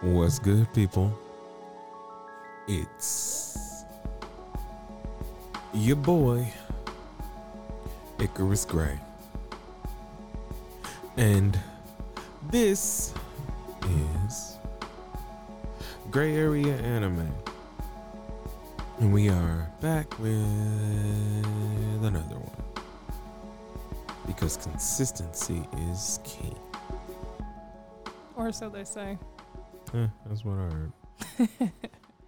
What's 0.00 0.38
good, 0.38 0.72
people? 0.72 1.12
It's 2.68 3.84
your 5.74 5.96
boy, 5.96 6.52
Icarus 8.20 8.64
Gray. 8.64 8.96
And 11.16 11.58
this 12.48 13.12
is 14.24 14.56
Gray 16.12 16.36
Area 16.36 16.76
Anime. 16.76 17.34
And 19.00 19.12
we 19.12 19.28
are 19.28 19.68
back 19.80 20.16
with 20.20 20.36
another 22.04 22.36
one. 22.36 22.84
Because 24.28 24.58
consistency 24.58 25.66
is 25.90 26.20
key. 26.22 26.54
Or 28.36 28.52
so 28.52 28.68
they 28.68 28.84
say. 28.84 29.18
Eh, 29.94 30.06
that's 30.26 30.44
what 30.44 30.58
I 30.58 30.68
heard. 30.74 30.92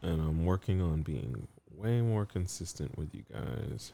and 0.03 0.21
I'm 0.21 0.45
working 0.45 0.81
on 0.81 1.03
being 1.03 1.47
way 1.75 2.01
more 2.01 2.25
consistent 2.25 2.97
with 2.97 3.15
you 3.15 3.23
guys. 3.33 3.93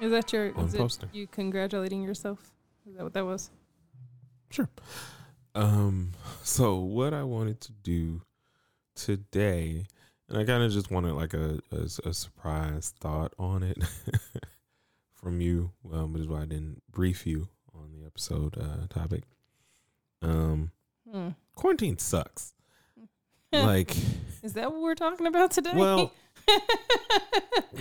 Is 0.00 0.10
that 0.10 0.32
your 0.32 0.56
On 0.56 0.66
is 0.66 0.74
it 0.74 0.78
posting. 0.78 1.08
you 1.12 1.26
congratulating 1.26 2.02
yourself? 2.02 2.52
Is 2.88 2.96
that 2.96 3.02
what 3.02 3.14
that 3.14 3.24
was? 3.24 3.50
Sure. 4.50 4.68
Um, 5.54 6.12
so 6.42 6.76
what 6.76 7.14
I 7.14 7.22
wanted 7.22 7.60
to 7.62 7.72
do 7.72 8.20
today, 8.94 9.86
and 10.28 10.38
I 10.38 10.44
kind 10.44 10.62
of 10.62 10.70
just 10.70 10.90
wanted 10.90 11.14
like 11.14 11.32
a, 11.34 11.60
a 11.72 11.88
a 12.08 12.12
surprise 12.12 12.92
thought 13.00 13.32
on 13.38 13.62
it 13.62 13.78
from 15.14 15.40
you, 15.40 15.72
um, 15.92 16.12
which 16.12 16.22
is 16.22 16.28
why 16.28 16.42
I 16.42 16.46
didn't 16.46 16.82
brief 16.90 17.26
you 17.26 17.48
on 17.74 17.92
the 17.98 18.04
episode 18.06 18.56
uh, 18.58 18.86
topic. 18.90 19.22
Um, 20.20 20.72
Hmm. 21.10 21.28
quarantine 21.54 21.98
sucks. 21.98 22.52
like, 23.52 23.94
Is 24.42 24.54
that 24.54 24.72
what 24.72 24.80
we're 24.82 24.94
talking 24.94 25.26
about 25.26 25.50
today? 25.52 25.72
well, 25.74 26.12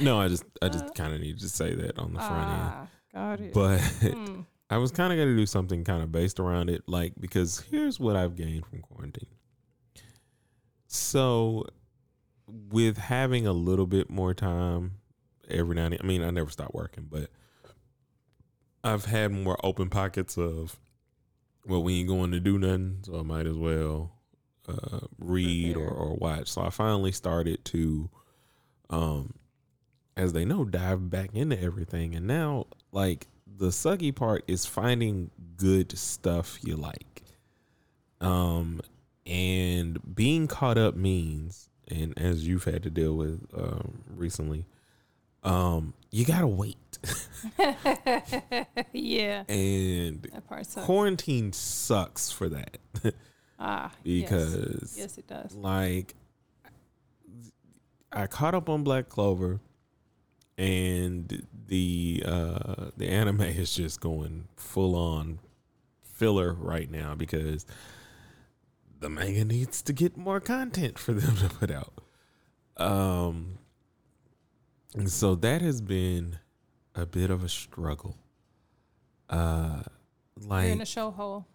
no, 0.01 0.19
I 0.19 0.27
just 0.27 0.43
I 0.61 0.69
just 0.69 0.93
kind 0.95 1.13
of 1.13 1.19
need 1.21 1.39
to 1.39 1.49
say 1.49 1.73
that 1.75 1.97
on 1.99 2.13
the 2.13 2.19
front 2.19 2.49
end. 2.49 2.61
ah, 2.73 2.87
got 3.13 3.39
it. 3.41 3.53
But 3.53 3.79
Hmm. 3.81 4.41
I 4.69 4.77
was 4.77 4.91
kind 4.91 5.13
of 5.13 5.17
going 5.17 5.29
to 5.29 5.35
do 5.37 5.45
something 5.45 5.83
kind 5.83 6.01
of 6.01 6.11
based 6.11 6.39
around 6.39 6.71
it, 6.71 6.81
like, 6.87 7.13
because 7.19 7.59
here's 7.69 7.99
what 7.99 8.15
I've 8.15 8.35
gained 8.35 8.65
from 8.65 8.79
quarantine. 8.81 9.27
So, 10.87 11.65
with 12.47 12.97
having 12.97 13.45
a 13.45 13.53
little 13.53 13.85
bit 13.85 14.09
more 14.09 14.33
time 14.33 14.93
every 15.49 15.75
now 15.75 15.85
and 15.85 15.93
then, 15.93 15.99
I 16.01 16.05
mean, 16.05 16.23
I 16.23 16.31
never 16.31 16.49
stop 16.49 16.73
working, 16.73 17.07
but 17.11 17.29
I've 18.83 19.05
had 19.05 19.31
more 19.31 19.57
open 19.63 19.89
pockets 19.89 20.35
of, 20.37 20.79
well, 21.65 21.83
we 21.83 21.99
ain't 21.99 22.07
going 22.07 22.31
to 22.31 22.39
do 22.39 22.57
nothing, 22.57 22.99
so 23.03 23.19
I 23.19 23.23
might 23.23 23.47
as 23.47 23.57
well 23.57 24.11
uh, 24.67 24.99
read 25.19 25.75
or, 25.77 25.89
or 25.89 26.15
watch. 26.15 26.49
So, 26.49 26.61
I 26.61 26.69
finally 26.69 27.11
started 27.11 27.63
to, 27.65 28.09
um, 28.89 29.33
as 30.15 30.33
they 30.33 30.45
know, 30.45 30.65
dive 30.65 31.09
back 31.09 31.31
into 31.33 31.59
everything. 31.61 32.15
And 32.15 32.27
now, 32.27 32.65
like, 32.91 33.27
the 33.57 33.67
sucky 33.67 34.13
part 34.13 34.43
is 34.47 34.65
finding 34.65 35.31
good 35.57 35.97
stuff 35.97 36.59
you 36.61 36.75
like. 36.75 37.23
Um, 38.21 38.81
and 39.25 40.15
being 40.15 40.47
caught 40.47 40.77
up 40.77 40.95
means, 40.95 41.69
and 41.87 42.17
as 42.17 42.47
you've 42.47 42.65
had 42.65 42.83
to 42.83 42.89
deal 42.89 43.15
with 43.15 43.45
um, 43.55 44.03
recently, 44.15 44.65
um, 45.43 45.93
you 46.15 46.23
gotta 46.23 46.47
wait. 46.47 46.77
yeah, 48.93 49.43
and 49.49 50.25
quarantine 50.77 51.51
sucks 51.51 52.31
for 52.31 52.47
that 52.47 52.77
ah, 53.59 53.91
yes. 54.05 54.29
because 54.29 54.95
yes, 54.97 55.17
it 55.17 55.27
does. 55.27 55.53
like 55.55 56.15
I 58.13 58.27
caught 58.27 58.55
up 58.55 58.69
on 58.69 58.83
Black 58.83 59.09
Clover 59.09 59.59
and 60.57 61.45
the 61.67 62.23
uh 62.25 62.91
the 62.95 63.09
anime 63.09 63.41
is 63.41 63.75
just 63.75 63.99
going 63.99 64.47
full 64.55 64.95
on 64.95 65.39
filler 66.01 66.53
right 66.53 66.89
now 66.89 67.13
because 67.13 67.65
the 69.01 69.09
manga 69.09 69.43
needs 69.43 69.81
to 69.81 69.91
get 69.91 70.15
more 70.15 70.39
content 70.39 70.97
for 70.97 71.11
them 71.11 71.35
to 71.35 71.49
put 71.49 71.69
out. 71.69 71.93
Um 72.77 73.57
and 74.95 75.11
so 75.11 75.35
that 75.35 75.61
has 75.61 75.81
been 75.81 76.39
a 76.95 77.05
bit 77.05 77.29
of 77.29 77.43
a 77.43 77.49
struggle. 77.49 78.17
Uh 79.29 79.81
like 80.47 80.63
You're 80.65 80.73
in 80.73 80.81
a 80.81 80.85
show 80.85 81.11
hole. 81.11 81.45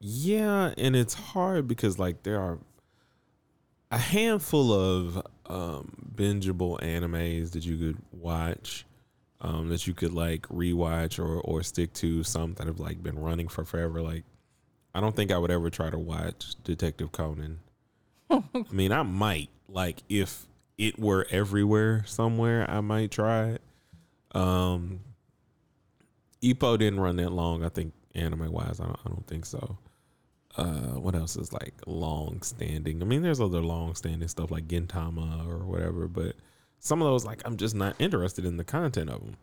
yeah, 0.00 0.72
and 0.76 0.96
it's 0.96 1.14
hard 1.14 1.68
because 1.68 1.98
like 1.98 2.22
there 2.22 2.40
are 2.40 2.58
a 3.90 3.98
handful 3.98 4.72
of 4.72 5.16
um 5.46 5.92
bingeable 6.14 6.80
animes 6.80 7.52
that 7.52 7.64
you 7.64 7.76
could 7.76 7.98
watch, 8.10 8.84
um, 9.40 9.68
that 9.68 9.86
you 9.86 9.94
could 9.94 10.12
like 10.12 10.42
rewatch 10.48 11.18
or 11.18 11.40
or 11.40 11.62
stick 11.62 11.92
to. 11.94 12.22
Some 12.24 12.54
that 12.54 12.66
have 12.66 12.80
like 12.80 13.02
been 13.02 13.18
running 13.18 13.48
for 13.48 13.64
forever. 13.64 14.02
Like 14.02 14.24
I 14.94 15.00
don't 15.00 15.14
think 15.14 15.30
I 15.30 15.38
would 15.38 15.50
ever 15.50 15.70
try 15.70 15.90
to 15.90 15.98
watch 15.98 16.54
Detective 16.64 17.12
Conan. 17.12 17.60
I 18.30 18.42
mean, 18.70 18.92
I 18.92 19.02
might 19.02 19.50
like 19.68 20.02
if 20.08 20.46
it 20.82 20.98
were 20.98 21.26
everywhere 21.30 22.02
somewhere, 22.06 22.68
I 22.68 22.80
might 22.80 23.12
try 23.12 23.50
it. 23.50 23.62
Um, 24.34 25.00
Epo 26.42 26.76
didn't 26.76 26.98
run 26.98 27.16
that 27.16 27.30
long. 27.30 27.64
I 27.64 27.68
think 27.68 27.94
anime 28.16 28.50
wise, 28.50 28.80
I 28.80 28.86
don't, 28.86 28.98
I 29.06 29.08
don't 29.08 29.26
think 29.28 29.46
so. 29.46 29.78
Uh, 30.56 30.98
what 30.98 31.14
else 31.14 31.36
is 31.36 31.52
like 31.52 31.74
long 31.86 32.42
standing? 32.42 33.00
I 33.00 33.04
mean, 33.04 33.22
there's 33.22 33.40
other 33.40 33.62
long 33.62 33.94
standing 33.94 34.26
stuff 34.28 34.50
like 34.50 34.66
Gintama 34.66 35.46
or 35.46 35.64
whatever, 35.64 36.08
but 36.08 36.34
some 36.80 37.00
of 37.00 37.06
those, 37.06 37.24
like, 37.24 37.42
I'm 37.44 37.56
just 37.56 37.76
not 37.76 37.94
interested 38.00 38.44
in 38.44 38.56
the 38.56 38.64
content 38.64 39.08
of 39.08 39.20
them. 39.20 39.36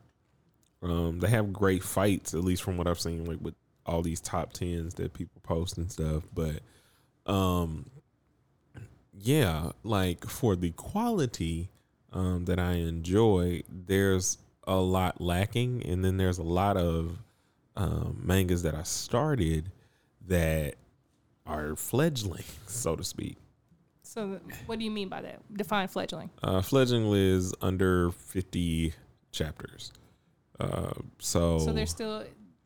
Um, 0.81 1.19
they 1.19 1.29
have 1.29 1.53
great 1.53 1.83
fights, 1.83 2.33
at 2.33 2.43
least 2.43 2.63
from 2.63 2.77
what 2.77 2.85
I've 2.87 2.99
seen, 2.99 3.23
like 3.23 3.39
with 3.39 3.55
all 3.85 4.01
these 4.01 4.19
top 4.19 4.51
tens 4.51 4.93
that 4.95 5.13
people 5.13 5.41
post 5.41 5.77
and 5.77 5.89
stuff. 5.89 6.23
But, 6.33 6.59
um, 7.25 7.89
yeah, 9.21 9.71
like 9.83 10.25
for 10.25 10.55
the 10.55 10.71
quality 10.71 11.69
um, 12.13 12.45
that 12.45 12.59
I 12.59 12.73
enjoy, 12.73 13.63
there's 13.69 14.37
a 14.67 14.77
lot 14.77 15.19
lacking, 15.21 15.83
and 15.85 16.03
then 16.03 16.17
there's 16.17 16.37
a 16.37 16.43
lot 16.43 16.77
of 16.77 17.17
um, 17.75 18.21
mangas 18.23 18.63
that 18.63 18.75
I 18.75 18.83
started 18.83 19.71
that 20.27 20.75
are 21.45 21.75
fledgling, 21.75 22.43
so 22.67 22.95
to 22.95 23.03
speak. 23.03 23.37
So, 24.03 24.39
what 24.65 24.79
do 24.79 24.85
you 24.85 24.91
mean 24.91 25.07
by 25.07 25.21
that? 25.21 25.39
Define 25.55 25.87
fledgling. 25.87 26.31
Uh, 26.41 26.61
fledgling 26.61 27.11
is 27.13 27.53
under 27.61 28.11
50 28.11 28.93
chapters. 29.31 29.91
Uh, 30.59 30.91
so, 31.19 31.59
So 31.59 31.71
they're 31.71 31.85
still 31.85 32.23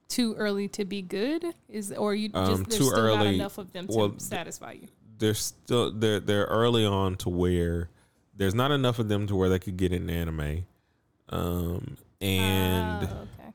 too 0.07 0.35
early 0.35 0.67
to 0.69 0.85
be 0.85 1.01
good. 1.01 1.43
Is 1.67 1.91
or 1.91 2.15
you 2.15 2.29
just 2.29 2.37
Um, 2.37 2.63
there's 2.63 2.77
too 2.77 2.85
still 2.85 3.15
not 3.17 3.25
early- 3.25 3.35
enough 3.35 3.57
of 3.57 3.73
them 3.73 3.87
to 3.87 3.93
well, 3.93 4.13
satisfy 4.19 4.73
you. 4.73 4.87
They're 5.17 5.33
still 5.33 5.91
they're 5.91 6.19
they're 6.19 6.45
early 6.45 6.85
on 6.85 7.15
to 7.17 7.29
where 7.29 7.89
there's 8.35 8.55
not 8.55 8.71
enough 8.71 8.99
of 8.99 9.09
them 9.09 9.27
to 9.27 9.35
where 9.35 9.49
they 9.49 9.59
could 9.59 9.77
get 9.77 9.93
in 9.93 10.09
anime. 10.09 10.65
Um, 11.29 11.97
and 12.21 13.07
Ah, 13.07 13.17
okay. 13.21 13.53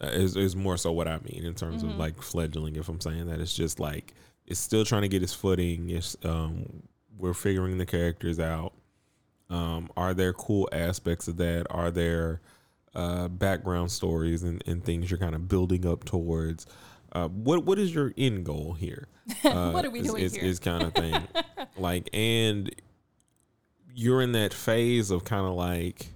uh, 0.00 0.06
is 0.20 0.36
is 0.36 0.54
more 0.56 0.76
so 0.76 0.92
what 0.92 1.08
I 1.08 1.18
mean 1.18 1.44
in 1.44 1.54
terms 1.54 1.82
of 1.82 1.90
Mhm. 1.90 1.98
like 1.98 2.22
fledgling. 2.22 2.76
If 2.76 2.88
I'm 2.88 3.00
saying 3.00 3.26
that, 3.26 3.40
it's 3.40 3.54
just 3.54 3.80
like 3.80 4.14
it's 4.46 4.60
still 4.60 4.84
trying 4.84 5.02
to 5.02 5.08
get 5.08 5.22
its 5.22 5.32
footing. 5.32 5.90
It's 5.90 6.16
um, 6.24 6.82
we're 7.18 7.34
figuring 7.34 7.78
the 7.78 7.86
characters 7.86 8.38
out. 8.40 8.72
Um, 9.50 9.90
are 9.96 10.14
there 10.14 10.32
cool 10.32 10.68
aspects 10.72 11.28
of 11.28 11.36
that? 11.36 11.66
Are 11.70 11.90
there 11.90 12.40
uh, 12.94 13.28
background 13.28 13.90
stories 13.90 14.42
and, 14.42 14.62
and 14.66 14.84
things 14.84 15.10
you're 15.10 15.18
kind 15.18 15.34
of 15.34 15.48
building 15.48 15.86
up 15.86 16.04
towards? 16.04 16.66
Uh, 17.12 17.28
what 17.28 17.64
what 17.64 17.78
is 17.78 17.94
your 17.94 18.12
end 18.16 18.44
goal 18.44 18.72
here? 18.72 19.06
Uh, 19.44 19.70
What 19.72 19.84
are 19.84 19.90
we 19.90 20.00
is, 20.00 20.06
doing 20.06 20.22
is, 20.22 20.34
here? 20.34 20.44
is 20.44 20.58
kind 20.58 20.82
of 20.82 20.94
thing. 20.94 21.28
like, 21.76 22.08
and 22.12 22.74
you're 23.94 24.22
in 24.22 24.32
that 24.32 24.54
phase 24.54 25.10
of 25.10 25.24
kind 25.24 25.46
of 25.46 25.52
like 25.54 26.06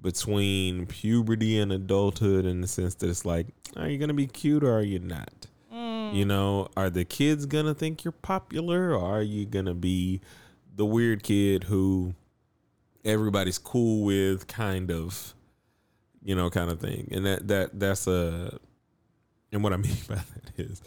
between 0.00 0.86
puberty 0.86 1.58
and 1.58 1.72
adulthood 1.72 2.44
in 2.44 2.60
the 2.60 2.66
sense 2.68 2.94
that 2.96 3.08
it's 3.08 3.24
like, 3.24 3.46
are 3.76 3.88
you 3.88 3.98
gonna 3.98 4.14
be 4.14 4.26
cute 4.26 4.62
or 4.64 4.72
are 4.76 4.82
you 4.82 4.98
not? 4.98 5.46
Mm. 5.72 6.14
You 6.14 6.24
know, 6.24 6.68
are 6.76 6.90
the 6.90 7.04
kids 7.04 7.46
gonna 7.46 7.74
think 7.74 8.04
you're 8.04 8.12
popular 8.12 8.94
or 8.94 9.18
are 9.18 9.22
you 9.22 9.46
gonna 9.46 9.74
be 9.74 10.20
the 10.74 10.86
weird 10.86 11.22
kid 11.22 11.64
who 11.64 12.14
everybody's 13.04 13.58
cool 13.58 14.04
with, 14.04 14.46
kind 14.48 14.90
of, 14.90 15.34
you 16.24 16.34
know, 16.34 16.50
kind 16.50 16.70
of 16.70 16.80
thing? 16.80 17.08
And 17.12 17.24
that 17.26 17.48
that 17.48 17.78
that's 17.80 18.06
a, 18.06 18.58
and 19.52 19.62
what 19.62 19.72
I 19.72 19.76
mean 19.78 19.96
by 20.08 20.16
that 20.16 20.52
is, 20.56 20.82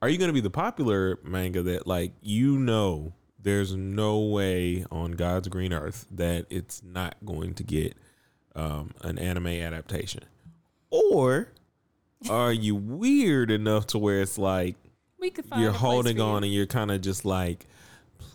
are 0.00 0.08
you 0.08 0.18
gonna 0.18 0.32
be 0.32 0.40
the 0.40 0.50
popular 0.50 1.18
manga 1.22 1.62
that 1.62 1.86
like 1.86 2.12
you 2.20 2.58
know 2.58 3.12
there's 3.40 3.74
no 3.74 4.20
way 4.20 4.84
on 4.90 5.12
God's 5.12 5.48
green 5.48 5.72
earth 5.72 6.06
that 6.12 6.46
it's 6.48 6.82
not 6.82 7.16
going 7.24 7.54
to 7.54 7.64
get 7.64 7.96
um, 8.54 8.90
an 9.02 9.18
anime 9.18 9.48
adaptation, 9.48 10.24
or 10.90 11.48
are 12.30 12.52
you 12.52 12.76
weird 12.76 13.50
enough 13.50 13.86
to 13.88 13.98
where 13.98 14.20
it's 14.20 14.38
like, 14.38 14.76
We 15.18 15.30
could 15.30 15.46
find. 15.46 15.60
you're 15.62 15.72
holding 15.72 16.20
on 16.20 16.44
and 16.44 16.52
you're 16.52 16.66
kind 16.66 16.90
of 16.92 17.00
just 17.00 17.24
like 17.24 17.66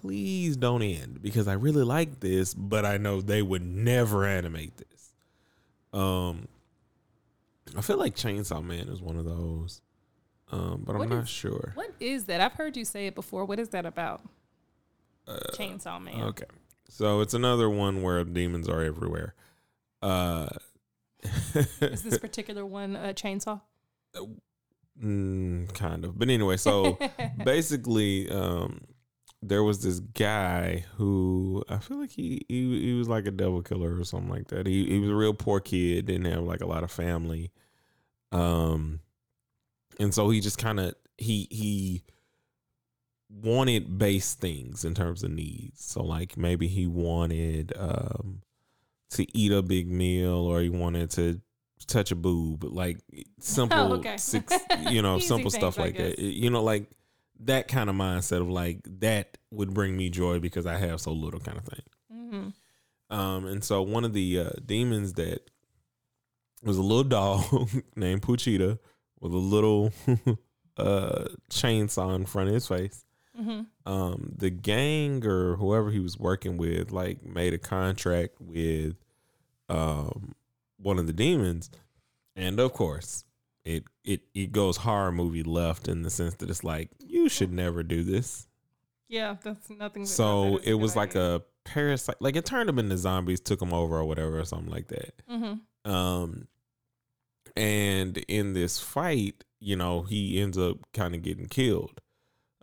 please 0.01 0.57
don't 0.57 0.81
end 0.81 1.21
because 1.21 1.47
i 1.47 1.53
really 1.53 1.83
like 1.83 2.19
this 2.19 2.53
but 2.53 2.85
i 2.85 2.97
know 2.97 3.21
they 3.21 3.41
would 3.41 3.61
never 3.63 4.25
animate 4.25 4.73
this 4.75 5.13
um 5.93 6.45
i 7.75 7.81
feel 7.81 7.97
like 7.97 8.15
chainsaw 8.15 8.63
man 8.63 8.87
is 8.89 9.01
one 9.01 9.17
of 9.17 9.25
those 9.25 9.81
um 10.51 10.83
but 10.85 10.95
i'm 10.95 11.09
not 11.09 11.23
is- 11.23 11.29
sure 11.29 11.71
What 11.75 11.91
is 11.99 12.25
that? 12.25 12.39
I've 12.41 12.53
heard 12.53 12.77
you 12.77 12.85
say 12.85 13.07
it 13.07 13.15
before. 13.15 13.43
What 13.45 13.59
is 13.59 13.69
that 13.69 13.85
about? 13.85 14.21
Chainsaw 15.27 16.01
Man. 16.01 16.21
Uh, 16.21 16.25
okay 16.27 16.45
so 16.89 17.19
it's 17.19 17.33
another 17.33 17.69
one 17.69 18.01
where 18.01 18.23
demons 18.23 18.69
are 18.69 18.81
everywhere 18.81 19.33
uh 20.01 20.47
Is 21.81 22.03
this 22.03 22.17
particular 22.19 22.65
one 22.65 22.95
a 22.95 23.13
chainsaw? 23.13 23.59
mm, 25.03 25.73
kind 25.73 26.05
of 26.05 26.17
but 26.17 26.29
anyway 26.29 26.55
so 26.57 26.97
basically 27.43 28.29
um 28.29 28.81
there 29.41 29.63
was 29.63 29.83
this 29.83 29.99
guy 29.99 30.85
who 30.95 31.63
I 31.69 31.77
feel 31.77 31.99
like 31.99 32.11
he, 32.11 32.45
he 32.49 32.81
he 32.81 32.93
was 32.93 33.07
like 33.07 33.27
a 33.27 33.31
devil 33.31 33.61
killer 33.61 33.95
or 33.99 34.03
something 34.03 34.29
like 34.29 34.47
that. 34.47 34.65
He 34.67 34.85
he 34.85 34.99
was 34.99 35.09
a 35.09 35.15
real 35.15 35.33
poor 35.33 35.59
kid, 35.59 36.05
didn't 36.07 36.25
have 36.31 36.43
like 36.43 36.61
a 36.61 36.65
lot 36.67 36.83
of 36.83 36.91
family. 36.91 37.51
Um 38.31 38.99
and 39.99 40.13
so 40.13 40.29
he 40.29 40.39
just 40.41 40.57
kind 40.57 40.79
of 40.79 40.95
he 41.17 41.47
he 41.51 42.03
wanted 43.29 43.97
base 43.97 44.33
things 44.33 44.85
in 44.85 44.93
terms 44.93 45.23
of 45.23 45.31
needs. 45.31 45.83
So 45.83 46.03
like 46.03 46.37
maybe 46.37 46.67
he 46.67 46.87
wanted 46.87 47.73
um 47.77 48.41
to 49.11 49.25
eat 49.37 49.51
a 49.51 49.61
big 49.61 49.89
meal 49.89 50.35
or 50.35 50.61
he 50.61 50.69
wanted 50.69 51.11
to 51.11 51.41
touch 51.85 52.11
a 52.11 52.15
boob, 52.15 52.63
like 52.63 52.97
simple 53.39 53.93
Oh, 53.93 53.95
okay. 53.99 54.17
six, 54.17 54.57
you 54.75 55.01
know, 55.01 55.19
simple 55.19 55.51
stuff 55.51 55.79
I 55.79 55.83
like 55.83 55.97
that. 55.97 56.19
You 56.19 56.49
know, 56.49 56.63
like 56.63 56.89
that 57.41 57.67
kind 57.67 57.89
of 57.89 57.95
mindset 57.95 58.41
of 58.41 58.49
like 58.49 58.79
that 58.99 59.37
would 59.51 59.73
bring 59.73 59.95
me 59.95 60.09
joy 60.09 60.39
because 60.39 60.65
I 60.65 60.77
have 60.77 60.99
so 61.01 61.11
little 61.11 61.39
kind 61.39 61.57
of 61.57 61.65
thing. 61.65 61.81
hmm 62.11 62.49
Um, 63.15 63.45
and 63.45 63.63
so 63.63 63.81
one 63.81 64.03
of 64.05 64.13
the 64.13 64.39
uh, 64.39 64.49
demons 64.65 65.13
that 65.13 65.49
was 66.63 66.77
a 66.77 66.81
little 66.81 67.03
dog 67.03 67.43
named 67.95 68.21
Pochita 68.23 68.79
with 69.19 69.33
a 69.33 69.37
little 69.37 69.91
uh, 70.77 71.25
chainsaw 71.49 72.15
in 72.15 72.25
front 72.25 72.49
of 72.49 72.53
his 72.55 72.67
face. 72.67 73.05
hmm 73.35 73.61
Um, 73.85 74.33
the 74.35 74.49
gang 74.49 75.25
or 75.25 75.55
whoever 75.57 75.91
he 75.91 75.99
was 75.99 76.17
working 76.17 76.57
with, 76.57 76.91
like, 76.91 77.23
made 77.23 77.53
a 77.53 77.57
contract 77.59 78.35
with 78.39 78.95
um 79.69 80.33
one 80.77 80.97
of 80.99 81.07
the 81.07 81.13
demons, 81.13 81.69
and 82.35 82.59
of 82.59 82.71
course, 82.73 83.25
it 83.67 83.83
it 84.03 84.21
it 84.33 84.51
goes 84.51 84.77
horror 84.77 85.11
movie 85.11 85.43
left 85.43 85.87
in 85.87 86.01
the 86.01 86.09
sense 86.09 86.35
that 86.35 86.49
it's 86.49 86.63
like 86.63 86.89
you 86.99 87.27
should 87.29 87.51
never 87.51 87.83
do 87.83 88.03
this. 88.03 88.47
Yeah, 89.09 89.35
that's 89.43 89.69
nothing. 89.69 90.03
that- 90.03 90.07
So 90.09 90.57
that 90.57 90.69
it 90.69 90.73
was 90.75 90.95
like 90.95 91.15
a 91.15 91.43
parasite, 91.63 92.15
like 92.21 92.35
it 92.35 92.45
turned 92.45 92.69
them 92.69 92.79
into 92.79 92.97
zombies, 92.97 93.39
took 93.39 93.59
them 93.59 93.73
over 93.73 93.97
or 93.97 94.05
whatever 94.05 94.39
or 94.39 94.45
something 94.45 94.71
like 94.71 94.87
that. 94.87 95.13
Mhm. 95.29 95.61
Um, 95.85 96.47
and 97.55 98.17
in 98.27 98.53
this 98.53 98.79
fight, 98.79 99.43
you 99.59 99.75
know, 99.75 100.03
he 100.03 100.39
ends 100.41 100.57
up 100.57 100.77
kind 100.93 101.15
of 101.15 101.21
getting 101.21 101.47
killed. 101.47 102.01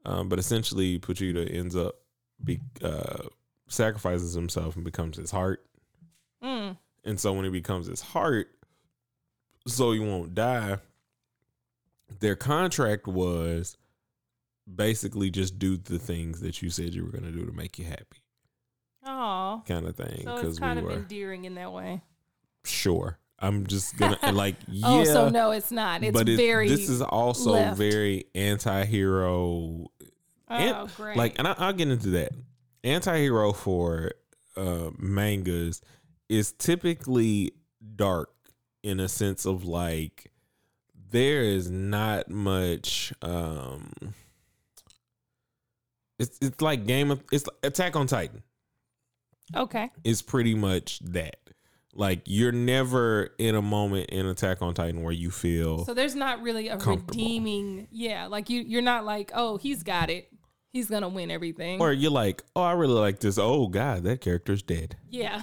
Um, 0.05 0.29
but 0.29 0.39
essentially, 0.39 0.99
Pochita 0.99 1.53
ends 1.53 1.75
up 1.77 1.95
be 2.43 2.61
uh 2.83 3.29
sacrifices 3.69 4.35
himself 4.35 4.77
and 4.77 4.85
becomes 4.85 5.17
his 5.17 5.31
heart. 5.31 5.65
Mm. 6.43 6.77
And 7.05 7.19
so 7.19 7.33
when 7.33 7.45
he 7.45 7.51
becomes 7.51 7.87
his 7.87 8.03
heart, 8.03 8.49
so 9.67 9.93
he 9.93 9.99
won't 9.99 10.35
die. 10.35 10.79
Their 12.21 12.37
contract 12.37 13.07
was 13.07 13.77
basically 14.73 15.31
just 15.31 15.59
do 15.59 15.77
the 15.77 15.99
things 15.99 16.41
that 16.41 16.63
you 16.63 16.71
said 16.71 16.95
you 16.95 17.05
were 17.05 17.11
going 17.11 17.25
to 17.25 17.33
do 17.33 17.45
to 17.47 17.53
make 17.53 17.79
you 17.79 17.85
happy, 17.85 18.23
Oh, 19.05 19.63
kind 19.69 19.87
of 19.87 19.97
thing. 19.97 20.23
So 20.25 20.37
it's 20.49 20.59
kind 20.59 20.81
we 20.81 20.87
of 20.87 20.91
were 20.93 20.99
endearing 21.03 21.45
in 21.45 21.55
that 21.57 21.73
way. 21.73 22.01
sure. 22.65 23.19
I'm 23.41 23.67
just 23.67 23.97
gonna 23.99 24.17
like 24.33 24.55
yeah. 24.69 24.87
Oh, 24.89 25.05
so 25.05 25.29
no, 25.29 25.51
it's 25.51 25.71
not. 25.73 26.03
It's 26.03 26.17
but 26.17 26.29
it- 26.29 26.37
very. 26.37 26.69
this 26.69 26.89
is 26.89 27.03
also 27.03 27.51
left. 27.53 27.77
very 27.77 28.25
anti-hero 28.35 29.37
oh, 29.41 29.89
and- 30.49 30.91
great. 30.97 31.17
like 31.17 31.39
and 31.39 31.49
I, 31.49 31.55
i'll 31.59 31.73
get 31.73 31.89
into 31.89 32.11
that 32.11 32.31
anti-hero 32.85 33.53
for 33.53 34.13
uh 34.57 34.91
mangas 34.99 35.83
is 36.29 36.53
typically 36.53 37.53
dark 37.97 38.31
in 38.83 39.01
a 39.01 39.09
sense 39.09 39.45
of 39.47 39.65
like 39.65 40.31
there 41.15 41.43
is 41.43 41.71
not 41.71 42.29
much 42.29 43.13
um 43.23 43.93
it's 46.19 46.39
it's 46.43 46.61
like 46.61 46.87
game 46.87 47.13
of 47.13 47.23
it's 47.31 47.45
attack 47.63 47.95
on 47.95 48.07
titan 48.07 48.43
okay. 49.57 49.91
it's 50.03 50.23
pretty 50.23 50.55
much 50.55 50.99
that 51.01 51.37
like 51.95 52.23
you're 52.25 52.51
never 52.51 53.31
in 53.39 53.55
a 53.55 53.63
moment 53.63 54.11
in 54.11 54.27
attack 54.27 54.61
on 54.61 54.75
titan 54.75 55.03
where 55.03 55.13
you 55.13 55.31
feel 55.31 55.85
So 55.85 55.95
there's 55.95 56.17
not 56.17 56.43
really 56.43 56.67
a 56.67 56.77
redeeming. 56.77 57.87
Yeah, 57.93 58.27
like 58.27 58.51
you, 58.51 58.63
you're 58.63 58.83
not 58.83 59.05
like, 59.05 59.31
oh, 59.33 59.59
he's 59.59 59.85
got 59.85 60.11
it. 60.11 60.29
He's 60.73 60.91
gonna 60.91 61.09
win 61.09 61.31
everything. 61.31 61.81
or 61.81 61.93
you're 61.93 62.11
like 62.11 62.43
oh 62.57 62.63
i 62.63 62.73
really 62.73 62.95
like 62.95 63.21
this 63.21 63.39
oh 63.39 63.69
god 63.69 64.03
that 64.03 64.21
character's 64.21 64.61
dead 64.61 64.97
yeah. 65.09 65.43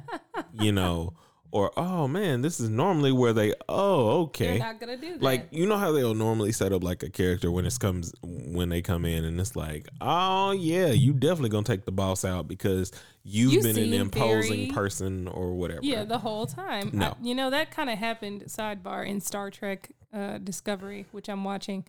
you 0.52 0.72
know, 0.72 1.14
or 1.56 1.72
oh 1.76 2.06
man, 2.06 2.42
this 2.42 2.60
is 2.60 2.68
normally 2.68 3.12
where 3.12 3.32
they 3.32 3.54
oh 3.68 4.22
okay. 4.24 4.58
not 4.58 4.78
gonna 4.78 4.96
do 4.96 5.14
that. 5.14 5.22
Like 5.22 5.48
you 5.50 5.66
know 5.66 5.76
how 5.78 5.92
they'll 5.92 6.14
normally 6.14 6.52
set 6.52 6.72
up 6.72 6.84
like 6.84 7.02
a 7.02 7.08
character 7.10 7.50
when 7.50 7.64
it 7.64 7.76
comes 7.80 8.12
when 8.22 8.68
they 8.68 8.82
come 8.82 9.04
in 9.04 9.24
and 9.24 9.40
it's 9.40 9.56
like 9.56 9.88
oh 10.00 10.52
yeah 10.52 10.88
you 10.88 11.12
definitely 11.12 11.48
gonna 11.50 11.64
take 11.64 11.84
the 11.84 11.92
boss 11.92 12.24
out 12.24 12.46
because 12.46 12.92
you've 13.22 13.52
You 13.52 13.62
been 13.62 13.78
an 13.78 13.92
imposing 13.94 14.56
very- 14.58 14.70
person 14.72 15.28
or 15.28 15.54
whatever. 15.54 15.80
Yeah, 15.82 16.04
the 16.04 16.18
whole 16.18 16.46
time. 16.46 16.90
No. 16.92 17.06
I- 17.06 17.14
you 17.22 17.34
know, 17.34 17.50
that 17.50 17.70
kind 17.70 17.90
of 17.90 17.98
happened 17.98 18.44
sidebar 18.46 19.06
in 19.06 19.20
Star 19.20 19.50
Trek 19.50 19.90
uh, 20.12 20.38
Discovery, 20.38 21.06
which 21.10 21.28
I'm 21.28 21.42
watching. 21.42 21.84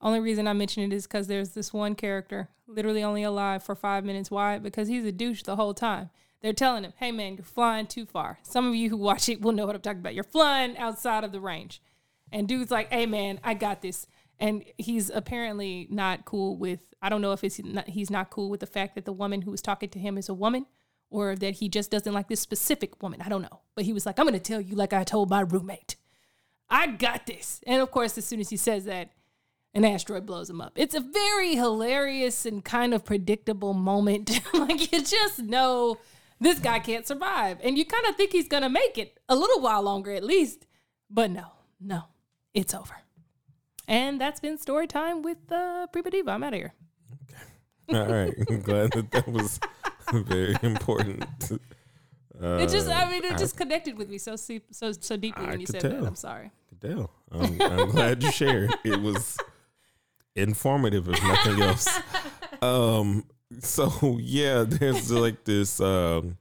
Only 0.00 0.20
reason 0.20 0.46
I 0.46 0.52
mention 0.52 0.84
it 0.84 0.92
is 0.94 1.06
because 1.06 1.26
there's 1.26 1.50
this 1.50 1.72
one 1.72 1.94
character 1.96 2.48
literally 2.68 3.02
only 3.02 3.22
alive 3.24 3.62
for 3.64 3.74
five 3.74 4.04
minutes. 4.04 4.30
Why? 4.30 4.58
Because 4.58 4.86
he's 4.88 5.04
a 5.04 5.12
douche 5.12 5.42
the 5.42 5.56
whole 5.56 5.74
time. 5.74 6.10
They're 6.40 6.52
telling 6.52 6.84
him, 6.84 6.92
hey 6.98 7.12
man, 7.12 7.36
you're 7.36 7.44
flying 7.44 7.86
too 7.86 8.06
far. 8.06 8.38
Some 8.42 8.68
of 8.68 8.74
you 8.74 8.90
who 8.90 8.96
watch 8.96 9.28
it 9.28 9.40
will 9.40 9.52
know 9.52 9.66
what 9.66 9.74
I'm 9.74 9.80
talking 9.80 10.00
about. 10.00 10.14
You're 10.14 10.24
flying 10.24 10.76
outside 10.78 11.24
of 11.24 11.32
the 11.32 11.40
range. 11.40 11.82
And 12.30 12.46
dude's 12.46 12.70
like, 12.70 12.92
hey 12.92 13.06
man, 13.06 13.40
I 13.42 13.54
got 13.54 13.82
this. 13.82 14.06
And 14.38 14.64
he's 14.76 15.10
apparently 15.10 15.88
not 15.90 16.24
cool 16.24 16.56
with, 16.56 16.94
I 17.02 17.08
don't 17.08 17.20
know 17.20 17.32
if 17.32 17.42
it's 17.42 17.58
not, 17.58 17.88
he's 17.88 18.10
not 18.10 18.30
cool 18.30 18.50
with 18.50 18.60
the 18.60 18.66
fact 18.66 18.94
that 18.94 19.04
the 19.04 19.12
woman 19.12 19.42
who 19.42 19.50
was 19.50 19.62
talking 19.62 19.88
to 19.90 19.98
him 19.98 20.16
is 20.16 20.28
a 20.28 20.34
woman 20.34 20.66
or 21.10 21.34
that 21.34 21.54
he 21.54 21.68
just 21.68 21.90
doesn't 21.90 22.12
like 22.12 22.28
this 22.28 22.40
specific 22.40 23.02
woman. 23.02 23.20
I 23.20 23.28
don't 23.28 23.42
know. 23.42 23.60
But 23.74 23.84
he 23.84 23.92
was 23.92 24.06
like, 24.06 24.18
I'm 24.18 24.26
going 24.26 24.34
to 24.34 24.40
tell 24.40 24.60
you 24.60 24.76
like 24.76 24.92
I 24.92 25.04
told 25.04 25.30
my 25.30 25.40
roommate. 25.40 25.96
I 26.70 26.86
got 26.88 27.26
this. 27.26 27.60
And 27.66 27.82
of 27.82 27.90
course, 27.90 28.16
as 28.18 28.26
soon 28.26 28.40
as 28.40 28.50
he 28.50 28.56
says 28.56 28.84
that, 28.84 29.10
an 29.74 29.84
asteroid 29.84 30.26
blows 30.26 30.48
him 30.48 30.60
up. 30.60 30.72
It's 30.76 30.94
a 30.94 31.00
very 31.00 31.54
hilarious 31.54 32.46
and 32.46 32.64
kind 32.64 32.94
of 32.94 33.04
predictable 33.04 33.74
moment. 33.74 34.40
like 34.54 34.92
you 34.92 35.02
just 35.02 35.40
know 35.40 35.98
this 36.40 36.58
guy 36.58 36.78
can't 36.78 37.06
survive. 37.06 37.58
And 37.62 37.76
you 37.78 37.84
kind 37.84 38.06
of 38.06 38.16
think 38.16 38.32
he's 38.32 38.48
going 38.48 38.62
to 38.62 38.68
make 38.68 38.98
it 38.98 39.18
a 39.28 39.34
little 39.36 39.60
while 39.60 39.82
longer 39.82 40.12
at 40.12 40.24
least. 40.24 40.66
But 41.10 41.30
no, 41.30 41.46
no, 41.80 42.04
it's 42.54 42.74
over. 42.74 42.94
And 43.86 44.20
that's 44.20 44.40
been 44.40 44.58
story 44.58 44.86
time 44.86 45.22
with 45.22 45.50
uh, 45.50 45.86
Prima 45.88 46.10
Diva. 46.10 46.30
I'm 46.32 46.42
out 46.42 46.52
of 46.52 46.58
here. 46.58 46.74
All 47.90 48.04
right, 48.06 48.34
I'm 48.50 48.60
glad 48.60 48.92
that 48.92 49.10
that 49.12 49.26
was 49.28 49.58
very 50.12 50.54
important. 50.62 51.24
Uh, 52.40 52.58
It 52.58 52.68
just, 52.68 52.88
I 52.88 53.10
mean, 53.10 53.24
it 53.24 53.32
I 53.32 53.36
just 53.38 53.56
connected 53.56 53.96
with 53.96 54.10
me 54.10 54.18
so 54.18 54.36
so 54.36 54.92
so 54.92 55.16
deeply 55.16 55.46
I 55.46 55.50
when 55.52 55.60
you 55.60 55.66
said 55.66 55.80
tell. 55.80 55.90
that. 55.92 56.04
I'm 56.06 56.14
sorry. 56.14 56.50
could 56.68 56.82
tell. 56.82 57.10
I'm, 57.32 57.60
I'm 57.62 57.90
glad 57.90 58.22
you 58.22 58.30
shared. 58.30 58.74
It 58.84 59.00
was 59.00 59.38
informative, 60.36 61.08
if 61.08 61.22
nothing 61.22 61.62
else. 61.62 61.88
Um. 62.60 63.24
So 63.60 64.18
yeah, 64.20 64.64
there's 64.66 65.10
like 65.10 65.44
this. 65.44 65.80
Um. 65.80 66.36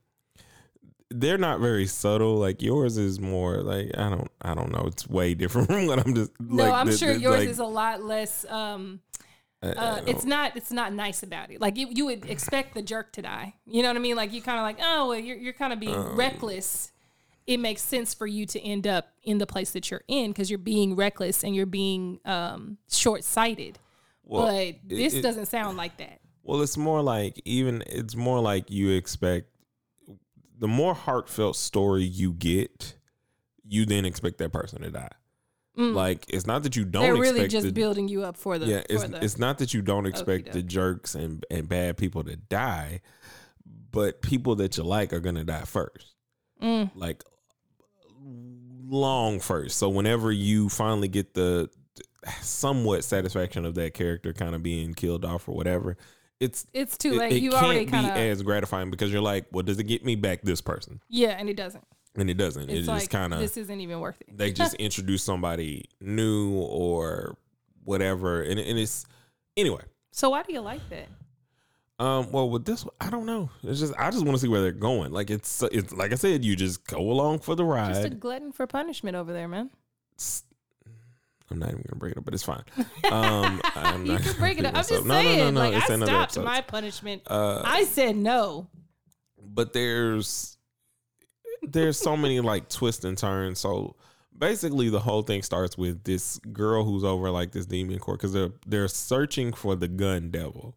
They're 1.09 1.37
not 1.37 1.61
very 1.61 1.85
subtle. 1.87 2.35
Like 2.35 2.61
yours 2.61 2.97
is 2.97 3.19
more 3.19 3.61
like 3.61 3.97
I 3.97 4.09
don't. 4.09 4.29
I 4.41 4.53
don't 4.53 4.71
know. 4.71 4.83
It's 4.87 5.07
way 5.07 5.33
different 5.35 5.67
from 5.71 5.87
what 5.87 6.05
I'm 6.05 6.13
just. 6.13 6.31
No, 6.39 6.65
like, 6.65 6.73
I'm 6.73 6.87
the- 6.87 6.97
sure 6.97 7.13
the- 7.13 7.19
yours 7.21 7.39
like, 7.39 7.49
is 7.49 7.59
a 7.59 7.65
lot 7.65 8.03
less. 8.03 8.45
Um, 8.49 8.99
I- 9.63 9.67
I 9.67 9.71
uh, 9.71 9.95
don't- 9.95 10.09
it's 10.09 10.25
not. 10.25 10.57
It's 10.57 10.71
not 10.71 10.91
nice 10.93 11.23
about 11.23 11.49
it. 11.49 11.61
Like 11.61 11.77
you, 11.77 11.87
you 11.89 12.05
would 12.07 12.25
expect 12.29 12.73
the 12.73 12.81
jerk 12.81 13.13
to 13.13 13.21
die. 13.21 13.53
You 13.65 13.83
know 13.83 13.87
what 13.87 13.95
I 13.95 14.01
mean? 14.01 14.17
Like 14.17 14.33
you 14.33 14.41
kind 14.41 14.57
of 14.59 14.63
like, 14.63 14.79
oh, 14.83 15.07
well, 15.09 15.17
you're 15.19 15.37
you're 15.37 15.53
kind 15.53 15.71
of 15.71 15.79
being 15.79 15.95
Um, 15.95 16.15
reckless. 16.17 16.91
It 17.45 17.61
makes 17.61 17.81
sense 17.81 18.13
for 18.13 18.27
you 18.27 18.45
to 18.45 18.59
end 18.61 18.85
up 18.85 19.07
in 19.23 19.37
the 19.37 19.47
place 19.47 19.71
that 19.71 19.89
you're 19.89 20.03
in 20.09 20.31
because 20.31 20.49
you're 20.49 20.57
being 20.59 20.97
reckless 20.97 21.45
and 21.45 21.55
you're 21.55 21.65
being 21.65 22.19
um, 22.25 22.77
short 22.91 23.23
sighted. 23.23 23.79
well, 24.25 24.47
but 24.47 24.75
this 24.85 25.13
it- 25.13 25.21
doesn't 25.21 25.45
sound 25.45 25.77
like 25.77 25.95
that. 25.99 26.19
Well, 26.47 26.61
it's 26.61 26.77
more 26.77 27.01
like 27.01 27.41
even 27.43 27.83
it's 27.87 28.15
more 28.15 28.39
like 28.39 28.71
you 28.71 28.91
expect 28.91 29.49
the 30.57 30.67
more 30.67 30.93
heartfelt 30.93 31.57
story 31.57 32.03
you 32.03 32.31
get, 32.33 32.95
you 33.67 33.85
then 33.85 34.05
expect 34.05 34.37
that 34.37 34.53
person 34.53 34.81
to 34.81 34.89
die. 34.89 35.11
Mm. 35.77 35.93
Like 35.93 36.25
it's 36.29 36.47
not 36.47 36.63
that 36.63 36.77
you 36.77 36.85
don't 36.85 37.03
They're 37.03 37.15
expect 37.15 37.35
really 37.35 37.47
just 37.49 37.65
the, 37.67 37.73
building 37.73 38.07
you 38.07 38.23
up 38.23 38.37
for 38.37 38.57
the. 38.57 38.65
yeah, 38.65 38.81
it's 38.89 39.03
the 39.03 39.21
it's 39.21 39.37
not 39.37 39.57
that 39.57 39.73
you 39.73 39.81
don't 39.81 40.05
expect 40.05 40.53
the 40.53 40.63
jerks 40.63 41.15
and 41.15 41.45
and 41.51 41.67
bad 41.67 41.97
people 41.97 42.23
to 42.23 42.37
die, 42.37 43.01
but 43.91 44.21
people 44.21 44.55
that 44.55 44.77
you 44.77 44.83
like 44.83 45.11
are 45.11 45.19
gonna 45.19 45.43
die 45.43 45.65
first. 45.65 46.15
Mm. 46.63 46.91
like 46.95 47.23
long 48.87 49.41
first. 49.41 49.77
So 49.77 49.89
whenever 49.89 50.31
you 50.31 50.69
finally 50.69 51.09
get 51.09 51.33
the 51.33 51.69
somewhat 52.41 53.03
satisfaction 53.03 53.65
of 53.65 53.75
that 53.75 53.93
character 53.93 54.31
kind 54.31 54.55
of 54.55 54.63
being 54.63 54.93
killed 54.93 55.25
off 55.25 55.49
or 55.49 55.55
whatever, 55.55 55.97
it's 56.39 56.65
It's 56.73 56.97
too 56.97 57.13
it, 57.13 57.17
late. 57.17 57.31
it 57.33 57.41
you 57.41 57.51
can't 57.51 57.63
already 57.65 57.85
be 57.85 57.91
kind 57.91 58.05
of 58.07 58.15
as 58.15 58.41
gratifying 58.41 58.89
because 58.91 59.11
you're 59.11 59.21
like, 59.21 59.45
well, 59.51 59.63
does 59.63 59.79
it 59.79 59.83
get 59.85 60.03
me 60.05 60.15
back 60.15 60.41
this 60.43 60.61
person? 60.61 60.99
yeah, 61.09 61.29
and 61.39 61.49
it 61.49 61.55
doesn't. 61.57 61.83
And 62.15 62.29
it 62.29 62.33
doesn't. 62.35 62.69
It's 62.69 62.87
It 62.87 62.91
like 62.91 62.99
just 63.01 63.11
kind 63.11 63.33
of 63.33 63.39
this 63.39 63.57
isn't 63.57 63.79
even 63.79 63.99
worth 63.99 64.19
it. 64.21 64.35
they 64.37 64.51
just 64.51 64.73
introduce 64.75 65.21
somebody 65.23 65.85
new 66.01 66.51
or 66.53 67.37
whatever, 67.83 68.41
and 68.41 68.59
and 68.59 68.79
it's 68.79 69.05
anyway. 69.55 69.81
So 70.11 70.31
why 70.31 70.41
do 70.43 70.51
you 70.51 70.61
like 70.61 70.81
that? 70.89 71.07
Um, 71.99 72.31
well, 72.31 72.49
with 72.49 72.65
this, 72.65 72.85
I 73.01 73.09
don't 73.11 73.25
know. 73.27 73.49
It's 73.63 73.79
just 73.79 73.93
I 73.99 74.09
just 74.11 74.23
want 74.25 74.35
to 74.35 74.41
see 74.41 74.47
where 74.47 74.61
they're 74.61 74.71
going. 74.71 75.11
Like 75.11 75.29
it's 75.29 75.61
it's 75.71 75.93
like 75.93 76.11
I 76.11 76.15
said, 76.15 76.43
you 76.43 76.55
just 76.55 76.85
go 76.87 76.97
along 76.99 77.39
for 77.39 77.53
the 77.55 77.63
ride. 77.65 77.93
Just 77.93 78.05
a 78.05 78.09
glutton 78.09 78.51
for 78.51 78.65
punishment 78.67 79.15
over 79.15 79.31
there, 79.33 79.47
man. 79.47 79.69
s- 80.17 80.43
I'm 81.49 81.59
not 81.59 81.69
even 81.69 81.81
gonna 81.87 81.99
bring 81.99 82.11
it 82.11 82.17
up, 82.17 82.25
but 82.25 82.33
it's 82.33 82.43
fine. 82.43 82.63
Um, 83.11 83.61
I'm 83.75 84.05
you 84.05 84.17
can 84.17 84.35
break 84.37 84.59
it 84.59 84.65
up. 84.65 84.75
I'm 84.75 84.83
just 84.85 85.05
saying. 85.07 85.37
No, 85.39 85.49
no, 85.51 85.59
like 85.61 85.73
it's 85.75 85.89
I 85.89 85.97
stopped 86.05 86.37
my 86.39 86.61
punishment. 86.61 87.21
Uh, 87.27 87.61
I 87.63 87.85
said 87.85 88.15
no. 88.17 88.67
but 89.41 89.71
there's 89.73 90.57
there's 91.61 91.97
so 91.97 92.17
many 92.17 92.39
like 92.41 92.69
twists 92.69 93.05
and 93.05 93.17
turns. 93.17 93.59
So 93.59 93.95
basically, 94.37 94.89
the 94.89 94.99
whole 94.99 95.21
thing 95.21 95.41
starts 95.41 95.77
with 95.77 96.03
this 96.03 96.37
girl 96.51 96.83
who's 96.83 97.03
over 97.05 97.29
like 97.31 97.51
this 97.53 97.65
demon 97.65 97.99
court 97.99 98.19
because 98.19 98.33
they're 98.33 98.51
they're 98.65 98.87
searching 98.89 99.53
for 99.53 99.75
the 99.75 99.87
gun 99.87 100.29
devil. 100.31 100.75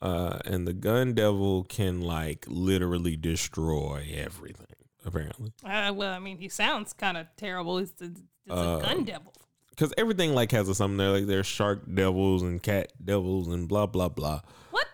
Uh, 0.00 0.40
and 0.46 0.66
the 0.66 0.72
gun 0.72 1.14
devil 1.14 1.62
can 1.62 2.00
like 2.00 2.44
literally 2.48 3.16
destroy 3.16 4.04
everything. 4.16 4.66
Apparently, 5.04 5.52
Uh, 5.64 5.92
well, 5.94 6.12
I 6.12 6.18
mean, 6.18 6.38
he 6.38 6.48
sounds 6.48 6.92
kind 6.92 7.16
of 7.16 7.26
terrible. 7.36 7.78
It's, 7.78 8.00
a, 8.00 8.04
it's 8.06 8.20
a 8.48 8.52
Uh, 8.54 8.80
gun 8.80 9.04
devil. 9.04 9.32
Because 9.72 9.92
everything 9.98 10.34
like 10.34 10.52
has 10.52 10.68
a 10.68 10.74
something 10.74 10.96
there. 10.98 11.10
Like 11.10 11.26
there's 11.26 11.46
shark 11.46 11.82
devils 11.92 12.42
and 12.42 12.62
cat 12.62 12.92
devils 13.04 13.48
and 13.48 13.68
blah 13.68 13.86
blah 13.86 14.08
blah. 14.08 14.40
What? 14.70 14.86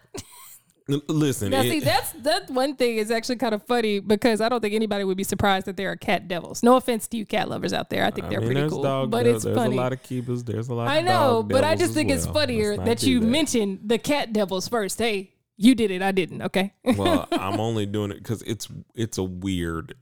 Listen, 1.06 1.50
Now, 1.50 1.60
it- 1.60 1.70
see, 1.70 1.80
that's 1.80 2.12
that 2.22 2.48
one 2.48 2.74
thing 2.74 2.96
is 2.96 3.10
actually 3.10 3.36
kind 3.36 3.54
of 3.54 3.62
funny 3.62 4.00
because 4.00 4.40
I 4.40 4.48
don't 4.48 4.62
think 4.62 4.72
anybody 4.74 5.04
would 5.04 5.18
be 5.18 5.24
surprised 5.24 5.66
that 5.66 5.76
there 5.76 5.90
are 5.92 5.96
cat 5.96 6.28
devils. 6.28 6.62
No 6.62 6.76
offense 6.76 7.06
to 7.08 7.18
you 7.18 7.26
cat 7.26 7.50
lovers 7.50 7.74
out 7.74 7.90
there. 7.90 8.06
I 8.06 8.10
think 8.10 8.26
I 8.26 8.30
they're 8.30 8.40
mean, 8.40 8.52
pretty 8.54 8.68
cool, 8.70 8.82
dog 8.82 9.10
but 9.10 9.24
devils, 9.24 9.36
it's 9.36 9.44
there's 9.44 9.56
funny. 9.58 9.76
a 9.76 9.80
lot 9.80 9.92
of 9.92 10.02
keepers. 10.02 10.44
There's 10.44 10.68
a 10.70 10.74
lot. 10.74 10.88
I 10.88 11.02
know, 11.02 11.42
but 11.42 11.62
I 11.62 11.74
just 11.76 11.92
think 11.92 12.10
it's 12.10 12.26
funnier 12.26 12.76
that 12.78 13.02
you 13.02 13.20
mentioned 13.20 13.80
the 13.84 13.98
cat 13.98 14.32
devils 14.32 14.66
first. 14.66 14.98
Hey, 14.98 15.34
you 15.58 15.74
did 15.74 15.90
it. 15.90 16.00
I 16.00 16.12
didn't. 16.12 16.40
Okay. 16.40 16.72
well, 16.96 17.28
I'm 17.32 17.60
only 17.60 17.84
doing 17.84 18.10
it 18.10 18.18
because 18.18 18.40
it's 18.42 18.66
it's 18.94 19.18
a 19.18 19.24
weird. 19.24 19.94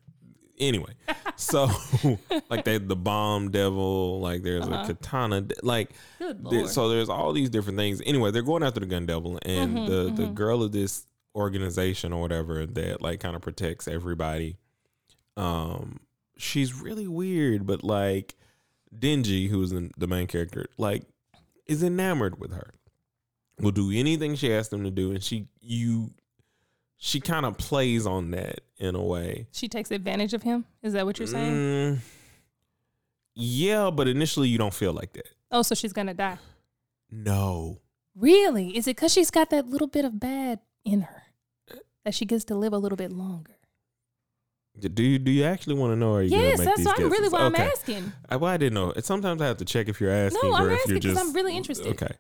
Anyway, 0.58 0.92
so 1.36 1.68
like 2.50 2.64
they 2.64 2.78
the 2.78 2.96
bomb 2.96 3.50
devil, 3.50 4.20
like 4.20 4.42
there's 4.42 4.66
a 4.66 4.84
katana, 4.86 5.42
de- 5.42 5.54
like 5.62 5.90
Uh-huh. 6.20 6.32
There- 6.50 6.66
so 6.68 6.88
there's 6.88 7.08
all 7.08 7.32
these 7.32 7.50
different 7.50 7.78
things. 7.78 8.00
Anyway, 8.06 8.30
they're 8.30 8.42
going 8.42 8.62
after 8.62 8.80
the 8.80 8.86
gun 8.86 9.06
devil, 9.06 9.38
and 9.42 9.76
Mm-hmm, 9.76 9.86
the 10.16 10.22
the 10.26 10.28
girl 10.32 10.62
of 10.62 10.72
this 10.72 11.06
organization 11.34 12.12
or 12.14 12.22
whatever 12.22 12.64
that 12.64 13.02
like 13.02 13.20
kind 13.20 13.36
of 13.36 13.42
protects 13.42 13.86
everybody. 13.86 14.56
Um, 15.36 16.00
she's 16.38 16.72
really 16.74 17.06
weird, 17.06 17.66
but 17.66 17.84
like 17.84 18.36
Denji, 18.96 19.48
who's 19.50 19.70
the, 19.70 19.90
the 19.98 20.06
main 20.06 20.26
character, 20.26 20.66
like 20.78 21.02
is 21.66 21.82
enamored 21.82 22.38
with 22.40 22.52
her. 22.52 22.72
Will 23.60 23.70
do 23.72 23.90
anything 23.92 24.34
she 24.36 24.52
asks 24.52 24.68
them 24.68 24.84
to 24.84 24.90
do, 24.90 25.10
and 25.10 25.22
she 25.22 25.48
you 25.60 26.10
she 26.98 27.20
kind 27.20 27.44
of 27.46 27.58
plays 27.58 28.06
on 28.06 28.30
that 28.32 28.60
in 28.78 28.94
a 28.94 29.02
way. 29.02 29.46
she 29.52 29.68
takes 29.68 29.90
advantage 29.90 30.32
of 30.34 30.42
him. 30.42 30.64
Is 30.82 30.92
that 30.94 31.04
what 31.06 31.18
you're 31.18 31.28
saying? 31.28 31.52
Mm, 31.54 31.98
yeah, 33.34 33.90
but 33.90 34.08
initially 34.08 34.48
you 34.48 34.58
don't 34.58 34.74
feel 34.74 34.92
like 34.92 35.12
that. 35.12 35.28
Oh, 35.50 35.62
so 35.62 35.74
she's 35.74 35.92
gonna 35.92 36.14
die. 36.14 36.38
No. 37.10 37.80
Really? 38.14 38.76
Is 38.76 38.86
it 38.86 38.96
because 38.96 39.12
she's 39.12 39.30
got 39.30 39.50
that 39.50 39.66
little 39.68 39.86
bit 39.86 40.04
of 40.04 40.18
bad 40.18 40.60
in 40.84 41.02
her 41.02 41.22
that 42.04 42.14
she 42.14 42.24
gets 42.24 42.44
to 42.46 42.54
live 42.54 42.72
a 42.72 42.78
little 42.78 42.96
bit 42.96 43.12
longer? 43.12 43.52
Do 44.78 45.02
you 45.02 45.18
do 45.18 45.30
you 45.30 45.44
actually 45.44 45.74
want 45.76 45.92
to 45.92 45.96
know? 45.96 46.12
Or 46.12 46.18
are 46.18 46.22
you 46.22 46.30
gonna 46.30 46.42
Yes, 46.42 46.58
make 46.58 46.66
that's 46.66 46.78
these 46.78 46.86
why 46.86 46.94
I'm 46.98 47.08
really 47.10 47.28
why 47.28 47.44
Okay. 47.46 47.62
I'm 47.62 47.68
asking. 47.70 48.12
I, 48.28 48.36
well, 48.36 48.50
I 48.52 48.56
didn't 48.58 48.74
know. 48.74 48.92
Sometimes 49.00 49.40
I 49.40 49.46
have 49.46 49.56
to 49.58 49.64
check 49.64 49.88
if 49.88 50.00
you're 50.00 50.10
asking 50.10 50.40
No, 50.50 50.54
I'm 50.54 50.70
if 50.70 50.78
asking 50.80 50.90
you're 50.92 51.00
'cause 51.00 51.12
just. 51.14 51.20
I'm 51.26 51.32
really 51.32 51.56
interested. 51.56 51.86
Okay. 51.88 52.14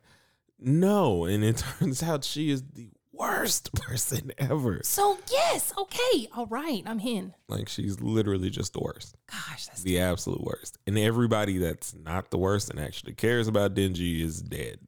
No, 0.58 1.24
and 1.24 1.44
it 1.44 1.58
turns 1.78 2.02
out 2.02 2.24
she 2.24 2.50
is 2.50 2.62
the 2.72 2.88
worst 3.18 3.72
person 3.74 4.32
ever. 4.38 4.80
So 4.84 5.18
yes, 5.30 5.72
okay, 5.78 6.28
all 6.36 6.46
right, 6.46 6.82
I'm 6.86 7.00
in. 7.00 7.34
Like 7.48 7.68
she's 7.68 8.00
literally 8.00 8.50
just 8.50 8.72
the 8.72 8.80
worst, 8.80 9.16
Gosh, 9.30 9.66
that's 9.66 9.82
the 9.82 10.00
absolute 10.00 10.42
worst. 10.42 10.78
And 10.86 10.98
everybody 10.98 11.58
that's 11.58 11.94
not 11.94 12.30
the 12.30 12.38
worst 12.38 12.70
and 12.70 12.78
actually 12.80 13.14
cares 13.14 13.48
about 13.48 13.74
Denji 13.74 14.20
is 14.22 14.40
dead. 14.40 14.78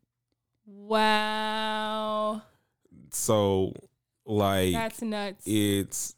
wow. 0.66 2.42
So, 3.10 3.72
like, 4.26 4.74
That's 4.74 5.00
nuts. 5.00 5.42
it's 5.46 6.14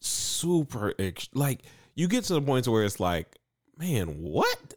super 0.00 0.92
like 1.34 1.60
you 1.94 2.08
get 2.08 2.24
to 2.24 2.34
the 2.34 2.42
point 2.42 2.66
where 2.68 2.82
it's 2.84 3.00
like, 3.00 3.36
man, 3.78 4.08
what? 4.22 4.74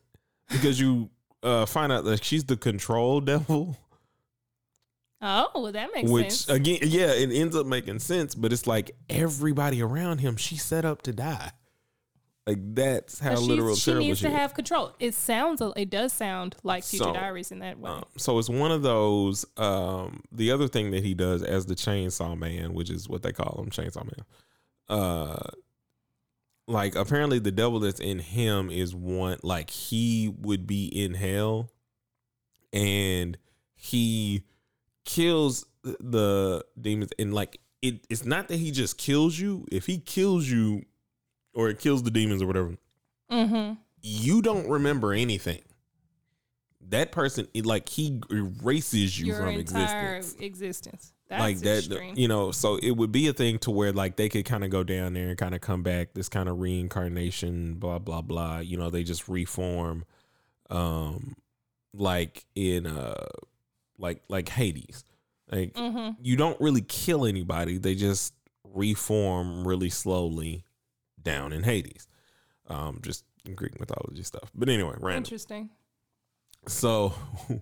Because 0.49 0.79
you 0.79 1.09
uh 1.43 1.65
find 1.65 1.91
out 1.91 2.03
that 2.05 2.23
she's 2.23 2.43
the 2.45 2.57
control 2.57 3.19
devil. 3.33 3.77
Oh, 5.21 5.49
well, 5.55 5.71
that 5.71 5.89
makes 5.93 6.09
sense. 6.09 6.11
which 6.11 6.31
sense. 6.31 6.49
again, 6.49 6.79
yeah, 6.83 7.11
it 7.11 7.31
ends 7.31 7.55
up 7.55 7.65
making 7.65 7.99
sense, 7.99 8.35
but 8.35 8.53
it's 8.53 8.67
like 8.67 8.95
everybody 9.09 9.81
around 9.81 10.19
him, 10.19 10.37
she 10.37 10.55
set 10.57 10.85
up 10.85 11.01
to 11.03 11.13
die. 11.13 11.51
Like 12.47 12.73
that's 12.73 13.19
how 13.19 13.35
literal 13.35 13.75
she 13.75 13.91
terrible 13.91 14.07
needs 14.07 14.19
she 14.19 14.25
to 14.25 14.31
is. 14.31 14.35
have 14.35 14.55
control. 14.55 14.95
It 14.99 15.13
sounds, 15.13 15.61
it 15.75 15.91
does 15.91 16.11
sound 16.11 16.55
like 16.63 16.83
Future 16.83 17.03
So, 17.03 17.13
Diaries 17.13 17.51
in 17.51 17.59
that 17.59 17.79
way. 17.79 17.91
Um, 17.91 18.05
so 18.17 18.39
it's 18.39 18.49
one 18.49 18.71
of 18.71 18.81
those. 18.81 19.45
Um, 19.55 20.23
the 20.31 20.51
other 20.51 20.67
thing 20.67 20.89
that 20.91 21.03
he 21.03 21.13
does 21.13 21.43
as 21.43 21.67
the 21.67 21.75
Chainsaw 21.75 22.35
Man, 22.35 22.73
which 22.73 22.89
is 22.89 23.07
what 23.07 23.21
they 23.21 23.33
call 23.33 23.61
him, 23.61 23.69
Chainsaw 23.69 24.03
Man. 24.03 24.25
Uh, 24.87 25.49
like 26.65 26.95
apparently 26.95 27.37
the 27.37 27.51
devil 27.51 27.79
that's 27.79 27.99
in 27.99 28.17
him 28.17 28.71
is 28.71 28.95
one. 28.95 29.37
Like 29.43 29.69
he 29.69 30.33
would 30.39 30.65
be 30.65 30.87
in 30.87 31.13
hell, 31.13 31.69
and 32.73 33.37
he 33.75 34.43
kills 35.09 35.65
the 35.83 36.63
demons. 36.79 37.11
And 37.17 37.33
like 37.33 37.59
it, 37.81 38.05
it's 38.09 38.25
not 38.25 38.47
that 38.49 38.57
he 38.57 38.71
just 38.71 38.97
kills 38.97 39.39
you. 39.39 39.65
If 39.71 39.87
he 39.87 39.97
kills 39.97 40.47
you, 40.47 40.83
or 41.53 41.69
it 41.69 41.79
kills 41.79 42.03
the 42.03 42.11
demons 42.11 42.43
or 42.43 42.47
whatever, 42.47 42.75
mm-hmm. 43.31 43.73
you 44.01 44.41
don't 44.41 44.69
remember 44.69 45.11
anything. 45.13 45.61
That 46.89 47.11
person, 47.11 47.47
it, 47.53 47.65
like 47.65 47.89
he 47.89 48.21
erases 48.29 49.19
you 49.19 49.27
Your 49.27 49.37
from 49.37 49.49
existence. 49.49 50.35
existence. 50.39 51.13
That's 51.27 51.39
like 51.39 51.59
that, 51.59 51.77
extreme. 51.79 52.15
you 52.15 52.27
know. 52.27 52.51
So 52.51 52.77
it 52.77 52.91
would 52.91 53.11
be 53.11 53.27
a 53.27 53.33
thing 53.33 53.59
to 53.59 53.71
where 53.71 53.91
like 53.91 54.15
they 54.15 54.29
could 54.29 54.45
kind 54.45 54.63
of 54.63 54.69
go 54.69 54.83
down 54.83 55.13
there 55.13 55.29
and 55.29 55.37
kind 55.37 55.53
of 55.53 55.61
come 55.61 55.83
back. 55.83 56.13
This 56.13 56.29
kind 56.29 56.49
of 56.49 56.59
reincarnation, 56.59 57.75
blah 57.75 57.99
blah 57.99 58.21
blah. 58.21 58.59
You 58.59 58.77
know, 58.77 58.89
they 58.89 59.03
just 59.03 59.27
reform, 59.27 60.05
um, 60.71 61.35
like 61.93 62.45
in 62.55 62.87
uh, 62.87 63.27
like 63.99 64.23
like 64.27 64.49
Hades. 64.49 65.03
Like 65.51 65.73
mm-hmm. 65.73 66.21
you 66.21 66.35
don't 66.35 66.59
really 66.59 66.81
kill 66.81 67.25
anybody. 67.25 67.77
They 67.77 67.95
just 67.95 68.33
reform 68.63 69.67
really 69.67 69.89
slowly 69.89 70.63
down 71.21 71.53
in 71.53 71.63
Hades. 71.63 72.07
Um, 72.67 72.99
just 73.01 73.25
Greek 73.55 73.79
mythology 73.79 74.23
stuff. 74.23 74.51
But 74.53 74.69
anyway, 74.69 74.95
random. 74.99 75.23
Interesting. 75.23 75.69
So, 76.67 77.13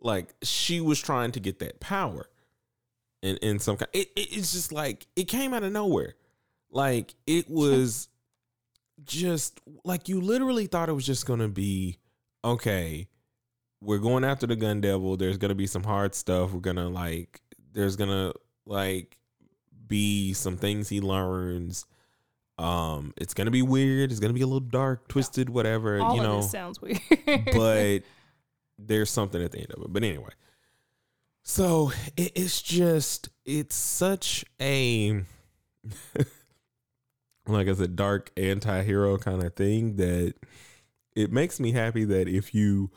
like, 0.00 0.34
she 0.42 0.80
was 0.80 1.00
trying 1.00 1.32
to 1.32 1.40
get 1.40 1.58
that 1.58 1.80
power, 1.80 2.28
in 3.22 3.36
in 3.38 3.58
some 3.58 3.76
kind. 3.76 3.88
It, 3.92 4.08
it 4.16 4.36
it's 4.36 4.52
just 4.52 4.72
like 4.72 5.06
it 5.16 5.24
came 5.24 5.54
out 5.54 5.62
of 5.62 5.72
nowhere. 5.72 6.14
Like 6.70 7.14
it 7.26 7.48
was 7.50 8.08
just 9.04 9.60
like 9.84 10.08
you 10.08 10.20
literally 10.20 10.66
thought 10.66 10.88
it 10.88 10.92
was 10.92 11.06
just 11.06 11.26
gonna 11.26 11.48
be 11.48 11.98
okay. 12.44 13.08
We're 13.80 13.98
going 13.98 14.24
after 14.24 14.46
the 14.46 14.56
gun 14.56 14.80
devil. 14.80 15.16
There's 15.16 15.38
gonna 15.38 15.54
be 15.54 15.66
some 15.66 15.84
hard 15.84 16.14
stuff. 16.14 16.52
We're 16.52 16.60
gonna 16.60 16.88
like. 16.88 17.40
There's 17.72 17.96
gonna 17.96 18.32
like 18.66 19.16
be 19.86 20.32
some 20.32 20.56
things 20.56 20.88
he 20.88 21.00
learns. 21.00 21.86
Um, 22.58 23.14
it's 23.16 23.34
gonna 23.34 23.50
be 23.52 23.62
weird. 23.62 24.10
It's 24.10 24.20
gonna 24.20 24.32
be 24.34 24.42
a 24.42 24.46
little 24.46 24.60
dark, 24.60 25.08
twisted, 25.08 25.48
whatever. 25.48 26.00
All 26.00 26.16
you 26.16 26.22
know, 26.22 26.40
this 26.42 26.50
sounds 26.50 26.80
weird. 26.80 27.00
but 27.52 28.00
there's 28.78 29.10
something 29.10 29.42
at 29.42 29.52
the 29.52 29.58
end 29.58 29.72
of 29.72 29.82
it. 29.82 29.92
But 29.92 30.02
anyway, 30.02 30.30
so 31.42 31.92
it, 32.16 32.32
it's 32.34 32.60
just 32.60 33.28
it's 33.44 33.76
such 33.76 34.44
a 34.60 35.22
like 37.46 37.68
I 37.68 37.70
a 37.70 37.86
dark 37.88 38.30
anti-hero 38.36 39.18
kind 39.18 39.42
of 39.42 39.54
thing 39.54 39.96
that 39.96 40.34
it 41.16 41.32
makes 41.32 41.58
me 41.58 41.72
happy 41.72 42.04
that 42.04 42.28
if 42.28 42.54
you 42.54 42.90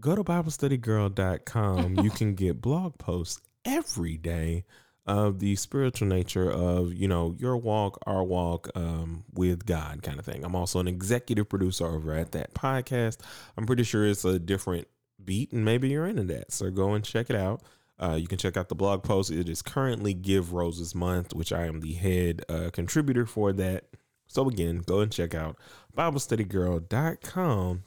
go 0.00 0.14
to 0.14 0.24
BibleStudyGirl.com, 0.24 2.00
you 2.00 2.10
can 2.10 2.34
get 2.34 2.60
blog 2.60 2.98
posts 2.98 3.40
every 3.64 4.16
day 4.16 4.64
of 5.06 5.38
the 5.38 5.54
spiritual 5.54 6.08
nature 6.08 6.50
of 6.50 6.92
you 6.92 7.06
know 7.06 7.34
your 7.38 7.56
walk, 7.56 7.98
our 8.06 8.24
walk 8.24 8.68
um, 8.74 9.24
with 9.32 9.64
God, 9.64 10.02
kind 10.02 10.18
of 10.18 10.24
thing. 10.24 10.44
I'm 10.44 10.56
also 10.56 10.80
an 10.80 10.88
executive 10.88 11.48
producer 11.48 11.86
over 11.86 12.12
at 12.12 12.32
that 12.32 12.54
podcast. 12.54 13.18
I'm 13.56 13.66
pretty 13.66 13.84
sure 13.84 14.06
it's 14.06 14.24
a 14.24 14.38
different 14.38 14.88
beat, 15.24 15.52
and 15.52 15.64
maybe 15.64 15.88
you're 15.88 16.06
into 16.06 16.24
that. 16.24 16.52
So 16.52 16.70
go 16.70 16.94
and 16.94 17.04
check 17.04 17.30
it 17.30 17.36
out. 17.36 17.62
Uh, 17.98 18.18
you 18.20 18.26
can 18.26 18.38
check 18.38 18.56
out 18.56 18.68
the 18.68 18.74
blog 18.74 19.02
post. 19.02 19.30
It 19.30 19.48
is 19.48 19.62
currently 19.62 20.12
Give 20.12 20.52
Roses 20.52 20.94
Month, 20.94 21.34
which 21.34 21.52
I 21.52 21.66
am 21.66 21.80
the 21.80 21.94
head 21.94 22.42
uh, 22.48 22.70
contributor 22.72 23.24
for 23.26 23.52
that. 23.54 23.84
So 24.26 24.48
again, 24.48 24.82
go 24.84 25.00
and 25.00 25.10
check 25.10 25.34
out 25.34 25.56
BibleStudyGirl.com, 25.96 27.84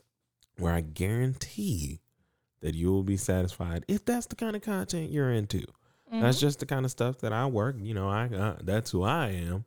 where 0.60 0.74
I 0.74 0.82
guarantee 0.82 2.01
that 2.62 2.75
you 2.75 2.92
will 2.92 3.04
be 3.04 3.18
satisfied 3.18 3.86
if 3.88 4.06
that's 4.06 4.28
the 4.28 4.36
kind 4.36 4.56
of 4.56 4.62
content 4.62 5.10
you're 5.12 5.32
into. 5.32 5.60
Mm-hmm. 5.60 6.22
That's 6.22 6.39
just 6.39 6.60
the 6.60 6.66
kind 6.66 6.86
of 6.86 6.92
stuff 6.92 7.20
that 7.20 7.34
I 7.34 7.46
work. 7.46 7.75
You 7.80 7.94
know, 7.94 8.10
I 8.10 8.25
uh, 8.25 8.56
that's 8.63 8.89
who 8.92 9.04
I 9.04 9.30
am. 9.30 9.66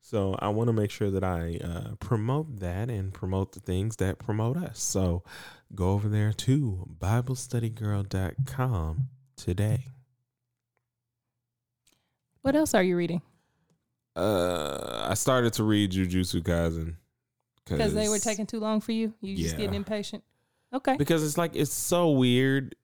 So 0.00 0.34
I 0.38 0.48
want 0.48 0.68
to 0.68 0.74
make 0.74 0.90
sure 0.90 1.10
that 1.10 1.24
I 1.24 1.58
uh, 1.64 1.94
promote 1.98 2.60
that 2.60 2.90
and 2.90 3.14
promote 3.14 3.52
the 3.52 3.60
things 3.60 3.96
that 3.96 4.18
promote 4.18 4.58
us. 4.58 4.82
So 4.82 5.22
go 5.74 5.92
over 5.92 6.10
there 6.10 6.32
to 6.32 6.86
BibleStudyGirl.com 6.98 9.08
today. 9.36 9.86
What 12.42 12.54
else 12.54 12.74
are 12.74 12.82
you 12.82 12.98
reading? 12.98 13.22
Uh, 14.14 15.06
I 15.08 15.14
started 15.14 15.54
to 15.54 15.64
read 15.64 15.92
Jujutsu 15.92 16.42
Kaisen 16.42 16.96
because 17.64 17.94
they 17.94 18.10
were 18.10 18.18
taking 18.18 18.44
too 18.46 18.60
long 18.60 18.82
for 18.82 18.92
you. 18.92 19.14
You 19.22 19.36
just 19.36 19.54
yeah. 19.54 19.60
getting 19.60 19.74
impatient. 19.74 20.22
Okay. 20.74 20.96
Because 20.96 21.24
it's 21.24 21.38
like 21.38 21.54
it's 21.54 21.72
so 21.72 22.10
weird 22.10 22.74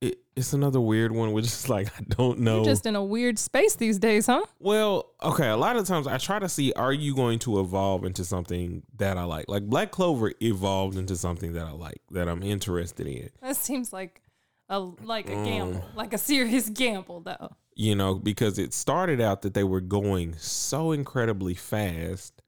it, 0.00 0.18
it's 0.34 0.52
another 0.52 0.80
weird 0.80 1.12
one, 1.12 1.32
which 1.32 1.46
is 1.46 1.68
like 1.68 1.88
I 1.98 2.04
don't 2.08 2.40
know. 2.40 2.56
You're 2.56 2.64
just 2.66 2.86
in 2.86 2.96
a 2.96 3.04
weird 3.04 3.38
space 3.38 3.76
these 3.76 3.98
days, 3.98 4.26
huh? 4.26 4.44
Well, 4.58 5.12
okay. 5.22 5.48
A 5.48 5.56
lot 5.56 5.76
of 5.76 5.86
times 5.86 6.06
I 6.06 6.18
try 6.18 6.38
to 6.38 6.48
see: 6.48 6.72
Are 6.74 6.92
you 6.92 7.14
going 7.14 7.38
to 7.40 7.60
evolve 7.60 8.04
into 8.04 8.24
something 8.24 8.82
that 8.96 9.16
I 9.16 9.24
like? 9.24 9.46
Like 9.48 9.64
Black 9.64 9.90
Clover 9.90 10.32
evolved 10.40 10.96
into 10.96 11.16
something 11.16 11.54
that 11.54 11.66
I 11.66 11.72
like, 11.72 12.00
that 12.10 12.28
I'm 12.28 12.42
interested 12.42 13.06
in. 13.06 13.30
That 13.40 13.56
seems 13.56 13.92
like 13.92 14.22
a 14.68 14.78
like 14.78 15.28
a 15.28 15.34
gamble, 15.34 15.76
um, 15.76 15.96
like 15.96 16.12
a 16.12 16.18
serious 16.18 16.68
gamble, 16.68 17.20
though. 17.20 17.56
You 17.74 17.94
know, 17.94 18.14
because 18.14 18.58
it 18.58 18.72
started 18.72 19.20
out 19.20 19.42
that 19.42 19.52
they 19.52 19.64
were 19.64 19.82
going 19.82 20.34
so 20.38 20.92
incredibly 20.92 21.54
fast 21.54 22.40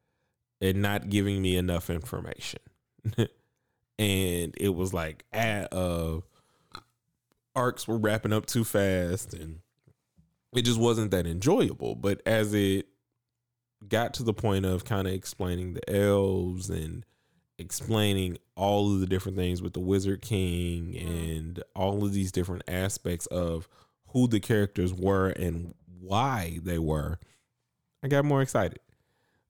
and 0.61 0.80
not 0.80 1.11
giving 1.11 1.42
me 1.42 1.56
enough 1.56 1.90
information, 1.90 2.61
and 3.99 4.55
it 4.59 4.75
was 4.75 4.95
like 4.95 5.25
uh 5.33 6.19
arcs 7.57 7.88
were 7.88 7.99
wrapping 7.99 8.33
up 8.33 8.47
too 8.47 8.64
fast 8.64 9.35
and 9.35 9.61
it 10.55 10.62
just 10.62 10.78
wasn't 10.78 11.11
that 11.11 11.26
enjoyable. 11.26 11.95
But 11.95 12.23
as 12.25 12.55
it 12.55 12.87
got 13.87 14.14
to 14.14 14.23
the 14.23 14.33
point 14.33 14.64
of 14.64 14.85
kind 14.85 15.07
of 15.07 15.12
explaining 15.12 15.75
the 15.75 15.90
elves 15.95 16.71
and 16.71 17.05
explaining 17.59 18.38
all 18.57 18.93
of 18.93 19.00
the 19.00 19.07
different 19.07 19.37
things 19.37 19.61
with 19.61 19.73
the 19.73 19.81
Wizard 19.81 20.23
King 20.23 20.97
and 20.97 21.62
all 21.75 22.05
of 22.05 22.12
these 22.12 22.33
different 22.33 22.62
aspects 22.69 23.26
of 23.26 23.69
who 24.09 24.26
the 24.26 24.40
characters 24.40 24.95
were 24.95 25.28
and 25.28 25.75
why 26.00 26.61
they 26.62 26.78
were, 26.78 27.19
I 28.02 28.09
got 28.09 28.25
more 28.25 28.43
excited 28.43 28.78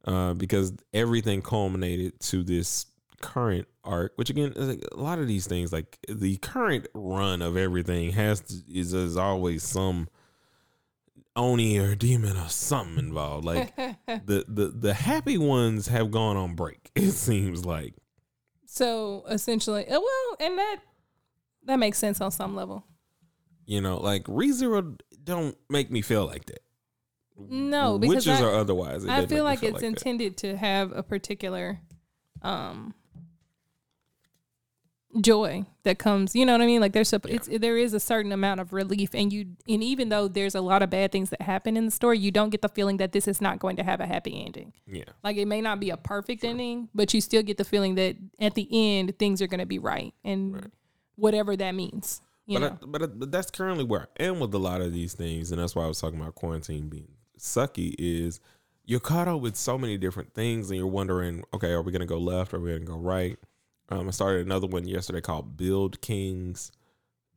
uh, 0.05 0.35
because 0.35 0.73
everything 0.93 1.43
culminated 1.43 2.19
to 2.21 2.43
this 2.43 2.87
current 3.21 3.69
arc, 3.85 4.13
which 4.17 4.31
again, 4.31 4.53
like 4.57 4.85
a 4.93 5.01
lot 5.01 5.19
of 5.19 5.27
these 5.27 5.47
things, 5.47 5.73
like 5.73 5.99
the 6.09 6.37
current 6.39 6.87
run 6.95 7.43
of 7.43 7.57
everything 7.57 8.13
has 8.13 8.41
to, 8.41 8.55
is, 8.73 8.93
is 8.93 9.17
always 9.17 9.63
some 9.63 10.09
oni 11.37 11.79
or 11.79 11.95
demon 11.95 12.37
or 12.37 12.49
something 12.49 12.99
involved. 12.99 13.45
Like 13.45 13.75
the 14.07 14.45
the 14.49 14.73
the 14.77 14.95
happy 14.95 15.39
ones 15.39 15.89
have 15.89 16.11
gone 16.11 16.37
on 16.37 16.55
break. 16.55 16.91
It 16.95 17.13
seems 17.13 17.65
like. 17.65 17.95
So 18.67 19.25
essentially, 19.29 19.87
uh, 19.89 20.01
well, 20.01 20.37
and 20.41 20.59
that 20.59 20.77
that 21.65 21.79
makes 21.79 21.99
sense 21.99 22.21
on 22.21 22.31
some 22.31 22.55
level. 22.55 22.85
You 23.67 23.81
know, 23.81 23.99
like 23.99 24.25
ReZero 24.25 24.99
don't 25.23 25.57
make 25.71 25.91
me 25.91 26.03
feel 26.03 26.27
like 26.27 26.47
that. 26.47 26.61
No, 27.39 27.99
because 27.99 28.27
witches 28.27 28.41
I, 28.41 28.45
or 28.45 28.55
otherwise. 28.55 29.07
I 29.07 29.27
feel 29.27 29.45
like 29.45 29.61
feel 29.61 29.71
it's 29.71 29.83
like 29.83 29.85
intended 29.85 30.33
that. 30.33 30.39
to 30.39 30.57
have 30.57 30.93
a 30.93 31.03
particular 31.03 31.79
um 32.43 32.95
joy 35.21 35.65
that 35.85 35.99
comes 35.99 36.35
you 36.35 36.45
know 36.45 36.53
what 36.53 36.61
i 36.61 36.67
mean? 36.67 36.81
Like 36.81 36.93
there's 36.93 37.13
a, 37.13 37.21
it's 37.25 37.49
there 37.49 37.79
is 37.79 37.95
a 37.95 38.01
certain 38.01 38.31
amount 38.31 38.61
of 38.61 38.73
relief 38.73 39.15
and 39.15 39.33
you 39.33 39.47
and 39.67 39.83
even 39.83 40.11
though 40.11 40.29
there's 40.29 40.55
a 40.55 40.61
lot 40.61 40.83
of 40.83 40.91
bad 40.91 41.13
things 41.13 41.31
that 41.31 41.43
happen 41.43 41.77
in 41.77 41.87
the 41.87 41.91
story 41.91 42.19
you 42.19 42.31
don't 42.31 42.51
get 42.51 42.61
the 42.61 42.69
feeling 42.69 42.99
that 42.99 43.13
this 43.13 43.27
is 43.27 43.41
not 43.41 43.59
going 43.59 43.77
to 43.77 43.83
have 43.83 44.01
a 44.01 44.07
happy 44.07 44.45
ending. 44.45 44.73
Yeah. 44.87 45.05
Like 45.25 45.37
it 45.37 45.47
may 45.47 45.61
not 45.61 45.81
be 45.81 45.91
a 45.91 45.97
perfect 45.97 46.43
sure. 46.43 46.51
ending 46.51 46.89
but 46.95 47.15
you 47.15 47.21
still 47.21 47.43
get 47.43 47.57
the 47.57 47.65
feeling 47.65 47.95
that 47.95 48.17
at 48.39 48.55
the 48.55 48.69
end 48.71 49.19
things 49.19 49.41
are 49.41 49.47
going 49.47 49.61
to 49.61 49.67
be 49.67 49.79
right 49.79 50.13
and 50.25 50.55
right. 50.55 50.65
whatever 51.17 51.57
that 51.57 51.73
means 51.73 52.21
you 52.47 52.59
but, 52.59 52.73
I, 52.73 52.87
but, 52.87 53.03
I, 53.03 53.07
but 53.07 53.33
that's 53.33 53.51
currently 53.51 53.85
where 53.85 54.09
i 54.21 54.25
am 54.25 54.41
with 54.41 54.55
a 54.55 54.59
lot 54.59 54.81
of 54.81 54.93
these 54.93 55.15
things 55.15 55.53
and 55.53 55.61
that's 55.61 55.75
why 55.75 55.85
i 55.85 55.87
was 55.87 56.01
talking 56.01 56.21
about 56.21 56.35
quarantine 56.35 56.89
being 56.89 57.13
sucky 57.39 57.95
is 57.99 58.41
you're 58.85 59.01
caught 59.01 59.29
up 59.29 59.41
with 59.41 59.55
so 59.55 59.77
many 59.77 59.99
different 59.99 60.33
things 60.33 60.71
and 60.71 60.79
you're 60.79 60.87
wondering 60.87 61.45
okay 61.53 61.71
are 61.73 61.83
we 61.83 61.93
going 61.93 62.01
to 62.01 62.07
go 62.07 62.19
left? 62.19 62.53
Or 62.53 62.57
are 62.57 62.61
we 62.61 62.71
going 62.71 62.81
to 62.81 62.87
go 62.87 62.99
right 62.99 63.39
um, 63.89 64.09
I 64.09 64.11
started 64.11 64.47
another 64.47 64.67
one 64.67 64.87
yesterday 64.87 65.21
called 65.21 65.57
Build 65.57 66.01
Kings, 66.01 66.73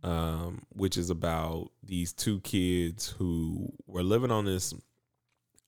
um, 0.03 0.63
which 0.69 0.97
is 0.97 1.09
about 1.09 1.71
these 1.83 2.13
two 2.13 2.39
kids 2.41 3.07
who 3.17 3.71
were 3.87 4.03
living 4.03 4.31
on 4.31 4.45
this 4.45 4.73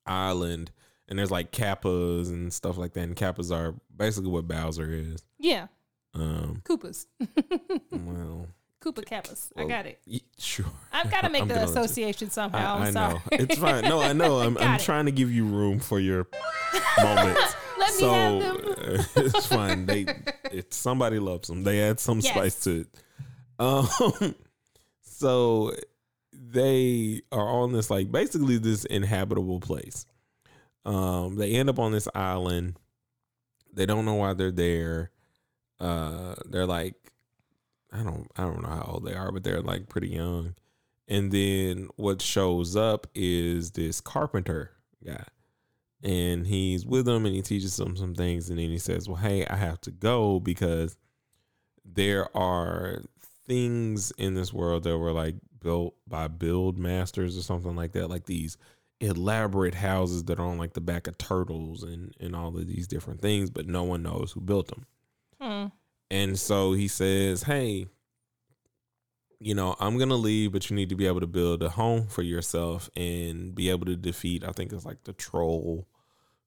island, 0.06 0.72
and 1.08 1.18
there's 1.18 1.32
like 1.32 1.52
kappas 1.52 2.30
and 2.30 2.52
stuff 2.52 2.78
like 2.78 2.94
that. 2.94 3.02
And 3.02 3.16
kappas 3.16 3.56
are 3.56 3.76
basically 3.96 4.30
what 4.30 4.48
Bowser 4.48 4.92
is. 4.92 5.24
Yeah. 5.40 5.68
Um, 6.14 6.62
Koopas. 6.64 7.06
well. 7.92 8.48
Koopa 8.84 9.06
Kappas. 9.06 9.50
Well, 9.56 9.66
I 9.66 9.70
got 9.70 9.86
it. 9.86 10.00
sure. 10.38 10.66
I've 10.92 11.10
got 11.10 11.22
to 11.22 11.30
make 11.32 11.48
the 11.48 11.64
association 11.64 12.30
somehow. 12.30 12.80
I, 12.80 12.88
I 12.88 12.92
know. 12.92 13.22
It's 13.32 13.58
fine. 13.58 13.84
No, 13.84 14.02
I 14.02 14.14
know. 14.14 14.40
I'm, 14.40 14.58
I'm 14.60 14.80
trying 14.80 15.06
to 15.06 15.12
give 15.12 15.32
you 15.32 15.46
room 15.46 15.80
for 15.80 16.00
your 16.00 16.28
moments. 17.02 17.56
Let 17.80 17.92
so, 17.92 18.12
me 18.12 18.44
have 18.44 18.62
them. 18.62 19.06
it's 19.16 19.46
fine. 19.48 19.86
They, 19.86 20.06
it, 20.52 20.74
somebody 20.74 21.20
loves 21.20 21.48
them. 21.48 21.64
They 21.64 21.82
add 21.82 22.00
some 22.00 22.20
yes. 22.20 22.34
spice 22.34 22.60
to 22.64 22.82
it. 22.82 22.88
Um, 23.60 24.36
so 25.02 25.74
they 26.32 27.22
are 27.32 27.48
on 27.48 27.74
this 27.74 27.90
like 27.90 28.12
basically 28.12 28.58
this 28.58 28.86
inhabitable 28.86 29.60
place. 29.60 30.06
Um, 30.86 31.36
they 31.36 31.52
end 31.54 31.70
up 31.70 31.80
on 31.80 31.92
this 31.92 32.08
island. 32.14 32.78
They 33.74 33.86
don't 33.86 34.06
know 34.06 34.16
why 34.16 34.34
they're 34.34 34.52
there. 34.52 35.12
Uh, 35.80 36.36
they're 36.46 36.66
like, 36.66 36.96
I 37.94 38.04
don't, 38.04 38.28
I 38.36 38.44
don't 38.44 38.64
know 38.64 38.70
how 38.70 38.90
old 38.94 39.06
they 39.06 39.14
are, 39.14 39.32
but 39.32 39.44
they're 39.44 39.62
like 39.62 39.88
pretty 39.88 40.10
young. 40.10 40.56
And 41.08 41.32
then 41.32 41.90
what 41.96 42.22
shows 42.22 42.76
up 42.76 43.08
is 43.14 43.72
this 43.72 44.02
carpenter 44.02 44.72
guy 45.06 45.26
and 46.04 46.46
he's 46.46 46.86
with 46.86 47.06
them 47.06 47.26
and 47.26 47.34
he 47.34 47.42
teaches 47.42 47.78
them 47.78 47.96
some 47.96 48.14
things 48.14 48.50
and 48.50 48.60
then 48.60 48.70
he 48.70 48.78
says 48.78 49.08
well 49.08 49.18
hey 49.18 49.46
i 49.48 49.56
have 49.56 49.80
to 49.82 49.90
go 49.90 50.40
because 50.40 50.98
there 51.86 52.36
are 52.36 53.02
things 53.46 54.12
in 54.18 54.36
this 54.36 54.54
world 54.54 54.84
that 54.84 54.98
were 54.98 55.12
like 55.12 55.36
built 55.62 55.96
by 56.08 56.28
build 56.28 56.78
masters 56.78 57.38
or 57.38 57.42
something 57.42 57.76
like 57.76 57.94
that 57.94 58.10
like 58.10 58.26
these 58.26 58.58
elaborate 59.00 59.76
houses 59.76 60.26
that 60.26 60.40
are 60.40 60.46
on 60.46 60.58
like 60.58 60.74
the 60.74 60.82
back 60.82 61.08
of 61.08 61.18
turtles 61.18 61.84
and 61.84 62.14
and 62.20 62.36
all 62.36 62.50
of 62.50 62.68
these 62.68 62.88
different 62.88 63.22
things 63.22 63.50
but 63.50 63.68
no 63.68 63.84
one 63.84 64.04
knows 64.04 64.32
who 64.32 64.42
built 64.42 64.68
them 64.68 64.86
hmm. 65.42 65.66
And 66.14 66.40
so 66.40 66.74
he 66.74 66.88
says 66.88 67.44
hey 67.44 67.88
you 69.44 69.54
know, 69.54 69.76
I'm 69.80 69.98
gonna 69.98 70.16
leave, 70.16 70.54
but 70.54 70.70
you 70.70 70.76
need 70.76 70.90
to 70.90 70.96
be 70.96 71.06
able 71.06 71.20
to 71.20 71.28
build 71.28 71.64
a 71.64 71.70
home 71.70 72.08
for 72.08 72.22
yourself 72.22 72.90
and 72.96 73.54
be 73.54 73.70
able 73.70 73.86
to 73.88 73.98
defeat. 73.98 74.44
I 74.44 74.52
think 74.52 74.72
it's 74.72 74.86
like 74.86 75.04
the 75.04 75.12
troll 75.12 75.86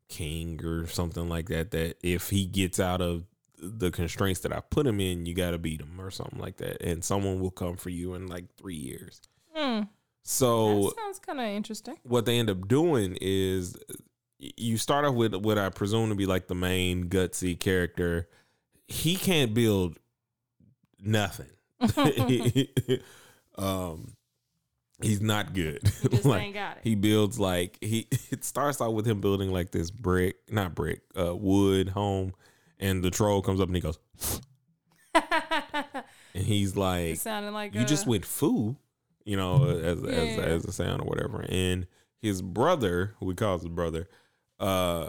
king 0.09 0.65
or 0.65 0.87
something 0.87 1.29
like 1.29 1.49
that. 1.49 1.73
That 1.73 1.97
if 2.03 2.31
he 2.31 2.47
gets 2.47 2.81
out 2.81 3.03
of 3.03 3.25
the 3.59 3.91
constraints 3.91 4.41
that 4.41 4.53
I 4.53 4.61
put 4.61 4.87
him 4.87 5.01
in, 5.01 5.27
you 5.27 5.35
got 5.35 5.51
to 5.51 5.59
beat 5.59 5.83
him 5.83 6.01
or 6.01 6.11
something 6.11 6.39
like 6.39 6.57
that, 6.57 6.81
and 6.83 7.05
someone 7.05 7.41
will 7.41 7.51
come 7.51 7.77
for 7.77 7.91
you 7.91 8.15
in 8.15 8.29
like 8.29 8.45
three 8.57 8.77
years. 8.77 9.21
Hmm. 9.55 9.83
So 10.23 10.85
that 10.85 10.97
sounds 10.97 11.19
kind 11.19 11.39
of 11.39 11.47
interesting. 11.47 11.99
What 12.03 12.25
they 12.25 12.39
end 12.39 12.49
up 12.49 12.67
doing 12.67 13.19
is 13.21 13.77
you 14.39 14.79
start 14.79 15.05
off 15.05 15.15
with 15.15 15.35
what 15.35 15.59
I 15.59 15.69
presume 15.69 16.09
to 16.09 16.15
be 16.15 16.27
like 16.27 16.47
the 16.47 16.55
main 16.55 17.11
gutsy 17.11 17.59
character. 17.59 18.29
He 18.89 19.17
can't 19.17 19.53
build 19.55 19.99
nothing. 21.01 21.51
um, 23.59 24.15
he's 25.03 25.21
not 25.21 25.53
good. 25.55 25.81
He 26.11 26.19
like, 26.29 26.57
He 26.83 26.95
builds 26.95 27.39
like 27.39 27.79
he. 27.81 28.07
It 28.31 28.45
starts 28.45 28.81
out 28.81 28.95
with 28.95 29.07
him 29.07 29.21
building 29.21 29.51
like 29.53 29.71
this 29.71 29.91
brick, 29.91 30.37
not 30.51 30.75
brick, 30.75 31.01
uh, 31.19 31.35
wood 31.35 31.89
home, 31.91 32.33
and 32.79 33.03
the 33.03 33.11
troll 33.11 33.43
comes 33.43 33.61
up 33.61 33.69
and 33.69 33.77
he 33.77 33.83
goes, 33.83 33.99
and 36.35 36.45
he's 36.45 36.73
It 36.73 36.79
like, 36.79 37.17
sounded 37.17 37.53
like 37.53 37.75
you 37.75 37.85
just 37.85 38.07
uh, 38.07 38.11
went 38.11 38.25
foo, 38.25 38.77
you 39.25 39.37
know, 39.37 39.65
as 39.69 40.03
as 40.03 40.37
Yeah. 40.37 40.45
as 40.45 40.65
a 40.65 40.73
sound 40.73 41.01
or 41.03 41.05
whatever. 41.07 41.45
And 41.49 41.87
his 42.21 42.43
brother, 42.43 43.15
who 43.19 43.29
he 43.31 43.35
calls 43.35 43.63
his 43.63 43.71
brother, 43.71 44.09
uh, 44.61 45.09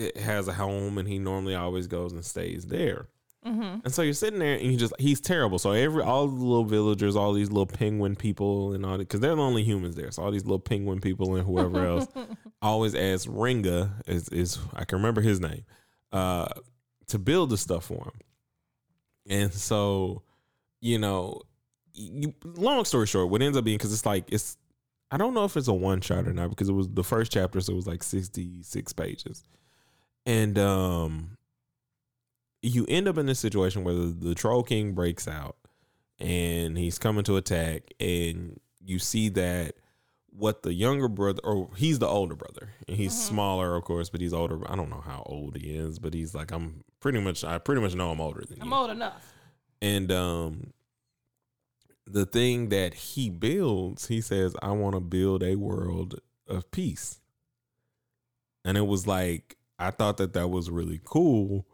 it 0.00 0.16
has 0.16 0.48
a 0.48 0.52
home, 0.52 0.98
and 0.98 1.06
he 1.08 1.18
normally 1.18 1.54
always 1.54 1.86
goes 1.86 2.12
and 2.12 2.24
stays 2.24 2.66
there. 2.66 3.08
mhm. 3.46 3.80
And 3.84 3.92
so 3.94 4.02
you're 4.02 4.12
sitting 4.14 4.38
there, 4.38 4.54
and 4.54 4.70
you 4.70 4.76
just 4.76 4.92
he's 4.98 5.20
terrible. 5.20 5.58
So 5.58 5.72
every 5.72 6.02
all 6.02 6.26
the 6.26 6.34
little 6.34 6.64
villagers, 6.64 7.16
all 7.16 7.32
these 7.32 7.48
little 7.50 7.66
penguin 7.66 8.16
people, 8.16 8.72
and 8.72 8.84
all 8.84 8.92
that, 8.92 8.98
because 9.08 9.20
they're 9.20 9.34
the 9.34 9.42
only 9.42 9.62
humans 9.64 9.96
there. 9.96 10.10
So 10.10 10.22
all 10.22 10.30
these 10.30 10.44
little 10.44 10.58
penguin 10.58 11.00
people 11.00 11.36
and 11.36 11.46
whoever 11.46 11.84
else 11.86 12.06
always 12.62 12.94
ask 12.94 13.28
Ringa 13.28 13.90
is 14.06 14.28
is 14.28 14.58
I 14.74 14.84
can 14.84 14.98
remember 14.98 15.20
his 15.20 15.40
name, 15.40 15.64
uh, 16.12 16.48
to 17.08 17.18
build 17.18 17.50
the 17.50 17.56
stuff 17.56 17.84
for 17.86 18.04
him. 18.04 18.20
And 19.28 19.52
so, 19.52 20.22
you 20.80 20.98
know, 20.98 21.40
you, 21.92 22.34
long 22.44 22.84
story 22.84 23.06
short, 23.06 23.30
what 23.30 23.42
ends 23.42 23.56
up 23.56 23.64
being 23.64 23.78
because 23.78 23.92
it's 23.92 24.06
like 24.06 24.24
it's 24.32 24.56
I 25.10 25.16
don't 25.16 25.34
know 25.34 25.44
if 25.44 25.56
it's 25.56 25.68
a 25.68 25.72
one 25.74 26.00
shot 26.00 26.28
or 26.28 26.32
not 26.32 26.50
because 26.50 26.68
it 26.68 26.72
was 26.72 26.88
the 26.88 27.04
first 27.04 27.32
chapter, 27.32 27.60
so 27.60 27.72
it 27.72 27.76
was 27.76 27.86
like 27.86 28.02
sixty 28.02 28.62
six 28.62 28.92
pages, 28.92 29.44
and 30.26 30.58
um, 30.58 31.36
you 32.62 32.84
end 32.88 33.08
up 33.08 33.18
in 33.18 33.26
this 33.26 33.38
situation 33.38 33.84
where 33.84 33.94
the, 33.94 34.06
the 34.18 34.34
troll 34.34 34.62
king 34.62 34.92
breaks 34.92 35.26
out 35.26 35.56
and 36.18 36.76
he's 36.76 36.98
coming 36.98 37.24
to 37.24 37.36
attack, 37.36 37.92
and 37.98 38.60
you 38.84 38.98
see 38.98 39.28
that 39.30 39.74
what 40.32 40.62
the 40.62 40.72
younger 40.72 41.08
brother 41.08 41.40
or 41.42 41.68
he's 41.76 41.98
the 41.98 42.06
older 42.06 42.36
brother 42.36 42.68
and 42.86 42.96
he's 42.96 43.12
Mhm. 43.12 43.18
smaller 43.28 43.74
of 43.74 43.82
course 43.82 44.10
but 44.10 44.20
he's 44.20 44.32
older 44.32 44.60
i 44.70 44.76
don't 44.76 44.88
know 44.88 45.00
how 45.04 45.24
old 45.26 45.56
he 45.56 45.74
is 45.76 45.98
but 45.98 46.14
he's 46.14 46.36
like 46.36 46.52
i'm 46.52 46.84
pretty 47.00 47.18
much 47.18 47.42
i 47.42 47.58
pretty 47.58 47.80
much 47.80 47.96
know 47.96 48.12
i'm 48.12 48.20
older 48.20 48.42
than 48.48 48.58
you. 48.58 48.62
I'm 48.62 48.72
old 48.72 48.90
enough. 48.92 49.34
and 49.82 50.12
um 50.12 50.72
the 52.06 52.24
thing 52.24 52.68
that 52.68 52.94
he 52.94 53.28
builds 53.28 54.06
he 54.06 54.20
says 54.20 54.54
i 54.62 54.70
want 54.70 54.94
to 54.94 55.00
build 55.00 55.42
a 55.42 55.56
world 55.56 56.20
of 56.46 56.70
peace 56.70 57.20
and 58.64 58.78
it 58.78 58.86
was 58.86 59.08
like 59.08 59.56
i 59.80 59.90
thought 59.90 60.16
that 60.18 60.32
that 60.34 60.48
was 60.48 60.70
really 60.70 61.00
cool 61.04 61.66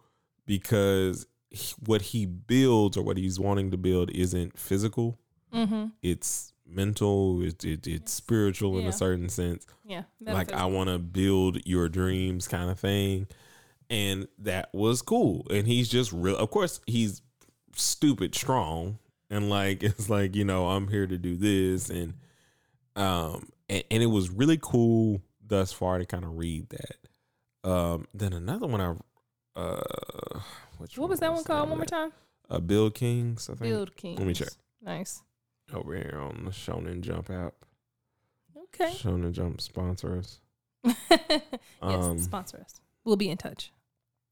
because 0.46 1.26
he- 1.50 1.74
what 1.84 2.00
he 2.02 2.26
builds 2.26 2.96
or 2.96 3.02
what 3.02 3.16
he's 3.16 3.38
wanting 3.38 3.70
to 3.70 3.76
build 3.76 4.10
isn't 4.12 4.58
physical 4.58 5.18
Mm-hmm. 5.54 5.86
it's 6.02 6.52
mental 6.66 7.40
it's 7.42 7.64
it, 7.64 7.86
it's 7.86 8.12
spiritual 8.12 8.76
in 8.78 8.82
Yeah. 8.84 8.88
a 8.90 8.92
certain 8.92 9.28
sense 9.28 9.64
Yeah. 9.84 10.02
like 10.20 10.52
I 10.52 10.66
want 10.66 10.90
to 10.90 10.98
build 10.98 11.64
your 11.66 11.88
dreams 11.88 12.48
kind 12.48 12.68
of 12.70 12.78
thing. 12.80 13.28
And 13.88 14.26
that 14.40 14.74
was 14.74 15.00
cool. 15.00 15.46
And 15.48 15.64
he's 15.68 15.88
just 15.88 16.12
real. 16.12 16.36
Of 16.36 16.50
course, 16.50 16.80
he's 16.88 17.22
stupid 17.76 18.34
strong. 18.34 18.98
And 19.30 19.48
like, 19.48 19.82
it's 19.84 20.10
like, 20.10 20.34
you 20.34 20.44
know, 20.44 20.66
I'm 20.70 20.88
here 20.88 21.06
to 21.06 21.16
do 21.16 21.36
this. 21.36 21.88
And, 21.88 22.14
um, 22.96 23.48
and, 23.68 23.84
and 23.90 24.02
it 24.02 24.06
was 24.06 24.28
really 24.28 24.58
cool 24.60 25.22
thus 25.46 25.72
far 25.72 25.98
to 25.98 26.04
kind 26.04 26.24
of 26.24 26.36
read 26.36 26.68
that. 26.70 26.96
Um, 27.66 28.06
then 28.14 28.32
another 28.32 28.66
one 28.66 28.80
I, 28.80 28.94
uh, 29.60 30.40
which 30.78 30.96
What 30.98 31.08
was 31.08 31.20
that 31.20 31.32
one 31.32 31.42
called? 31.44 31.68
One 31.68 31.78
more 31.78 31.86
time. 31.86 32.12
Uh, 32.48 32.60
Bill 32.60 32.90
Kings, 32.90 33.48
I 33.50 33.54
think. 33.54 33.70
Build 33.72 33.96
King. 33.96 34.24
me 34.26 34.32
check. 34.34 34.50
Nice. 34.82 35.22
Over 35.74 35.96
here 35.96 36.18
on 36.20 36.44
the 36.44 36.52
Shonen 36.52 37.00
Jump 37.00 37.28
app. 37.30 37.54
Okay. 38.74 38.92
Shonen 38.92 39.32
Jump 39.32 39.60
sponsors. 39.60 40.40
yes, 40.84 40.96
Um, 41.82 42.18
sponsor 42.20 42.58
us. 42.64 42.80
We'll 43.04 43.16
be 43.16 43.28
in 43.30 43.36
touch. 43.36 43.72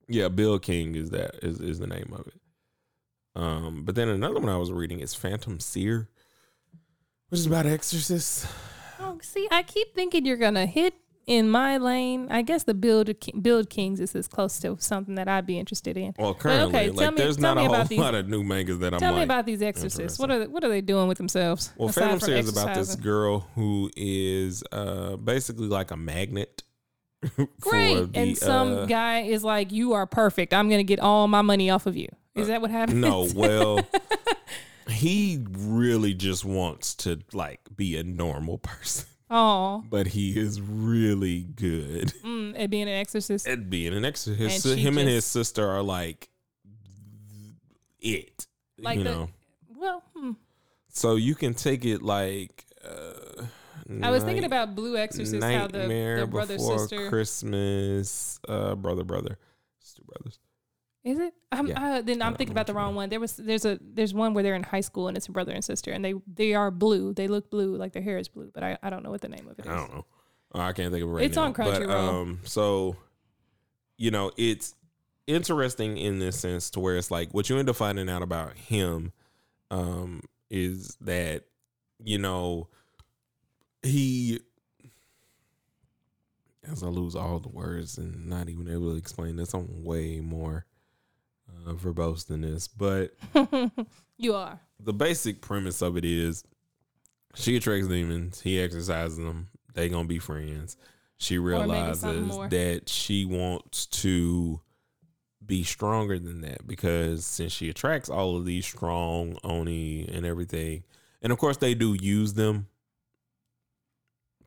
Yeah, 0.06 0.28
Build 0.28 0.62
King 0.62 0.94
is 0.94 1.10
that 1.10 1.36
is 1.42 1.60
is 1.60 1.78
the 1.80 1.86
name 1.88 2.12
of 2.12 2.26
it. 2.28 2.40
Um, 3.34 3.84
but 3.84 3.96
then 3.96 4.08
another 4.08 4.38
one 4.38 4.48
I 4.48 4.58
was 4.58 4.70
reading 4.70 5.00
is 5.00 5.14
Phantom 5.14 5.58
Seer, 5.58 6.08
which 7.30 7.40
is 7.40 7.46
about 7.46 7.66
exorcists. 7.66 8.46
Oh, 9.00 9.18
see, 9.22 9.48
I 9.50 9.64
keep 9.64 9.92
thinking 9.94 10.24
you're 10.24 10.36
gonna 10.36 10.66
hit 10.66 10.94
in 11.26 11.48
my 11.50 11.76
lane. 11.78 12.28
I 12.30 12.42
guess 12.42 12.64
the 12.64 12.74
build 12.74 13.10
build 13.42 13.70
kings 13.70 14.00
is 14.00 14.14
as 14.14 14.28
close 14.28 14.58
to 14.60 14.76
something 14.80 15.14
that 15.14 15.28
I'd 15.28 15.46
be 15.46 15.58
interested 15.58 15.96
in. 15.96 16.14
Well, 16.18 16.34
currently, 16.34 16.66
okay, 16.78 16.86
tell 16.86 16.94
like 16.94 17.10
me- 17.12 17.16
there's 17.22 17.36
tell 17.36 17.54
not 17.54 17.60
me 17.60 17.64
a 17.64 17.66
whole 17.68 17.74
about 17.76 17.88
these- 17.90 17.98
lot 17.98 18.14
of 18.14 18.28
new 18.28 18.42
mangas 18.42 18.78
that 18.80 18.94
I'm 18.94 19.00
Tell 19.00 19.12
like. 19.12 19.18
me 19.20 19.24
about 19.24 19.46
these 19.46 19.62
exorcists. 19.62 20.18
What 20.18 20.30
are 20.30 20.38
they, 20.40 20.46
what 20.46 20.64
are 20.64 20.68
they 20.68 20.80
doing 20.80 21.08
with 21.08 21.18
themselves? 21.18 21.72
well, 21.76 21.88
Phantom 21.88 22.30
is 22.32 22.48
about 22.50 22.74
this 22.74 22.94
girl 22.96 23.48
who 23.54 23.90
is 23.96 24.62
uh 24.72 25.16
basically 25.16 25.66
like 25.68 25.90
a 25.90 25.96
magnet. 25.96 26.62
Great, 27.60 28.12
the, 28.12 28.18
and 28.20 28.36
some 28.36 28.72
uh, 28.72 28.84
guy 28.86 29.20
is 29.20 29.42
like, 29.42 29.72
"You 29.72 29.94
are 29.94 30.06
perfect. 30.06 30.52
I'm 30.52 30.68
gonna 30.68 30.82
get 30.82 31.00
all 31.00 31.26
my 31.26 31.40
money 31.40 31.70
off 31.70 31.86
of 31.86 31.96
you." 31.96 32.08
Is 32.34 32.48
that 32.48 32.60
what 32.60 32.70
happens? 32.70 33.00
No, 33.00 33.26
well, 33.34 33.80
he 34.90 35.42
really 35.50 36.12
just 36.12 36.44
wants 36.44 36.94
to 36.96 37.20
like 37.32 37.60
be 37.74 37.96
a 37.96 38.02
normal 38.04 38.58
person, 38.58 39.06
Oh, 39.30 39.82
but 39.88 40.08
he 40.08 40.38
is 40.38 40.60
really 40.60 41.42
good. 41.42 42.12
mm, 42.24 42.54
at 42.58 42.70
being 42.70 42.82
an 42.82 42.88
exorcist. 43.00 43.46
at 43.48 43.70
being 43.70 43.94
an 43.94 44.04
exorcist. 44.04 44.66
And 44.66 44.78
him 44.78 44.98
and 44.98 45.08
his 45.08 45.24
sister 45.24 45.66
are 45.66 45.82
like 45.82 46.28
it. 48.00 48.46
Like 48.78 48.98
you 48.98 49.04
the- 49.04 49.10
know. 49.10 49.28
Well, 49.76 50.02
hmm. 50.14 50.32
So 50.88 51.16
you 51.16 51.34
can 51.34 51.54
take 51.54 51.84
it 51.84 52.02
like 52.02 52.64
uh 52.84 53.44
I 54.02 54.10
was 54.10 54.22
thinking 54.24 54.44
about 54.44 54.74
Blue 54.74 54.96
Exorcist, 54.96 55.42
how 55.42 55.66
the, 55.66 55.78
Nightmare 55.78 56.20
the 56.20 56.26
brother 56.26 56.56
before 56.56 56.78
sister 56.78 57.08
Christmas, 57.10 58.38
uh 58.48 58.74
brother 58.74 59.04
brother. 59.04 59.38
It's 59.80 59.92
two 59.94 60.04
brothers. 60.04 60.38
Is 61.04 61.18
it? 61.18 61.34
I'm, 61.52 61.66
Yeah. 61.66 61.96
uh, 61.98 62.02
then 62.02 62.22
I'm 62.22 62.34
thinking 62.34 62.52
about 62.52 62.66
the 62.66 62.74
wrong 62.74 62.94
one. 62.94 63.08
There 63.10 63.20
was 63.20 63.36
there's 63.36 63.64
a 63.64 63.78
there's 63.80 64.14
one 64.14 64.32
where 64.34 64.42
they're 64.42 64.54
in 64.54 64.62
high 64.62 64.80
school 64.80 65.06
and 65.08 65.16
it's 65.16 65.28
a 65.28 65.32
brother 65.32 65.52
and 65.52 65.62
sister 65.64 65.90
and 65.92 66.04
they 66.04 66.14
they 66.26 66.54
are 66.54 66.70
blue. 66.70 67.12
They 67.12 67.28
look 67.28 67.50
blue, 67.50 67.76
like 67.76 67.92
their 67.92 68.02
hair 68.02 68.18
is 68.18 68.28
blue, 68.28 68.50
but 68.54 68.62
I, 68.64 68.78
I 68.82 68.90
don't 68.90 69.02
know 69.04 69.10
what 69.10 69.20
the 69.20 69.28
name 69.28 69.46
of 69.48 69.58
it 69.58 69.66
is. 69.66 69.70
I 69.70 69.76
don't 69.76 69.94
know. 69.94 70.06
Oh, 70.54 70.60
I 70.60 70.72
can't 70.72 70.92
think 70.92 71.02
of 71.04 71.10
it 71.10 71.12
right 71.12 71.24
It's 71.24 71.36
now. 71.36 71.44
on 71.44 71.52
But, 71.52 71.82
Crunchyroll. 71.82 71.90
um 72.22 72.40
so 72.44 72.96
you 73.96 74.10
know, 74.10 74.32
it's 74.36 74.74
interesting 75.26 75.96
in 75.98 76.18
this 76.18 76.38
sense 76.38 76.70
to 76.70 76.80
where 76.80 76.96
it's 76.96 77.10
like 77.10 77.32
what 77.32 77.48
you 77.50 77.58
end 77.58 77.68
up 77.68 77.76
finding 77.76 78.08
out 78.10 78.22
about 78.22 78.56
him 78.56 79.12
um 79.70 80.20
is 80.50 80.96
that 81.00 81.44
you 82.02 82.18
know 82.18 82.68
he 83.82 84.40
as 86.70 86.82
I 86.82 86.86
lose 86.86 87.14
all 87.14 87.38
the 87.40 87.48
words 87.50 87.98
and 87.98 88.26
not 88.26 88.48
even 88.48 88.68
able 88.68 88.90
to 88.92 88.96
explain 88.96 89.36
this, 89.36 89.52
I'm 89.52 89.84
way 89.84 90.20
more 90.20 90.64
uh, 91.66 91.72
verbose 91.72 92.26
than 92.26 92.42
this. 92.42 92.68
But 92.68 93.14
you 94.16 94.34
are. 94.34 94.60
the 94.80 94.92
basic 94.92 95.40
premise 95.40 95.82
of 95.82 95.96
it 95.96 96.04
is 96.04 96.44
she 97.34 97.56
attracts 97.56 97.88
demons, 97.88 98.40
he 98.40 98.60
exercises 98.60 99.18
them, 99.18 99.48
they 99.74 99.88
gonna 99.88 100.08
be 100.08 100.18
friends. 100.18 100.76
She 101.18 101.38
realizes 101.38 102.02
that 102.50 102.88
she 102.88 103.24
wants 103.24 103.86
to 103.86 104.60
be 105.44 105.62
stronger 105.62 106.18
than 106.18 106.40
that 106.40 106.66
because 106.66 107.24
since 107.24 107.52
she 107.52 107.68
attracts 107.68 108.08
all 108.08 108.36
of 108.36 108.44
these 108.44 108.66
strong 108.66 109.38
oni 109.44 110.08
and 110.08 110.24
everything, 110.24 110.84
and 111.22 111.32
of 111.32 111.38
course 111.38 111.56
they 111.56 111.74
do 111.74 111.94
use 111.94 112.34
them 112.34 112.66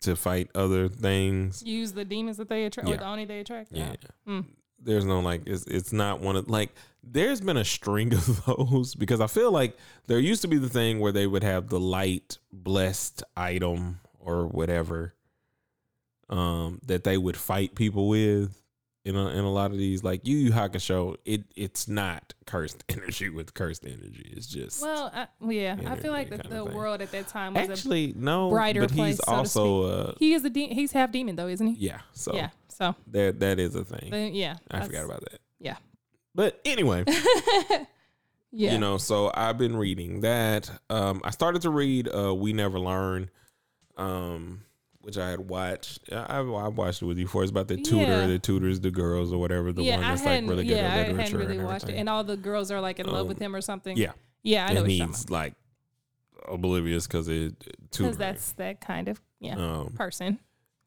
to 0.02 0.16
fight 0.16 0.50
other 0.56 0.88
things. 0.88 1.64
Use 1.64 1.94
the 1.94 2.06
demons 2.06 2.38
that 2.38 2.50
they 2.50 2.66
attract, 2.66 2.90
or 2.90 2.98
the 2.98 3.06
oni 3.06 3.26
they 3.26 3.40
attract. 3.40 3.72
Yeah. 3.72 3.96
Mm. 4.28 4.46
There's 4.82 5.06
no 5.06 5.20
like 5.20 5.44
it's 5.46 5.66
it's 5.66 5.92
not 5.92 6.20
one 6.22 6.36
of 6.36 6.50
like 6.50 6.74
there's 7.04 7.42
been 7.42 7.58
a 7.58 7.66
string 7.66 8.14
of 8.14 8.46
those 8.46 8.96
because 8.96 9.22
I 9.22 9.28
feel 9.28 9.52
like 9.52 9.78
there 10.08 10.20
used 10.20 10.42
to 10.44 10.48
be 10.48 10.58
the 10.58 10.70
thing 10.70 11.00
where 11.00 11.12
they 11.12 11.28
would 11.28 11.44
have 11.44 11.70
the 11.70 11.80
light 11.80 12.38
blessed 12.52 13.24
item 13.36 14.00
or 14.20 14.48
whatever 14.48 15.14
um 16.30 16.80
that 16.86 17.06
they 17.06 17.18
would 17.18 17.38
fight 17.38 17.74
people 17.74 18.10
with 18.10 18.62
in 19.08 19.16
a, 19.16 19.28
in 19.30 19.40
a 19.40 19.52
lot 19.52 19.72
of 19.72 19.78
these 19.78 20.04
like 20.04 20.28
Yu 20.28 20.38
Yu 20.38 20.52
Hakusho 20.52 21.16
it 21.26 21.44
it's 21.56 21.88
not 21.88 22.34
cursed 22.46 22.84
energy 22.90 23.30
with 23.30 23.54
cursed 23.54 23.86
energy 23.86 24.32
it's 24.36 24.48
just 24.48 24.82
Well, 24.82 25.12
I, 25.14 25.28
yeah, 25.50 25.78
I 25.88 25.96
feel 25.96 26.12
like 26.12 26.30
the, 26.30 26.38
the 26.38 26.66
world 26.66 27.02
at 27.02 27.12
that 27.12 27.28
time 27.28 27.54
was 27.54 27.70
actually 27.70 28.14
no 28.16 28.50
brighter 28.50 28.82
but 28.82 28.92
place, 28.92 29.16
he's 29.16 29.26
so 29.26 29.34
also 29.34 29.84
uh. 29.84 30.14
He 30.20 30.34
is 30.34 30.44
a 30.44 30.50
de- 30.50 30.74
he's 30.74 30.92
half 30.92 31.12
demon 31.12 31.36
though, 31.36 31.48
isn't 31.48 31.68
he? 31.68 31.76
yeah 31.86 32.02
so 32.14 32.36
yeah. 32.36 32.50
So 32.68 32.96
that 33.08 33.40
that 33.40 33.60
is 33.60 33.76
a 33.76 33.84
thing 33.86 34.36
yeah, 34.36 34.58
I 34.70 34.82
forgot 34.86 35.06
about 35.06 35.22
that 35.22 35.40
Yeah. 35.60 35.78
but 36.36 36.60
anyway 36.66 37.06
yeah. 38.52 38.74
You 38.74 38.78
know, 38.78 38.98
so 38.98 39.32
I've 39.34 39.58
been 39.58 39.76
reading 39.76 40.22
that. 40.22 40.70
Um, 40.90 41.22
I 41.24 41.32
started 41.32 41.62
to 41.64 41.70
read 41.70 42.08
uh, 42.08 42.34
We 42.34 42.54
Never 42.54 42.80
Learn, 42.80 43.30
um, 43.98 44.64
which 45.08 45.18
I 45.18 45.30
had 45.30 45.40
watched. 45.40 46.12
I, 46.12 46.40
I 46.40 46.42
watched 46.68 47.02
it 47.02 47.06
with 47.06 47.18
you 47.18 47.24
before. 47.24 47.42
It's 47.42 47.50
about 47.50 47.70
the 47.70 47.78
tutor 47.78 48.02
Yeah. 48.04 48.28
that 48.28 48.44
tutors 48.44 48.82
the 48.82 48.92
girls 48.92 49.32
or 49.32 49.38
whatever. 49.40 49.72
The 49.72 49.82
yeah, 49.82 49.94
one 49.96 50.02
that's 50.02 50.26
like 50.26 50.42
really 50.46 50.66
good 50.66 50.76
yeah, 50.76 50.84
at 50.84 50.94
I 50.94 51.14
hadn't 51.14 51.38
really 51.38 51.56
and 51.58 51.66
watched 51.66 51.88
it, 51.88 51.94
and 51.96 52.10
all 52.10 52.26
the 52.26 52.36
girls 52.36 52.72
are 52.72 52.82
like 52.82 53.00
in 53.00 53.08
love 53.08 53.26
with 53.30 53.38
Um, 53.38 53.44
him 53.46 53.56
or 53.56 53.62
something. 53.62 53.96
yeah, 53.96 54.12
yeah, 54.44 54.68
I 54.68 54.74
know 54.74 54.82
and 54.82 54.92
he's 54.92 55.30
like 55.30 55.54
oblivious 56.46 57.08
because 57.08 57.30
it 57.30 57.56
Because 57.90 58.18
that's 58.18 58.52
that 58.54 58.82
kind 58.82 59.08
of 59.08 59.22
yeah 59.40 59.56
Um, 59.56 59.94
person. 59.96 60.40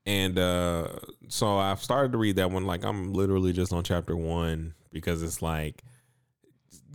and 0.04 0.38
uh, 0.38 0.88
so 1.28 1.56
I've 1.56 1.82
started 1.82 2.12
to 2.12 2.18
read 2.18 2.36
that 2.36 2.50
one. 2.50 2.66
Like 2.66 2.84
I'm 2.84 3.14
literally 3.14 3.54
just 3.54 3.72
on 3.72 3.82
chapter 3.84 4.14
one 4.14 4.74
because 4.92 5.22
it's 5.22 5.40
like 5.40 5.82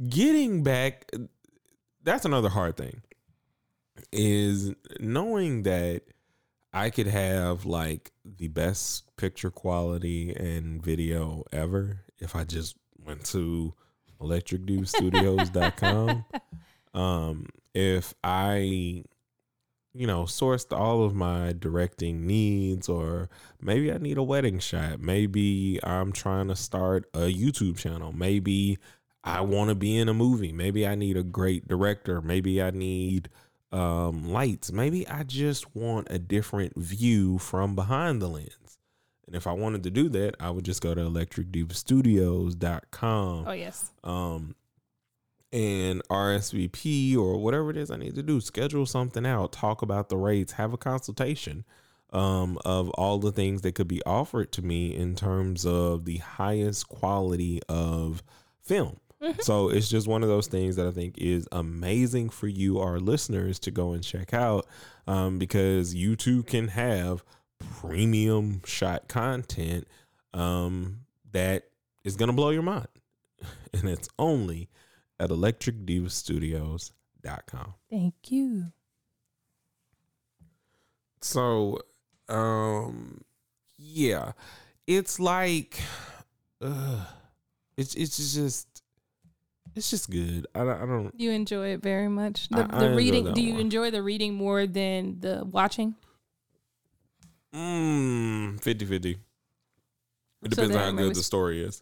getting 0.07 0.61
back. 0.61 1.09
that's 2.03 2.23
another 2.25 2.49
hard 2.49 2.77
thing 2.77 3.01
is 4.11 4.75
knowing 4.99 5.63
that 5.63 6.03
I 6.75 6.89
could 6.89 7.07
have 7.07 7.65
like 7.65 8.11
the 8.25 8.49
best 8.49 9.15
picture 9.15 9.49
quality 9.49 10.35
and 10.35 10.83
video 10.83 11.45
ever 11.53 12.01
if 12.19 12.35
I 12.35 12.43
just 12.43 12.75
went 13.05 13.23
to 13.27 13.73
electricdudestudios.com. 14.21 16.25
um, 16.93 17.47
if 17.73 18.13
I, 18.25 19.05
you 19.93 20.05
know, 20.05 20.23
sourced 20.23 20.77
all 20.77 21.05
of 21.05 21.15
my 21.15 21.55
directing 21.57 22.27
needs, 22.27 22.89
or 22.89 23.29
maybe 23.61 23.89
I 23.89 23.97
need 23.97 24.17
a 24.17 24.23
wedding 24.23 24.59
shot. 24.59 24.99
Maybe 24.99 25.79
I'm 25.81 26.11
trying 26.11 26.49
to 26.49 26.57
start 26.57 27.05
a 27.13 27.33
YouTube 27.33 27.77
channel. 27.77 28.11
Maybe 28.11 28.79
I 29.23 29.39
want 29.41 29.69
to 29.69 29.75
be 29.75 29.95
in 29.95 30.09
a 30.09 30.13
movie. 30.13 30.51
Maybe 30.51 30.85
I 30.85 30.95
need 30.95 31.15
a 31.15 31.23
great 31.23 31.69
director. 31.69 32.21
Maybe 32.21 32.61
I 32.61 32.71
need 32.71 33.29
um, 33.75 34.29
lights. 34.29 34.71
Maybe 34.71 35.07
I 35.07 35.21
just 35.23 35.75
want 35.75 36.07
a 36.09 36.17
different 36.17 36.77
view 36.77 37.37
from 37.37 37.75
behind 37.75 38.21
the 38.21 38.29
lens. 38.29 38.77
And 39.27 39.35
if 39.35 39.45
I 39.47 39.51
wanted 39.51 39.83
to 39.83 39.91
do 39.91 40.07
that, 40.09 40.35
I 40.39 40.51
would 40.51 40.65
just 40.65 40.81
go 40.81 40.95
to 40.95 41.01
electricdudestudios.com. 41.01 43.45
Oh 43.47 43.51
yes. 43.51 43.91
Um, 44.03 44.55
and 45.51 46.01
RSVP 46.09 47.17
or 47.17 47.37
whatever 47.37 47.69
it 47.69 47.77
is 47.77 47.91
I 47.91 47.97
need 47.97 48.15
to 48.15 48.23
do, 48.23 48.41
schedule 48.41 48.85
something 48.85 49.25
out, 49.25 49.51
talk 49.51 49.81
about 49.81 50.09
the 50.09 50.17
rates, 50.17 50.53
have 50.53 50.73
a 50.73 50.77
consultation 50.77 51.65
um, 52.11 52.59
of 52.63 52.89
all 52.91 53.17
the 53.19 53.31
things 53.31 53.61
that 53.61 53.73
could 53.75 53.87
be 53.87 54.03
offered 54.05 54.51
to 54.53 54.61
me 54.61 54.95
in 54.95 55.15
terms 55.15 55.65
of 55.65 56.05
the 56.05 56.17
highest 56.17 56.87
quality 56.87 57.61
of 57.67 58.23
film. 58.61 58.99
So 59.39 59.69
it's 59.69 59.89
just 59.89 60.07
one 60.07 60.21
of 60.23 60.29
those 60.29 60.47
things 60.47 60.75
that 60.75 60.85
I 60.85 60.91
think 60.91 61.17
is 61.17 61.47
amazing 61.51 62.29
for 62.29 62.47
you, 62.47 62.79
our 62.79 62.99
listeners, 62.99 63.57
to 63.59 63.71
go 63.71 63.93
and 63.93 64.03
check 64.03 64.33
out 64.33 64.67
um, 65.07 65.39
because 65.39 65.95
you 65.95 66.15
too 66.15 66.43
can 66.43 66.67
have 66.69 67.23
premium 67.79 68.61
shot 68.65 69.07
content 69.07 69.87
um, 70.33 71.01
that 71.31 71.63
is 72.03 72.15
going 72.15 72.27
to 72.27 72.33
blow 72.33 72.49
your 72.49 72.63
mind. 72.63 72.87
And 73.73 73.89
it's 73.89 74.07
only 74.17 74.69
at 75.19 75.31
electricdivastudios.com. 75.31 77.73
Thank 77.89 78.13
you. 78.29 78.71
So, 81.21 81.79
um, 82.29 83.25
yeah, 83.77 84.31
it's 84.87 85.19
like, 85.19 85.81
uh, 86.61 87.03
it's 87.77 87.95
it's 87.95 88.33
just, 88.33 88.83
it's 89.75 89.89
just 89.89 90.09
good. 90.09 90.47
I, 90.55 90.59
don't- 90.59 90.81
I 90.81 90.85
don't. 90.85 91.13
You 91.19 91.31
enjoy 91.31 91.69
it 91.73 91.81
very 91.83 92.07
much. 92.07 92.49
The, 92.49 92.57
I- 92.59 92.61
I 92.61 92.79
the 92.79 92.85
enjoy 92.85 92.97
reading. 92.97 93.33
Do 93.33 93.41
you 93.41 93.53
more. 93.53 93.61
enjoy 93.61 93.91
the 93.91 94.01
reading 94.01 94.33
more 94.35 94.65
than 94.67 95.19
the 95.19 95.45
watching? 95.45 95.95
Mm, 97.53 98.61
50 98.61 98.85
50. 98.85 99.11
It 99.11 99.17
So 100.43 100.49
depends 100.49 100.75
on 100.75 100.81
how 100.83 100.91
good 101.03 101.15
the 101.15 101.23
story 101.23 101.63
is. 101.63 101.81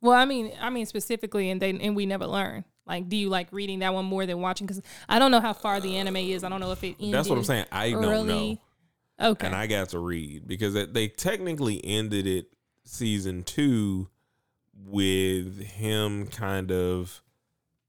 Well, 0.00 0.12
I 0.12 0.24
mean, 0.26 0.52
I 0.60 0.70
mean 0.70 0.86
specifically, 0.86 1.50
and 1.50 1.60
they 1.60 1.70
and 1.70 1.96
we 1.96 2.06
never 2.06 2.26
learn. 2.26 2.64
Like, 2.86 3.08
do 3.08 3.16
you 3.16 3.30
like 3.30 3.48
reading 3.50 3.78
that 3.78 3.94
one 3.94 4.04
more 4.04 4.26
than 4.26 4.40
watching? 4.40 4.66
Because 4.66 4.82
I 5.08 5.18
don't 5.18 5.30
know 5.30 5.40
how 5.40 5.54
far 5.54 5.80
the 5.80 5.96
anime 5.96 6.16
is. 6.16 6.44
I 6.44 6.50
don't 6.50 6.60
know 6.60 6.72
if 6.72 6.84
it 6.84 6.96
ended. 7.00 7.14
That's 7.14 7.28
what 7.30 7.38
I'm 7.38 7.44
saying. 7.44 7.64
I 7.72 7.92
don't 7.92 8.26
know. 8.26 8.58
Okay. 9.20 9.46
And 9.46 9.56
I 9.56 9.66
got 9.66 9.88
to 9.90 9.98
read 9.98 10.46
because 10.46 10.74
they 10.74 11.08
technically 11.08 11.82
ended 11.82 12.26
it 12.26 12.48
season 12.84 13.42
two 13.44 14.08
with 14.76 15.58
him 15.62 16.26
kind 16.26 16.70
of 16.70 17.22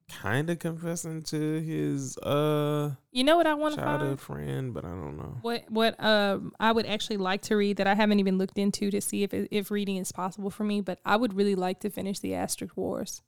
kind 0.09 0.49
of 0.49 0.59
confessing 0.59 1.21
to 1.23 1.59
his 1.61 2.15
uh 2.19 2.91
you 3.11 3.23
know 3.23 3.37
what 3.37 3.47
I 3.47 3.55
want 3.55 3.73
to 3.75 3.81
childhood 3.81 4.19
find? 4.21 4.39
friend, 4.39 4.73
but 4.73 4.85
I 4.85 4.89
don't 4.89 5.17
know. 5.17 5.37
What 5.41 5.63
what 5.69 6.01
um 6.03 6.53
I 6.59 6.71
would 6.71 6.85
actually 6.85 7.17
like 7.17 7.41
to 7.43 7.55
read 7.55 7.77
that 7.77 7.87
I 7.87 7.95
haven't 7.95 8.19
even 8.19 8.37
looked 8.37 8.57
into 8.57 8.91
to 8.91 9.01
see 9.01 9.23
if 9.23 9.33
if 9.33 9.71
reading 9.71 9.97
is 9.97 10.11
possible 10.11 10.49
for 10.49 10.63
me, 10.63 10.81
but 10.81 10.99
I 11.05 11.15
would 11.15 11.33
really 11.33 11.55
like 11.55 11.79
to 11.81 11.89
finish 11.89 12.19
the 12.19 12.35
Asterisk 12.35 12.77
Wars, 12.77 13.23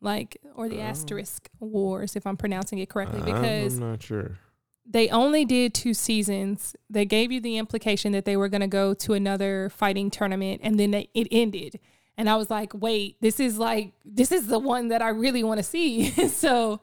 like 0.00 0.36
or 0.54 0.68
the 0.68 0.78
Oh. 0.78 0.82
Asterisk 0.82 1.48
Wars 1.58 2.16
if 2.16 2.26
I'm 2.26 2.36
pronouncing 2.36 2.78
it 2.78 2.88
correctly, 2.88 3.20
because 3.22 3.74
I'm 3.78 3.90
not 3.92 4.02
sure. 4.02 4.38
they 4.84 5.08
only 5.08 5.44
did 5.44 5.72
two 5.74 5.94
seasons. 5.94 6.76
They 6.90 7.04
gave 7.06 7.32
you 7.32 7.40
the 7.40 7.56
implication 7.56 8.12
that 8.12 8.24
they 8.24 8.36
were 8.36 8.48
going 8.48 8.60
to 8.60 8.66
go 8.66 8.92
to 8.94 9.14
another 9.14 9.70
fighting 9.70 10.10
tournament, 10.10 10.60
and 10.62 10.78
then 10.78 10.90
they, 10.90 11.08
it 11.14 11.28
ended. 11.30 11.78
And 12.18 12.28
I 12.28 12.36
was 12.36 12.50
like, 12.50 12.72
wait, 12.74 13.16
this 13.20 13.40
is 13.40 13.58
like 13.58 13.92
this 14.04 14.32
is 14.32 14.46
the 14.46 14.58
one 14.58 14.88
that 14.88 15.02
I 15.02 15.08
really 15.08 15.42
want 15.42 15.58
to 15.58 15.64
see. 15.64 16.10
so 16.28 16.80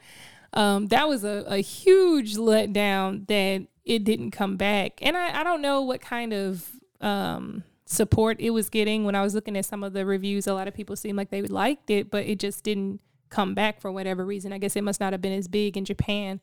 um, 0.54 0.88
that 0.88 1.08
was 1.08 1.24
a, 1.24 1.46
a 1.48 1.58
huge 1.58 2.36
letdown 2.36 3.28
that 3.28 3.68
it 3.86 4.04
didn't 4.04 4.32
come 4.32 4.58
back. 4.58 5.00
And 5.02 5.16
I, 5.16 5.42
I 5.42 5.44
don't 5.44 5.62
know 5.62 5.82
what 5.82 6.02
kind 6.02 6.34
of 6.34 6.70
um, 7.02 7.64
support 7.86 8.40
it 8.40 8.52
was 8.52 8.70
getting 8.70 9.04
when 9.06 9.16
I 9.16 9.22
was 9.22 9.34
looking 9.36 9.58
at 9.58 9.66
some 9.66 9.84
of 9.84 9.94
the 9.94 10.06
reviews. 10.06 10.48
A 10.48 10.54
lot 10.54 10.68
of 10.68 10.74
people 10.74 10.96
seemed 10.96 11.18
like 11.18 11.30
they 11.30 11.42
liked 11.42 11.90
it, 11.90 12.10
but 12.10 12.26
it 12.26 12.40
just 12.40 12.64
didn't 12.64 13.00
come 13.30 13.54
back 13.54 13.80
for 13.80 13.92
whatever 13.92 14.26
reason. 14.26 14.54
I 14.54 14.58
guess 14.58 14.76
it 14.76 14.84
must 14.84 15.00
not 15.00 15.14
have 15.14 15.22
been 15.22 15.34
as 15.34 15.48
big 15.48 15.78
in 15.78 15.86
Japan 15.86 16.40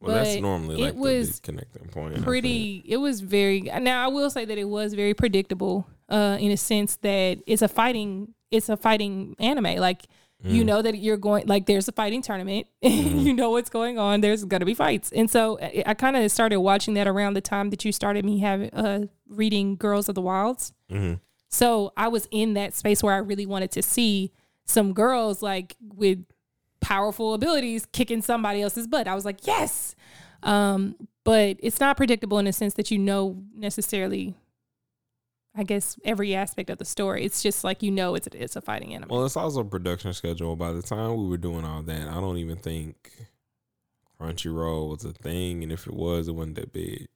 Well, 0.00 0.16
that's 0.16 0.34
but 0.34 0.42
normally 0.42 0.80
it 0.80 0.84
like 0.84 0.94
the 0.94 1.00
was 1.00 1.40
connecting 1.40 1.88
point. 1.88 2.22
Pretty 2.22 2.84
it 2.86 2.96
was 2.96 3.20
very 3.20 3.62
now 3.62 4.04
i 4.04 4.08
will 4.08 4.30
say 4.30 4.44
that 4.44 4.58
it 4.58 4.68
was 4.68 4.94
very 4.94 5.14
predictable 5.14 5.86
uh 6.08 6.36
in 6.40 6.50
a 6.50 6.56
sense 6.56 6.96
that 6.96 7.38
it's 7.46 7.62
a 7.62 7.68
fighting 7.68 8.34
it's 8.50 8.68
a 8.68 8.76
fighting 8.76 9.34
anime 9.38 9.76
like 9.76 10.02
you 10.42 10.62
Mm. 10.62 10.66
know 10.66 10.82
that 10.82 10.98
you're 10.98 11.16
going 11.16 11.46
like 11.46 11.64
there's 11.66 11.88
a 11.88 11.92
fighting 11.92 12.20
tournament 12.20 12.66
you 12.82 13.32
know 13.32 13.50
what's 13.50 13.70
going 13.70 13.98
on 13.98 14.20
there's 14.20 14.44
gonna 14.44 14.66
be 14.66 14.74
fights 14.74 15.10
and 15.12 15.30
so 15.30 15.58
i, 15.62 15.82
I 15.86 15.94
kind 15.94 16.16
of 16.16 16.30
started 16.30 16.60
watching 16.60 16.92
that 16.94 17.06
around 17.08 17.32
the 17.34 17.40
time 17.40 17.70
that 17.70 17.82
you 17.84 17.92
started 17.92 18.24
me 18.26 18.40
having 18.40 18.68
uh 18.74 19.06
reading 19.28 19.76
girls 19.76 20.08
of 20.10 20.14
the 20.14 20.20
wilds 20.20 20.72
Mhm. 20.90 21.20
so 21.48 21.92
I 21.96 22.08
was 22.08 22.28
in 22.30 22.52
that 22.54 22.74
space 22.74 23.02
where 23.02 23.14
I 23.14 23.18
really 23.18 23.46
wanted 23.46 23.70
to 23.72 23.82
see 23.82 24.32
some 24.66 24.92
girls 24.92 25.40
like 25.40 25.76
with 25.80 26.18
powerful 26.80 27.32
abilities 27.32 27.86
kicking 27.86 28.20
somebody 28.20 28.60
else's 28.60 28.86
butt. 28.86 29.08
I 29.08 29.14
was 29.14 29.24
like, 29.24 29.46
yes. 29.46 29.94
Um, 30.42 30.96
but 31.24 31.56
it's 31.60 31.80
not 31.80 31.96
predictable 31.96 32.38
in 32.38 32.44
the 32.44 32.52
sense 32.52 32.74
that 32.74 32.90
you 32.90 32.98
know 32.98 33.42
necessarily, 33.56 34.34
I 35.56 35.62
guess, 35.62 35.96
every 36.04 36.34
aspect 36.34 36.68
of 36.70 36.78
the 36.78 36.84
story. 36.84 37.24
It's 37.24 37.42
just 37.42 37.62
like 37.62 37.82
you 37.82 37.90
know 37.92 38.14
it's 38.16 38.26
a, 38.26 38.42
it's 38.42 38.56
a 38.56 38.60
fighting 38.60 38.92
anime. 38.94 39.08
Well, 39.08 39.24
it's 39.24 39.36
also 39.36 39.60
a 39.60 39.64
production 39.64 40.12
schedule. 40.12 40.56
By 40.56 40.72
the 40.72 40.82
time 40.82 41.16
we 41.16 41.28
were 41.28 41.36
doing 41.36 41.64
all 41.64 41.82
that, 41.82 42.08
I 42.08 42.14
don't 42.14 42.38
even 42.38 42.56
think 42.56 43.12
Crunchyroll 44.20 44.90
was 44.90 45.04
a 45.04 45.12
thing, 45.12 45.62
and 45.62 45.72
if 45.72 45.86
it 45.86 45.94
was, 45.94 46.28
it 46.28 46.32
wasn't 46.34 46.56
that 46.56 46.72
big. 46.72 47.08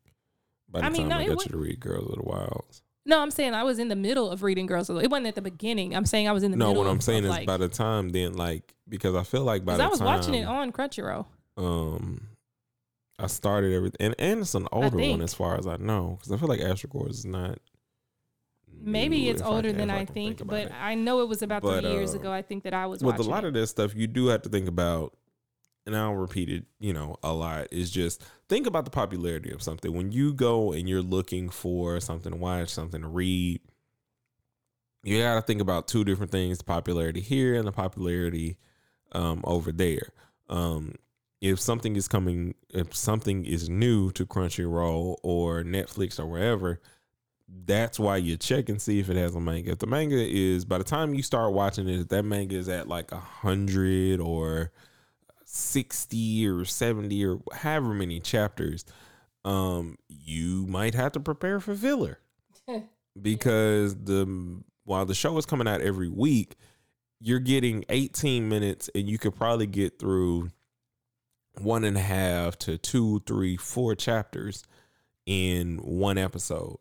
By 0.68 0.80
the 0.80 0.86
I 0.86 0.90
mean, 0.90 1.02
time 1.02 1.08
no, 1.10 1.16
I 1.18 1.26
got 1.26 1.44
you 1.44 1.50
to 1.50 1.56
read 1.56 1.80
Girls 1.80 2.08
of 2.10 2.16
the 2.16 2.22
Wilds. 2.22 2.82
no, 3.06 3.20
I'm 3.20 3.30
saying 3.30 3.54
I 3.54 3.62
was 3.64 3.78
in 3.78 3.88
the 3.88 3.96
middle 3.96 4.30
of 4.30 4.42
reading 4.42 4.66
Girls. 4.66 4.90
of 4.90 4.96
the- 4.96 5.02
It 5.02 5.10
wasn't 5.10 5.28
at 5.28 5.34
the 5.34 5.42
beginning. 5.42 5.96
I'm 5.96 6.04
saying 6.06 6.28
I 6.28 6.32
was 6.32 6.42
in 6.42 6.50
the 6.50 6.56
No, 6.56 6.68
middle. 6.68 6.82
No, 6.84 6.88
what 6.88 6.92
I'm 6.94 7.00
saying 7.00 7.24
is 7.24 7.30
like, 7.30 7.46
by 7.46 7.56
the 7.56 7.68
time 7.68 8.10
then, 8.10 8.34
like, 8.34 8.74
because 8.88 9.14
I 9.14 9.22
feel 9.22 9.42
like 9.42 9.64
by 9.64 9.76
the 9.78 9.84
I 9.84 9.88
was 9.88 9.98
time 10.00 10.06
watching 10.06 10.34
it 10.34 10.44
on 10.44 10.72
Crunchyroll. 10.72 11.26
um, 11.56 12.28
I 13.18 13.26
started 13.26 13.72
everything, 13.72 13.96
and, 14.00 14.14
and 14.18 14.40
it's 14.40 14.54
an 14.54 14.68
older 14.70 14.96
one 14.96 15.22
as 15.22 15.34
far 15.34 15.56
as 15.58 15.66
I 15.66 15.76
know, 15.76 16.18
because 16.18 16.30
I 16.32 16.36
feel 16.36 16.48
like 16.48 16.60
Astro 16.60 17.04
is 17.06 17.24
not. 17.24 17.58
Maybe 18.80 19.28
it's 19.28 19.42
older 19.42 19.68
can- 19.70 19.78
than 19.78 19.90
if 19.90 19.96
I 19.96 20.04
can 20.04 20.14
think, 20.14 20.46
but 20.46 20.66
it. 20.66 20.72
I 20.72 20.94
know 20.94 21.20
it 21.20 21.28
was 21.28 21.42
about 21.42 21.62
But, 21.62 21.82
three 21.82 21.92
years 21.92 22.14
uh, 22.14 22.18
ago. 22.18 22.32
I 22.32 22.42
think 22.42 22.64
that 22.64 22.74
I 22.74 22.86
was 22.86 23.02
with 23.02 23.18
a 23.18 23.22
lot 23.22 23.44
it. 23.44 23.48
of 23.48 23.54
this 23.54 23.70
stuff, 23.70 23.94
you 23.94 24.06
do 24.06 24.26
have 24.26 24.42
to 24.42 24.48
think 24.48 24.68
about, 24.68 25.16
and 25.86 25.96
I'll 25.96 26.14
repeat 26.14 26.48
it, 26.50 26.64
you 26.78 26.92
know, 26.92 27.16
a 27.22 27.32
lot. 27.32 27.68
Is 27.72 27.90
just 27.90 28.24
think 28.48 28.66
about 28.66 28.84
the 28.84 28.90
popularity 28.90 29.50
of 29.50 29.62
something. 29.62 29.92
When 29.92 30.12
you 30.12 30.32
go 30.32 30.72
and 30.72 30.88
you're 30.88 31.02
looking 31.02 31.48
for 31.48 32.00
something 32.00 32.32
to 32.32 32.38
watch, 32.38 32.68
something 32.70 33.02
to 33.02 33.08
read, 33.08 33.60
you 35.02 35.22
got 35.22 35.36
to 35.36 35.42
think 35.42 35.60
about 35.60 35.88
two 35.88 36.04
different 36.04 36.32
things: 36.32 36.58
the 36.58 36.64
popularity 36.64 37.20
here 37.20 37.54
and 37.54 37.66
the 37.66 37.72
popularity 37.72 38.58
um, 39.12 39.40
over 39.44 39.72
there. 39.72 40.12
Um, 40.48 40.94
if 41.40 41.60
something 41.60 41.94
is 41.94 42.08
coming, 42.08 42.54
if 42.70 42.96
something 42.96 43.44
is 43.44 43.68
new 43.68 44.10
to 44.12 44.26
Crunchyroll 44.26 45.18
or 45.22 45.62
Netflix 45.62 46.18
or 46.18 46.26
wherever, 46.26 46.80
that's 47.48 47.98
why 47.98 48.16
you 48.16 48.36
check 48.36 48.68
and 48.68 48.80
see 48.80 48.98
if 48.98 49.08
it 49.08 49.16
has 49.16 49.34
a 49.34 49.40
manga. 49.40 49.72
If 49.72 49.78
the 49.78 49.86
manga 49.86 50.16
is 50.16 50.64
by 50.64 50.78
the 50.78 50.84
time 50.84 51.14
you 51.14 51.22
start 51.22 51.52
watching 51.52 51.88
it, 51.88 52.00
if 52.00 52.08
that 52.08 52.24
manga 52.24 52.56
is 52.56 52.68
at 52.68 52.88
like 52.88 53.12
a 53.12 53.18
hundred 53.18 54.20
or 54.20 54.72
sixty 55.44 56.46
or 56.46 56.64
seventy 56.64 57.24
or 57.24 57.40
however 57.52 57.94
many 57.94 58.20
chapters, 58.20 58.84
um, 59.44 59.96
you 60.08 60.66
might 60.66 60.94
have 60.94 61.12
to 61.12 61.20
prepare 61.20 61.60
for 61.60 61.74
filler 61.74 62.18
because 63.22 63.94
the 63.96 64.62
while 64.84 65.06
the 65.06 65.14
show 65.14 65.36
is 65.36 65.46
coming 65.46 65.68
out 65.68 65.80
every 65.80 66.08
week, 66.08 66.56
you're 67.20 67.38
getting 67.38 67.84
18 67.88 68.48
minutes 68.48 68.88
and 68.94 69.08
you 69.08 69.18
could 69.18 69.36
probably 69.36 69.66
get 69.66 69.98
through 69.98 70.50
one 71.58 71.84
and 71.84 71.96
a 71.96 72.00
half 72.00 72.58
to 72.58 72.78
two, 72.78 73.22
three, 73.26 73.56
four 73.56 73.94
chapters 73.94 74.64
in 75.26 75.76
one 75.78 76.16
episode. 76.16 76.78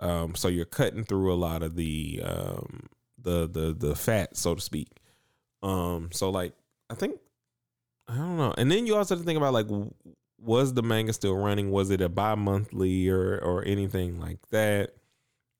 Um, 0.00 0.34
so 0.34 0.48
you're 0.48 0.64
cutting 0.64 1.04
through 1.04 1.32
a 1.32 1.34
lot 1.36 1.62
of 1.62 1.74
the 1.76 2.22
um, 2.24 2.88
the 3.20 3.48
the 3.48 3.74
the 3.76 3.94
fat, 3.96 4.36
so 4.36 4.54
to 4.54 4.60
speak. 4.60 4.88
Um, 5.62 6.10
so 6.12 6.30
like 6.30 6.52
I 6.88 6.94
think 6.94 7.18
I 8.06 8.16
don't 8.16 8.36
know. 8.36 8.54
And 8.56 8.70
then 8.70 8.86
you 8.86 8.96
also 8.96 9.14
have 9.14 9.22
to 9.22 9.26
think 9.26 9.36
about 9.36 9.52
like, 9.52 9.66
was 10.40 10.74
the 10.74 10.82
manga 10.82 11.12
still 11.12 11.36
running? 11.36 11.70
Was 11.70 11.90
it 11.90 12.00
a 12.00 12.08
bi-monthly 12.08 13.08
or 13.08 13.38
or 13.38 13.64
anything 13.64 14.20
like 14.20 14.38
that? 14.50 14.94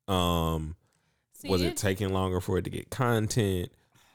Um, 0.07 0.77
See, 1.33 1.49
was 1.49 1.63
it 1.63 1.69
it- 1.73 1.77
taking 1.77 2.13
longer 2.13 2.41
for 2.41 2.59
it 2.59 2.63
to 2.63 2.71
get 2.71 2.91
content? 2.91 3.71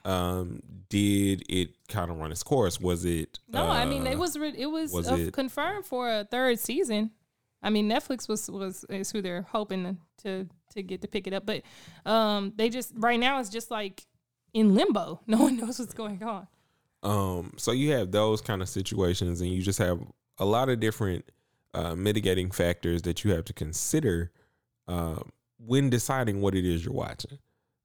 Um, 0.06 0.62
did 0.90 1.44
it 1.48 1.70
kind 1.88 2.12
of 2.12 2.18
run 2.18 2.32
its 2.34 2.44
course? 2.44 2.78
Was 2.80 3.06
it? 3.06 3.40
No, 3.48 3.68
I 3.68 3.86
mean 3.86 4.06
it 4.06 4.16
uh, 4.16 4.20
was 4.20 4.38
re- 4.38 4.54
it 4.58 4.66
was, 4.66 4.92
was 4.92 5.10
uh, 5.10 5.16
it- 5.16 5.34
confirmed 5.34 5.86
for 5.86 6.10
a 6.10 6.26
third 6.26 6.60
season. 6.60 7.12
I 7.63 7.69
mean 7.69 7.89
Netflix 7.89 8.28
was 8.28 8.49
was 8.49 8.86
is 8.89 9.12
who 9.12 9.21
they're 9.21 9.43
hoping 9.43 9.97
to 10.23 10.47
to 10.73 10.84
get 10.84 11.02
to 11.02 11.08
pick 11.08 11.28
it 11.28 11.34
up, 11.34 11.45
but 11.45 11.63
um 12.06 12.54
they 12.56 12.69
just 12.69 12.93
right 12.95 13.19
now 13.19 13.39
it's 13.39 13.49
just 13.49 13.71
like 13.71 14.06
in 14.54 14.76
limbo. 14.76 15.21
No 15.28 15.39
one 15.39 15.58
knows 15.58 15.80
what's 15.80 15.93
going 15.93 16.21
on. 16.23 16.47
Um, 17.02 17.54
so 17.58 17.71
you 17.71 17.91
have 17.91 18.12
those 18.12 18.39
kind 18.41 18.62
of 18.62 18.69
situations, 18.69 19.41
and 19.41 19.52
you 19.52 19.62
just 19.62 19.80
have 19.80 19.99
a 20.38 20.45
lot 20.45 20.69
of 20.69 20.80
different 20.80 21.30
uh, 21.73 21.95
mitigating 21.95 22.49
factors 22.49 23.02
that 23.02 23.23
you 23.23 23.32
have 23.32 23.43
to 23.45 23.54
consider 23.54 24.32
uh, 24.88 25.19
when 25.58 25.89
deciding 25.89 26.41
what 26.41 26.56
it 26.56 26.65
is 26.65 26.86
you're 26.86 26.93
watching. 26.93 27.39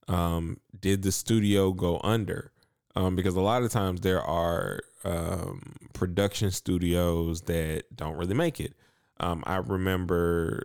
Um, 0.06 0.58
did 0.78 1.02
the 1.02 1.12
studio 1.12 1.72
go 1.72 2.00
under? 2.02 2.52
Um, 2.94 3.16
because 3.16 3.34
a 3.34 3.40
lot 3.40 3.62
of 3.62 3.70
times 3.70 4.00
there 4.00 4.22
are 4.22 4.80
um, 5.04 5.74
production 5.92 6.50
studios 6.50 7.42
that 7.42 7.84
don't 7.94 8.16
really 8.16 8.34
make 8.34 8.60
it. 8.60 8.74
Um, 9.20 9.42
I 9.46 9.57
remember, 9.57 10.62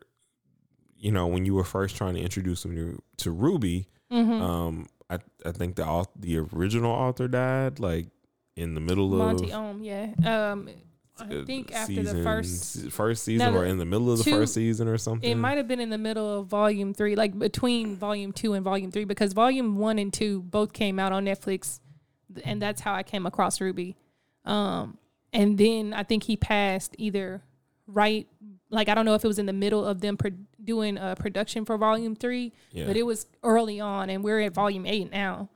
you 0.98 1.12
know, 1.12 1.28
when 1.28 1.46
you 1.46 1.54
were 1.56 1.64
first 1.64 1.96
trying 1.96 2.16
to 2.16 2.22
introduce 2.22 2.64
them 2.64 2.76
to, 2.76 3.02
to 3.24 3.34
RWBY, 3.36 3.86
Mm-hmm. 4.12 4.42
um, 4.44 4.88
I 5.10 5.18
I 5.44 5.52
think 5.52 5.76
the 5.76 5.88
au- 5.88 6.06
the 6.16 6.38
original 6.38 6.92
author 6.92 7.28
died 7.28 7.80
like 7.80 8.08
in 8.56 8.76
the 8.76 8.80
middle 8.80 9.10
Monty 9.10 9.52
of 9.52 9.60
Monty 9.60 9.78
Oum, 9.80 9.84
yeah. 9.84 10.52
Um, 10.52 10.70
I 11.20 11.24
uh, 11.24 11.46
think 11.46 11.72
after 11.74 11.96
season- 11.96 12.18
the 12.18 12.24
first, 12.24 12.92
first 12.92 13.24
season 13.24 13.54
No, 13.54 13.60
or 13.60 13.66
in 13.66 13.80
the 13.80 13.86
middle 13.86 14.12
of 14.12 14.20
the 14.20 14.24
two- 14.26 14.32
first 14.32 14.54
season 14.54 14.88
or 14.88 15.00
something. 15.00 15.28
it 15.28 15.34
might 15.36 15.58
have 15.58 15.68
been 15.68 15.80
in 15.80 15.90
the 15.90 15.98
middle 15.98 16.42
of 16.42 16.46
volume 16.48 16.94
three, 16.94 17.16
like 17.16 17.38
between 17.40 17.96
volume 17.98 18.32
two 18.34 18.54
and 18.54 18.64
volume 18.64 18.92
three, 18.92 19.06
because 19.06 19.34
volume 19.34 19.78
one 19.80 19.98
and 19.98 20.14
two 20.14 20.44
both 20.44 20.74
came 20.74 21.00
out 21.00 21.12
on 21.12 21.26
Netflix, 21.26 21.80
and 22.44 22.62
that's 22.62 22.82
how 22.82 22.94
I 22.94 23.02
came 23.02 23.26
across 23.26 23.58
RWBY. 23.58 23.96
Um, 24.46 25.00
and 25.32 25.58
then 25.58 25.92
I 25.96 26.04
think 26.04 26.24
he 26.24 26.38
passed 26.38 26.94
either 27.00 27.42
right, 27.88 28.28
like 28.74 28.90
I 28.90 28.96
don't 28.96 29.06
know 29.06 29.14
if 29.14 29.24
it 29.24 29.28
was 29.28 29.40
in 29.40 29.46
the 29.46 29.54
middle 29.54 29.86
of 29.86 30.02
them 30.02 30.18
pro- 30.18 30.32
doing 30.64 30.98
a 30.98 31.16
production 31.16 31.64
for 31.64 31.78
volume 31.78 32.16
three, 32.16 32.52
yeah. 32.72 32.86
but 32.88 32.98
it 32.98 33.04
was 33.04 33.28
early 33.44 33.80
on, 33.80 34.10
and 34.10 34.24
we're 34.24 34.42
at 34.42 34.54
volume 34.54 34.86
eight 34.86 35.12
now. 35.12 35.50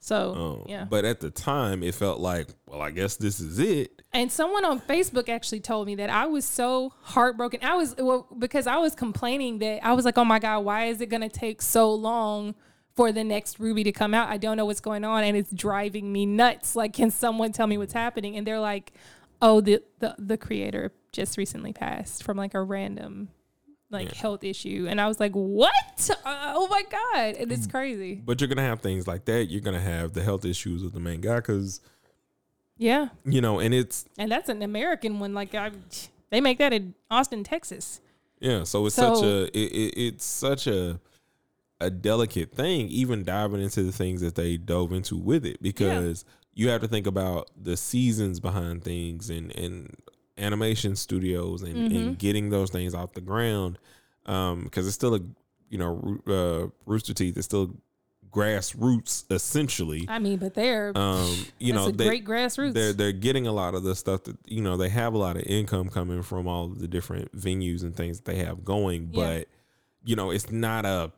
So 0.00 0.34
Um, 0.34 0.62
yeah. 0.68 0.84
But 0.84 1.04
at 1.04 1.20
the 1.20 1.30
time, 1.30 1.82
it 1.82 1.94
felt 1.94 2.20
like, 2.20 2.48
well, 2.66 2.80
I 2.80 2.90
guess 2.90 3.16
this 3.16 3.40
is 3.40 3.58
it. 3.58 4.02
And 4.12 4.30
someone 4.30 4.64
on 4.64 4.80
Facebook 4.80 5.28
actually 5.28 5.60
told 5.60 5.86
me 5.86 5.96
that 5.96 6.10
I 6.10 6.26
was 6.26 6.44
so 6.44 6.92
heartbroken. 7.02 7.60
I 7.62 7.74
was 7.74 7.96
well, 7.96 8.28
because 8.38 8.66
I 8.66 8.76
was 8.76 8.94
complaining 8.94 9.58
that 9.58 9.84
I 9.84 9.92
was 9.94 10.04
like, 10.04 10.16
"Oh 10.16 10.24
my 10.24 10.38
god, 10.38 10.60
why 10.60 10.86
is 10.86 11.00
it 11.00 11.06
going 11.06 11.22
to 11.22 11.28
take 11.28 11.60
so 11.60 11.92
long 11.92 12.54
for 12.94 13.10
the 13.12 13.24
next 13.24 13.58
RWBY 13.58 13.84
to 13.84 13.92
come 13.92 14.14
out? 14.14 14.28
I 14.28 14.36
don't 14.36 14.56
know 14.56 14.64
what's 14.64 14.80
going 14.80 15.04
on 15.04 15.24
and 15.24 15.36
it's 15.36 15.50
driving 15.50 16.12
me 16.12 16.24
nuts. 16.24 16.76
Like, 16.76 16.92
can 16.92 17.10
someone 17.10 17.52
tell 17.52 17.66
me 17.66 17.76
what's 17.76 17.92
happening?" 17.92 18.36
And 18.36 18.46
they're 18.46 18.60
like, 18.60 18.92
"Oh, 19.42 19.60
the 19.60 19.82
the 19.98 20.14
the 20.18 20.38
creator 20.38 20.92
just 21.16 21.36
recently 21.38 21.72
passed 21.72 22.22
from 22.22 22.36
like 22.36 22.54
a 22.54 22.62
random 22.62 23.28
like 23.90 24.08
Yeah. 24.08 24.14
health 24.16 24.44
issue." 24.44 24.86
And 24.88 25.00
I 25.00 25.08
was 25.08 25.18
like, 25.18 25.32
"What? 25.32 26.10
Uh, 26.24 26.52
oh 26.56 26.68
my 26.68 26.82
god." 26.82 27.36
And 27.36 27.50
Mm. 27.50 27.54
it's 27.54 27.66
crazy. 27.66 28.14
But 28.24 28.40
you're 28.40 28.48
gonna 28.48 28.62
have 28.62 28.80
things 28.80 29.06
like 29.06 29.24
that. 29.24 29.46
You're 29.46 29.60
gonna 29.62 29.80
have 29.80 30.12
the 30.12 30.22
health 30.22 30.44
issues 30.44 30.82
of 30.82 30.92
the 30.92 31.00
main 31.00 31.20
guy 31.20 31.36
because 31.36 31.80
Yeah. 32.78 33.08
you 33.24 33.40
know, 33.40 33.58
and 33.58 33.72
it's 33.74 34.04
And 34.18 34.30
that's 34.30 34.48
an 34.48 34.62
American 34.62 35.18
one 35.18 35.34
like 35.34 35.54
I 35.54 35.70
they 36.30 36.40
make 36.40 36.58
that 36.58 36.72
in 36.72 36.94
Austin, 37.10 37.44
Texas. 37.44 38.00
Yeah, 38.40 38.64
so 38.64 38.84
it's 38.86 38.94
such 38.96 39.22
a 39.22 39.44
it, 39.56 39.72
it, 39.72 39.94
it's 39.96 40.24
such 40.24 40.66
a 40.66 41.00
a 41.80 41.90
delicate 41.90 42.52
thing, 42.52 42.88
even 42.88 43.22
diving 43.22 43.60
into 43.62 43.82
the 43.82 43.92
things 43.92 44.20
that 44.22 44.34
they 44.34 44.56
dove 44.56 44.92
into 44.92 45.16
with 45.16 45.44
it, 45.46 45.62
because 45.62 46.24
you 46.54 46.68
have 46.70 46.80
to 46.80 46.88
think 46.88 47.06
about 47.06 47.50
the 47.60 47.76
seasons 47.76 48.40
behind 48.40 48.82
things 48.82 49.30
and 49.30 49.54
and 49.56 49.94
animation 50.38 50.96
studios 50.96 51.62
and, 51.62 51.74
Mm-hmm. 51.76 51.96
and 51.96 52.18
getting 52.18 52.50
those 52.50 52.70
things 52.70 52.94
off 52.94 53.12
the 53.14 53.20
ground, 53.20 53.78
because 54.24 54.86
it's 54.86 54.94
still 54.94 55.14
a 55.14 55.20
you 55.70 55.78
know 55.78 56.18
uh, 56.26 56.68
Rooster 56.84 57.14
Teeth 57.14 57.36
is 57.36 57.44
still 57.44 57.74
grassroots 58.30 59.24
essentially. 59.30 60.04
I 60.08 60.18
mean, 60.18 60.38
but 60.38 60.54
they're 60.54 60.96
Um, 60.96 61.34
you 61.58 61.72
know 61.72 61.90
they, 61.90 62.06
great 62.06 62.24
grassroots. 62.24 62.74
they're 62.74 62.92
they're 62.92 63.12
getting 63.12 63.46
a 63.46 63.52
lot 63.52 63.74
of 63.74 63.82
the 63.82 63.94
stuff 63.94 64.24
that 64.24 64.36
you 64.46 64.60
know 64.62 64.76
they 64.76 64.88
have 64.90 65.14
a 65.14 65.18
lot 65.18 65.36
of 65.36 65.42
income 65.46 65.88
coming 65.88 66.22
from 66.22 66.46
all 66.46 66.66
of 66.66 66.78
the 66.80 66.88
different 66.88 67.34
venues 67.36 67.82
and 67.82 67.96
things 67.96 68.18
that 68.20 68.24
they 68.26 68.44
have 68.44 68.64
going, 68.64 69.10
Yeah. 69.12 69.24
but 69.38 69.48
you 70.04 70.16
know 70.16 70.30
it's 70.30 70.50
not 70.50 70.84
a 70.84 71.12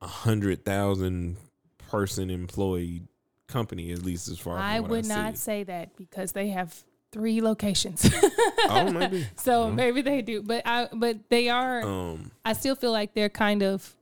a 0.00 0.06
hundred 0.06 0.64
thousand 0.64 1.36
person 1.88 2.30
employed 2.30 3.06
company 3.46 3.92
at 3.92 4.02
least 4.02 4.28
as 4.28 4.38
far 4.38 4.56
as 4.58 4.62
I 4.62 4.80
would 4.80 5.06
I 5.06 5.08
not 5.08 5.36
say 5.38 5.62
that 5.64 5.96
because 5.96 6.32
they 6.32 6.48
have 6.48 6.84
three 7.12 7.40
locations. 7.40 8.08
Oh, 8.70 8.90
maybe. 8.92 9.26
so 9.36 9.66
Mhm. 9.70 9.74
maybe 9.76 10.02
they 10.02 10.20
do, 10.20 10.42
but 10.42 10.62
I 10.66 10.88
but 10.92 11.30
they 11.30 11.48
are. 11.48 11.80
Um, 11.82 12.32
I 12.44 12.52
still 12.52 12.74
feel 12.74 12.92
like 12.92 13.14
they're 13.14 13.30
kind 13.30 13.62
of 13.62 13.94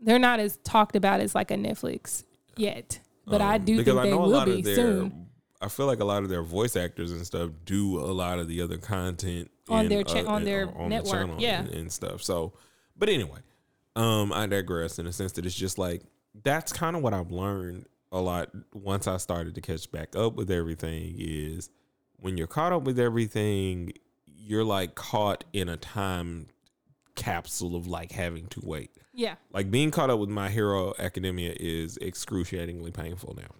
they're 0.00 0.18
not 0.18 0.40
as 0.40 0.56
talked 0.64 0.96
about 0.96 1.20
as 1.20 1.34
like 1.34 1.50
a 1.50 1.54
Netflix 1.54 2.24
yet, 2.56 2.98
but 3.26 3.40
I 3.40 3.56
um, 3.56 3.64
do 3.64 3.76
because 3.76 3.94
think 3.94 4.06
I 4.06 4.10
they 4.10 4.14
will 4.16 4.44
be 4.44 4.62
their. 4.62 4.74
soon 4.74 5.26
I 5.60 5.68
feel 5.68 5.86
like 5.86 6.00
a 6.00 6.04
lot 6.04 6.22
of 6.22 6.30
their 6.30 6.42
voice 6.42 6.74
actors 6.74 7.12
and 7.12 7.24
stuff 7.24 7.50
do 7.66 8.00
a 8.00 8.10
lot 8.10 8.38
of 8.38 8.48
the 8.48 8.62
other 8.62 8.78
content 8.78 9.50
On 9.68 9.88
their 9.88 10.02
cha- 10.02 10.24
on 10.26 10.38
in- 10.40 10.44
their 10.46 10.66
the 10.66 10.88
network, 10.88 11.12
channel 11.12 11.36
yeah. 11.38 11.60
and, 11.60 11.68
and 11.68 11.92
stuff. 11.92 12.22
So, 12.22 12.54
but 12.96 13.08
anyway, 13.10 13.40
um, 13.94 14.32
I 14.32 14.46
digress 14.46 14.98
in 14.98 15.04
the 15.04 15.12
sense 15.12 15.32
that 15.32 15.44
it's 15.46 15.54
just 15.54 15.76
like 15.78 16.02
that's 16.42 16.72
kind 16.72 16.96
of 16.96 17.02
what 17.02 17.12
I've 17.14 17.30
learned 17.30 17.84
a 18.10 18.20
lot 18.20 18.48
once 18.72 19.06
I 19.06 19.18
started 19.18 19.54
to 19.56 19.60
catch 19.60 19.92
back 19.92 20.16
up 20.16 20.34
with 20.34 20.50
everything. 20.50 21.14
Is 21.18 21.68
when 22.20 22.36
you're 22.36 22.46
caught 22.46 22.72
up 22.72 22.82
with 22.82 22.98
everything, 22.98 23.92
you're 24.26 24.64
like 24.64 24.94
caught 24.94 25.44
in 25.52 25.68
a 25.68 25.76
time 25.76 26.46
capsule 27.14 27.76
of 27.76 27.86
like 27.86 28.12
having 28.12 28.46
to 28.48 28.60
wait. 28.62 28.90
yeah. 29.12 29.34
Like 29.52 29.70
being 29.70 29.90
caught 29.90 30.10
up 30.10 30.18
with 30.18 30.28
My 30.30 30.48
Hero 30.48 30.94
Academia 30.98 31.54
is 31.58 31.96
excruciatingly 31.98 32.90
painful 32.92 33.34
now 33.36 33.50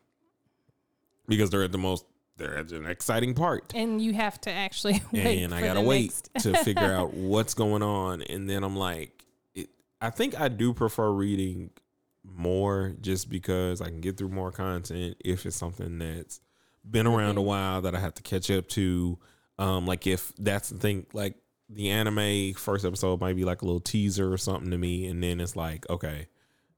because 1.29 1.51
they're 1.51 1.62
at 1.64 1.73
the 1.73 1.79
most 1.79 2.05
they're 2.37 2.57
at 2.57 2.73
an 2.73 2.87
exciting 2.87 3.35
part, 3.35 3.70
And 3.75 4.01
you 4.01 4.14
have 4.14 4.40
to 4.42 4.51
actually 4.51 5.03
wait. 5.12 5.42
and 5.42 5.55
I 5.55 5.61
gotta 5.61 5.83
wait 5.83 6.12
next- 6.35 6.44
to 6.44 6.55
figure 6.64 6.90
out 6.92 7.12
what's 7.12 7.53
going 7.53 7.83
on, 7.83 8.23
and 8.23 8.49
then 8.49 8.64
I'm 8.64 8.77
like, 8.77 9.25
it, 9.55 9.68
I 10.01 10.09
think 10.09 10.40
I 10.40 10.49
do 10.49 10.73
prefer 10.73 11.11
reading 11.12 11.68
more 12.25 12.94
just 13.03 13.29
because 13.29 13.83
I 13.83 13.87
can 13.87 14.01
get 14.01 14.16
through 14.16 14.31
more 14.31 14.53
content 14.53 15.16
if 15.23 15.44
it's 15.44 15.57
something 15.57 15.99
that's 15.99 16.40
been 16.88 17.07
around 17.07 17.38
a 17.38 17.40
Mhm. 17.40 17.45
while 17.45 17.83
that 17.83 17.95
I 17.95 18.01
have 18.01 18.14
to 18.14 18.23
catch 18.23 18.51
up 18.51 18.69
to. 18.69 19.19
Um, 19.59 19.87
like 19.87 20.07
if 20.07 20.33
that's 20.38 20.71
the 20.71 20.79
thing, 20.79 21.07
like 21.12 21.37
the 21.69 21.90
anime 21.90 22.55
first 22.55 22.85
episode 22.85 23.21
might 23.21 23.37
be 23.37 23.45
like 23.45 23.62
a 23.62 23.64
little 23.64 23.81
teaser 23.81 24.33
or 24.33 24.38
something 24.38 24.71
to 24.71 24.79
me, 24.79 25.07
and 25.07 25.23
then 25.23 25.40
it's 25.40 25.55
like, 25.57 25.88
okay, 25.90 26.27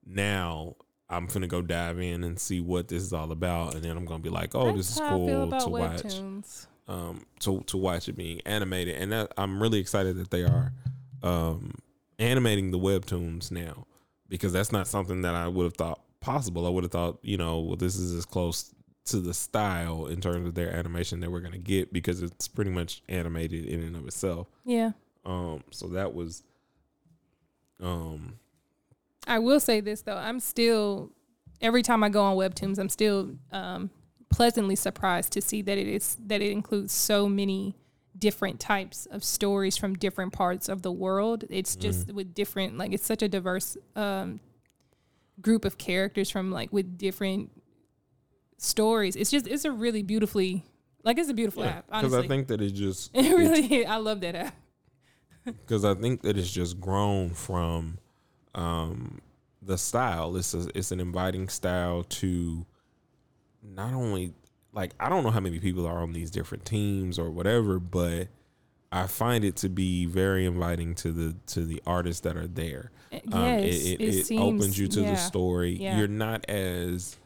now 0.05 0.75
I'm 1.09 1.27
gonna 1.27 1.47
go 1.47 1.63
dive 1.63 2.01
in 2.01 2.25
and 2.25 2.39
see 2.41 2.61
what 2.61 2.89
this 2.89 3.03
is 3.03 3.13
all 3.13 3.31
about, 3.33 3.75
and 3.75 3.83
then 3.85 3.97
I'm 3.97 4.05
gonna 4.05 4.23
be 4.23 4.29
like, 4.31 4.55
oh, 4.55 4.73
this 4.73 4.91
is 4.91 4.99
how 4.99 5.07
I 5.23 5.27
feel 5.27 5.51
cool 5.51 5.61
to 5.61 5.69
watch 5.69 6.03
webtoons. 6.03 6.67
um 6.89 7.25
to 7.41 7.61
to 7.67 7.77
watch 7.77 8.09
it 8.09 8.17
being 8.17 8.41
animated 8.45 8.97
and 8.97 9.13
that, 9.13 9.33
I'm 9.39 9.63
really 9.63 9.79
excited 9.79 10.17
that 10.17 10.31
they 10.31 10.43
are 10.43 10.73
um 11.23 11.75
animating 12.19 12.71
the 12.73 12.79
webtoons 12.79 13.51
now 13.51 13.87
because 14.29 14.53
that's 14.53 14.73
not 14.73 14.87
something 14.89 15.23
that 15.23 15.35
I 15.35 15.47
would 15.49 15.65
have 15.65 15.75
thought 15.77 16.01
possible. 16.21 16.67
I 16.67 16.71
would 16.71 16.85
have 16.85 16.91
thought, 16.93 17.19
you 17.23 17.37
know, 17.37 17.61
well 17.61 17.77
this 17.77 17.97
is 17.97 18.13
as 18.15 18.25
close 18.25 18.75
to 19.05 19.21
the 19.21 19.35
style 19.35 20.07
in 20.07 20.21
terms 20.21 20.47
of 20.47 20.55
their 20.55 20.73
animation 20.73 21.21
that 21.21 21.31
we're 21.31 21.41
going 21.41 21.53
to 21.53 21.59
get 21.59 21.93
because 21.93 22.23
it's 22.23 22.47
pretty 22.47 22.71
much 22.71 23.03
animated 23.09 23.67
in 23.67 23.83
and 23.83 23.97
of 23.97 24.07
itself. 24.07 24.49
Yeah. 24.65 24.93
Um 25.25 25.63
so 25.71 25.89
that 25.89 26.15
was 26.15 26.43
um 27.81 28.39
I 29.27 29.39
will 29.39 29.61
say 29.61 29.81
this 29.81 30.03
though, 30.03 30.17
I'm 30.17 30.41
still 30.41 31.13
every 31.61 31.83
time 31.83 32.03
I 32.03 32.09
go 32.09 32.23
on 32.23 32.37
Webtoons, 32.37 32.79
I'm 32.79 32.89
still 32.89 33.31
um, 33.53 33.91
pleasantly 34.29 34.77
surprised 34.77 35.33
to 35.35 35.41
see 35.41 35.63
that 35.63 35.79
it 35.79 35.87
is 35.87 36.17
that 36.27 36.43
it 36.43 36.51
includes 36.51 36.93
so 36.93 37.29
many 37.29 37.77
different 38.19 38.61
types 38.61 39.07
of 39.07 39.25
stories 39.25 39.77
from 39.77 39.95
different 39.95 40.33
parts 40.33 40.69
of 40.69 40.83
the 40.83 40.93
world. 40.93 41.45
It's 41.49 41.77
just 41.77 42.13
with 42.13 42.35
different 42.35 42.77
like 42.77 42.93
it's 42.93 43.07
such 43.07 43.23
a 43.23 43.29
diverse 43.29 43.77
um, 43.97 44.41
group 45.41 45.65
of 45.65 45.79
characters 45.79 46.31
from 46.31 46.51
like 46.51 46.73
with 46.73 46.99
different 46.99 47.51
stories. 48.63 49.17
It's 49.17 49.31
just 49.31 49.47
it's 49.47 49.65
a 49.65 49.71
really 49.73 50.03
beautifully 50.03 50.65
like 51.05 51.19
it's 51.19 51.29
a 51.29 51.35
beautiful 51.35 51.65
app. 51.65 51.87
because 51.91 52.15
I 52.15 52.27
think 52.27 52.47
that 52.49 52.61
it 52.67 52.71
just 52.73 53.11
it 53.15 53.35
really 53.35 53.85
I 53.87 53.97
love 53.97 54.21
that 54.21 54.35
app. 54.35 54.55
because 55.45 55.85
I 55.85 55.95
think 55.95 56.23
that 56.23 56.39
it's 56.39 56.51
just 56.51 56.81
grown 56.81 57.31
from 57.31 57.99
um, 58.55 59.21
the 59.61 59.77
style. 59.77 60.37
It's 60.37 60.55
a, 60.55 60.69
it's 60.75 60.93
an 60.93 61.01
inviting 61.01 61.49
style 61.49 62.05
to 62.05 62.65
not 63.63 63.93
only 63.95 64.35
like 64.73 64.93
I 65.01 65.09
don't 65.09 65.25
know 65.25 65.31
how 65.31 65.41
many 65.41 65.59
people 65.59 65.87
are 65.87 65.99
on 65.99 66.13
these 66.13 66.31
different 66.31 66.65
teams 66.65 67.19
or 67.19 67.31
whatever, 67.31 67.79
but 67.81 68.29
I 68.93 69.07
find 69.07 69.45
it 69.45 69.57
to 69.57 69.69
be 69.69 70.07
very 70.07 70.45
inviting 70.47 70.95
to 70.97 71.11
the 71.13 71.35
to 71.49 71.65
the 71.65 71.83
artists 71.87 72.21
that 72.21 72.37
are 72.37 72.47
there. 72.47 72.93
Yes, 73.11 73.23
Um, 73.33 73.43
it 73.43 73.65
it, 73.65 74.01
it 74.01 74.15
it 74.15 74.27
seems- 74.27 74.43
opens 74.43 74.79
you 74.79 74.87
to 74.89 75.01
yeah, 75.01 75.11
the 75.11 75.17
story. 75.17 75.73
yeah. 75.73 75.99
You're 75.99 76.09
not 76.09 76.49
as 76.49 77.17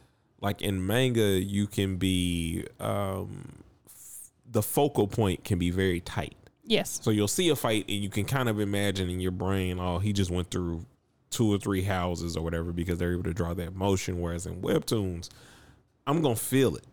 like 0.40 0.62
in 0.62 0.86
manga. 0.86 1.40
You 1.40 1.66
can 1.66 1.96
be 1.96 2.64
um, 2.80 3.62
f- 3.86 4.30
the 4.50 4.62
focal 4.62 5.06
point 5.06 5.44
can 5.44 5.58
be 5.58 5.70
very 5.70 6.00
tight. 6.00 6.36
Yes. 6.64 6.98
So 7.02 7.10
you'll 7.10 7.28
see 7.28 7.48
a 7.48 7.56
fight 7.56 7.84
and 7.88 7.98
you 7.98 8.08
can 8.08 8.24
kind 8.24 8.48
of 8.48 8.58
imagine 8.58 9.08
in 9.08 9.20
your 9.20 9.30
brain, 9.30 9.78
oh, 9.78 9.98
he 9.98 10.12
just 10.12 10.30
went 10.30 10.50
through 10.50 10.84
two 11.30 11.52
or 11.52 11.58
three 11.58 11.82
houses 11.82 12.36
or 12.36 12.42
whatever 12.42 12.72
because 12.72 12.98
they're 12.98 13.12
able 13.12 13.22
to 13.24 13.34
draw 13.34 13.54
that 13.54 13.74
motion. 13.74 14.20
Whereas 14.20 14.46
in 14.46 14.60
webtoons, 14.62 15.28
I'm 16.06 16.22
gonna 16.22 16.36
feel 16.36 16.76
it 16.76 16.84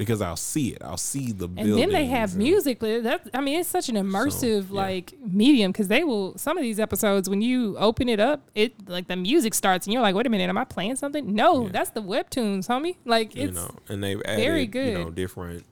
because 0.00 0.22
I'll 0.22 0.34
see 0.34 0.68
it. 0.70 0.78
I'll 0.82 0.96
see 0.96 1.30
the 1.30 1.44
And 1.58 1.76
then 1.76 1.90
they 1.90 2.06
have 2.06 2.30
and- 2.30 2.38
music. 2.38 2.78
That 2.80 3.28
I 3.34 3.42
mean, 3.42 3.60
it's 3.60 3.68
such 3.68 3.90
an 3.90 3.96
immersive 3.96 4.70
yeah. 4.70 4.74
like 4.84 5.12
medium 5.20 5.72
because 5.72 5.88
they 5.88 6.04
will. 6.04 6.38
Some 6.38 6.56
of 6.56 6.62
these 6.62 6.80
episodes, 6.80 7.28
when 7.28 7.42
you 7.42 7.76
open 7.76 8.08
it 8.08 8.18
up, 8.18 8.48
it 8.54 8.88
like 8.88 9.08
the 9.08 9.16
music 9.16 9.52
starts, 9.52 9.86
and 9.86 9.92
you're 9.92 10.00
like, 10.00 10.14
"Wait 10.14 10.26
a 10.26 10.30
minute, 10.30 10.48
am 10.48 10.56
I 10.56 10.64
playing 10.64 10.96
something?" 10.96 11.34
No, 11.34 11.64
Yeah. 11.64 11.72
that's 11.72 11.90
the 11.90 12.00
webtoons, 12.02 12.66
homie. 12.66 12.96
Like 13.04 13.34
you 13.36 13.50
know, 13.50 13.70
and 13.90 14.02
they've 14.02 14.22
added 14.24 14.42
very 14.42 14.70
you 14.72 14.94
know 14.94 15.10
different 15.10 15.66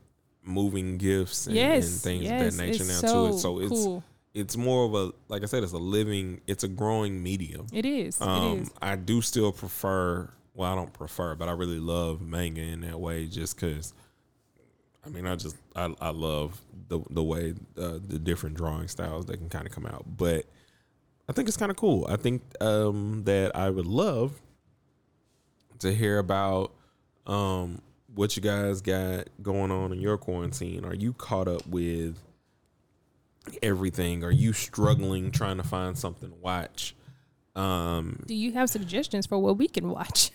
moving 0.45 0.99
gifts 0.99 1.47
and, 1.47 1.57
yes, 1.57 1.91
and 1.91 2.01
things 2.03 2.24
yes, 2.24 2.53
of 2.53 2.59
that 2.59 2.66
nature 2.66 2.85
now 2.85 2.99
so 3.01 3.29
to 3.29 3.35
it. 3.35 3.39
So 3.39 3.61
it's 3.61 3.70
cool. 3.70 4.05
it's 4.35 4.59
more 4.59 4.85
of 4.85 4.95
a 4.95 5.12
like 5.29 5.43
I 5.43 5.47
said, 5.47 5.62
it's 5.62 5.72
a 5.72 5.79
living, 5.79 6.43
it's 6.47 6.64
a 6.64 6.68
growing 6.68 7.22
medium. 7.22 7.66
It 7.72 7.87
is. 7.87 8.20
Um, 8.20 8.59
is. 8.59 8.70
I 8.83 8.97
do 8.97 9.22
still 9.22 9.53
prefer. 9.53 10.29
Well, 10.55 10.70
I 10.70 10.74
don't 10.74 10.93
prefer, 10.93 11.35
but 11.35 11.49
I 11.49 11.53
really 11.53 11.79
love 11.79 12.20
manga 12.20 12.61
in 12.61 12.83
that 12.83 13.01
way, 13.01 13.24
just 13.24 13.57
because. 13.57 13.95
I 15.09 15.11
mean, 15.11 15.27
I 15.27 15.37
just 15.37 15.57
I, 15.75 15.93
I 16.01 16.11
love 16.11 16.61
the 16.89 17.01
the 17.11 17.23
way 17.23 17.55
uh, 17.79 17.99
the 18.07 18.19
different 18.19 18.57
drawing 18.57 18.89
styles 18.89 19.27
that 19.27 19.39
can 19.39 19.49
kind 19.49 19.67
of 19.67 19.73
come 19.73 19.87
out, 19.87 20.05
but 20.17 20.45
I 21.29 21.33
think 21.33 21.49
it's 21.49 21.57
kind 21.57 21.71
of 21.71 21.77
cool. 21.77 22.07
I 22.09 22.17
think 22.17 22.43
um, 22.61 23.23
that 23.25 23.57
I 23.57 23.71
would 23.71 23.87
love 23.87 24.39
to 25.79 25.95
hear 25.95 26.19
about 26.19 26.73
um, 27.27 27.81
what 28.15 28.37
you 28.37 28.43
guys 28.43 28.83
got 28.83 29.29
going 29.43 29.71
on 29.71 29.93
in 29.93 30.01
your 30.01 30.19
quarantine. 30.19 30.85
Are 30.85 30.95
you 30.95 31.15
caught 31.15 31.49
up 31.49 31.67
with 31.67 32.19
everything? 33.63 34.25
Are 34.25 34.31
you 34.31 34.53
struggling 34.53 35.31
trying 35.31 35.57
to 35.57 35.63
find 35.63 35.97
something 35.97 36.29
to 36.29 36.37
watch? 36.37 36.95
Um, 37.57 38.25
Do 38.27 38.35
you 38.35 38.53
have 38.53 38.69
suggestions 38.69 39.27
for 39.27 39.39
what 39.39 39.57
we 39.57 39.69
can 39.69 39.89
watch? 39.89 40.31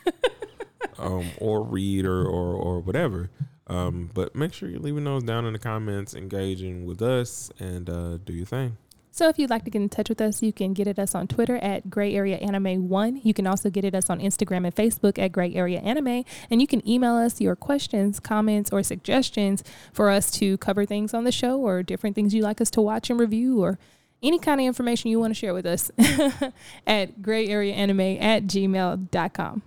um, 0.98 1.26
or 1.38 1.64
read 1.64 2.06
or, 2.06 2.24
or, 2.26 2.54
or 2.54 2.80
whatever. 2.80 3.30
Um, 3.68 4.10
but 4.14 4.36
make 4.36 4.54
sure 4.54 4.70
you're 4.70 4.80
leaving 4.80 5.06
those 5.06 5.24
down 5.24 5.46
in 5.46 5.54
the 5.54 5.60
comments, 5.60 6.14
engaging 6.14 6.86
with 6.86 7.02
us, 7.02 7.52
and 7.60 7.90
uh, 7.90 8.18
do 8.18 8.34
your 8.34 8.46
thing. 8.46 8.78
So 9.16 9.30
if 9.30 9.38
you'd 9.38 9.52
like 9.52 9.64
to 9.66 9.70
get 9.70 9.80
in 9.80 9.90
touch 9.90 10.10
with 10.10 10.20
us, 10.20 10.42
you 10.42 10.52
can 10.52 10.74
get 10.74 10.88
at 10.88 10.98
us 10.98 11.14
on 11.14 11.28
Twitter 11.28 11.58
at 11.58 11.88
Gray 11.88 12.16
Area 12.16 12.38
Anime 12.38 12.90
One. 12.90 13.22
You 13.24 13.32
can 13.32 13.46
also 13.46 13.70
get 13.70 13.86
at 13.86 13.94
us 13.94 14.10
on 14.10 14.20
Instagram 14.20 14.66
and 14.66 14.76
Facebook 14.76 15.20
at 15.20 15.32
Gray 15.32 15.54
Area 15.54 15.80
Anime, 15.82 16.24
and 16.50 16.62
you 16.62 16.66
can 16.66 16.86
email 16.90 17.14
us 17.14 17.40
your 17.40 17.56
questions, 17.56 18.20
comments, 18.20 18.72
or 18.72 18.82
suggestions 18.82 19.64
for 19.94 20.10
us 20.10 20.32
to 20.32 20.58
cover 20.58 20.84
things 20.88 21.14
on 21.14 21.26
the 21.26 21.32
show 21.32 21.60
or 21.60 21.84
different 21.84 22.16
things 22.16 22.34
you'd 22.34 22.44
like 22.44 22.60
us 22.60 22.72
to 22.72 22.82
watch 22.82 23.12
and 23.12 23.20
review 23.20 23.64
or 23.64 23.78
any 24.24 24.40
kind 24.40 24.60
of 24.60 24.66
information 24.66 25.12
you 25.12 25.20
want 25.20 25.30
to 25.30 25.40
share 25.40 25.54
with 25.54 25.68
us 25.68 25.92
at 26.88 27.22
grayareaanime 27.22 28.20
at 28.20 28.48
gmail.com. 28.48 29.62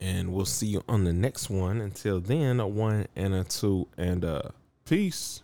And 0.00 0.32
we'll 0.32 0.44
see 0.44 0.66
you 0.66 0.82
on 0.88 1.04
the 1.04 1.12
next 1.12 1.48
one. 1.48 1.80
Until 1.80 2.20
then, 2.20 2.60
a 2.60 2.68
one 2.68 3.06
and 3.16 3.34
a 3.34 3.44
two 3.44 3.88
and 3.96 4.24
a 4.24 4.52
peace. 4.84 5.42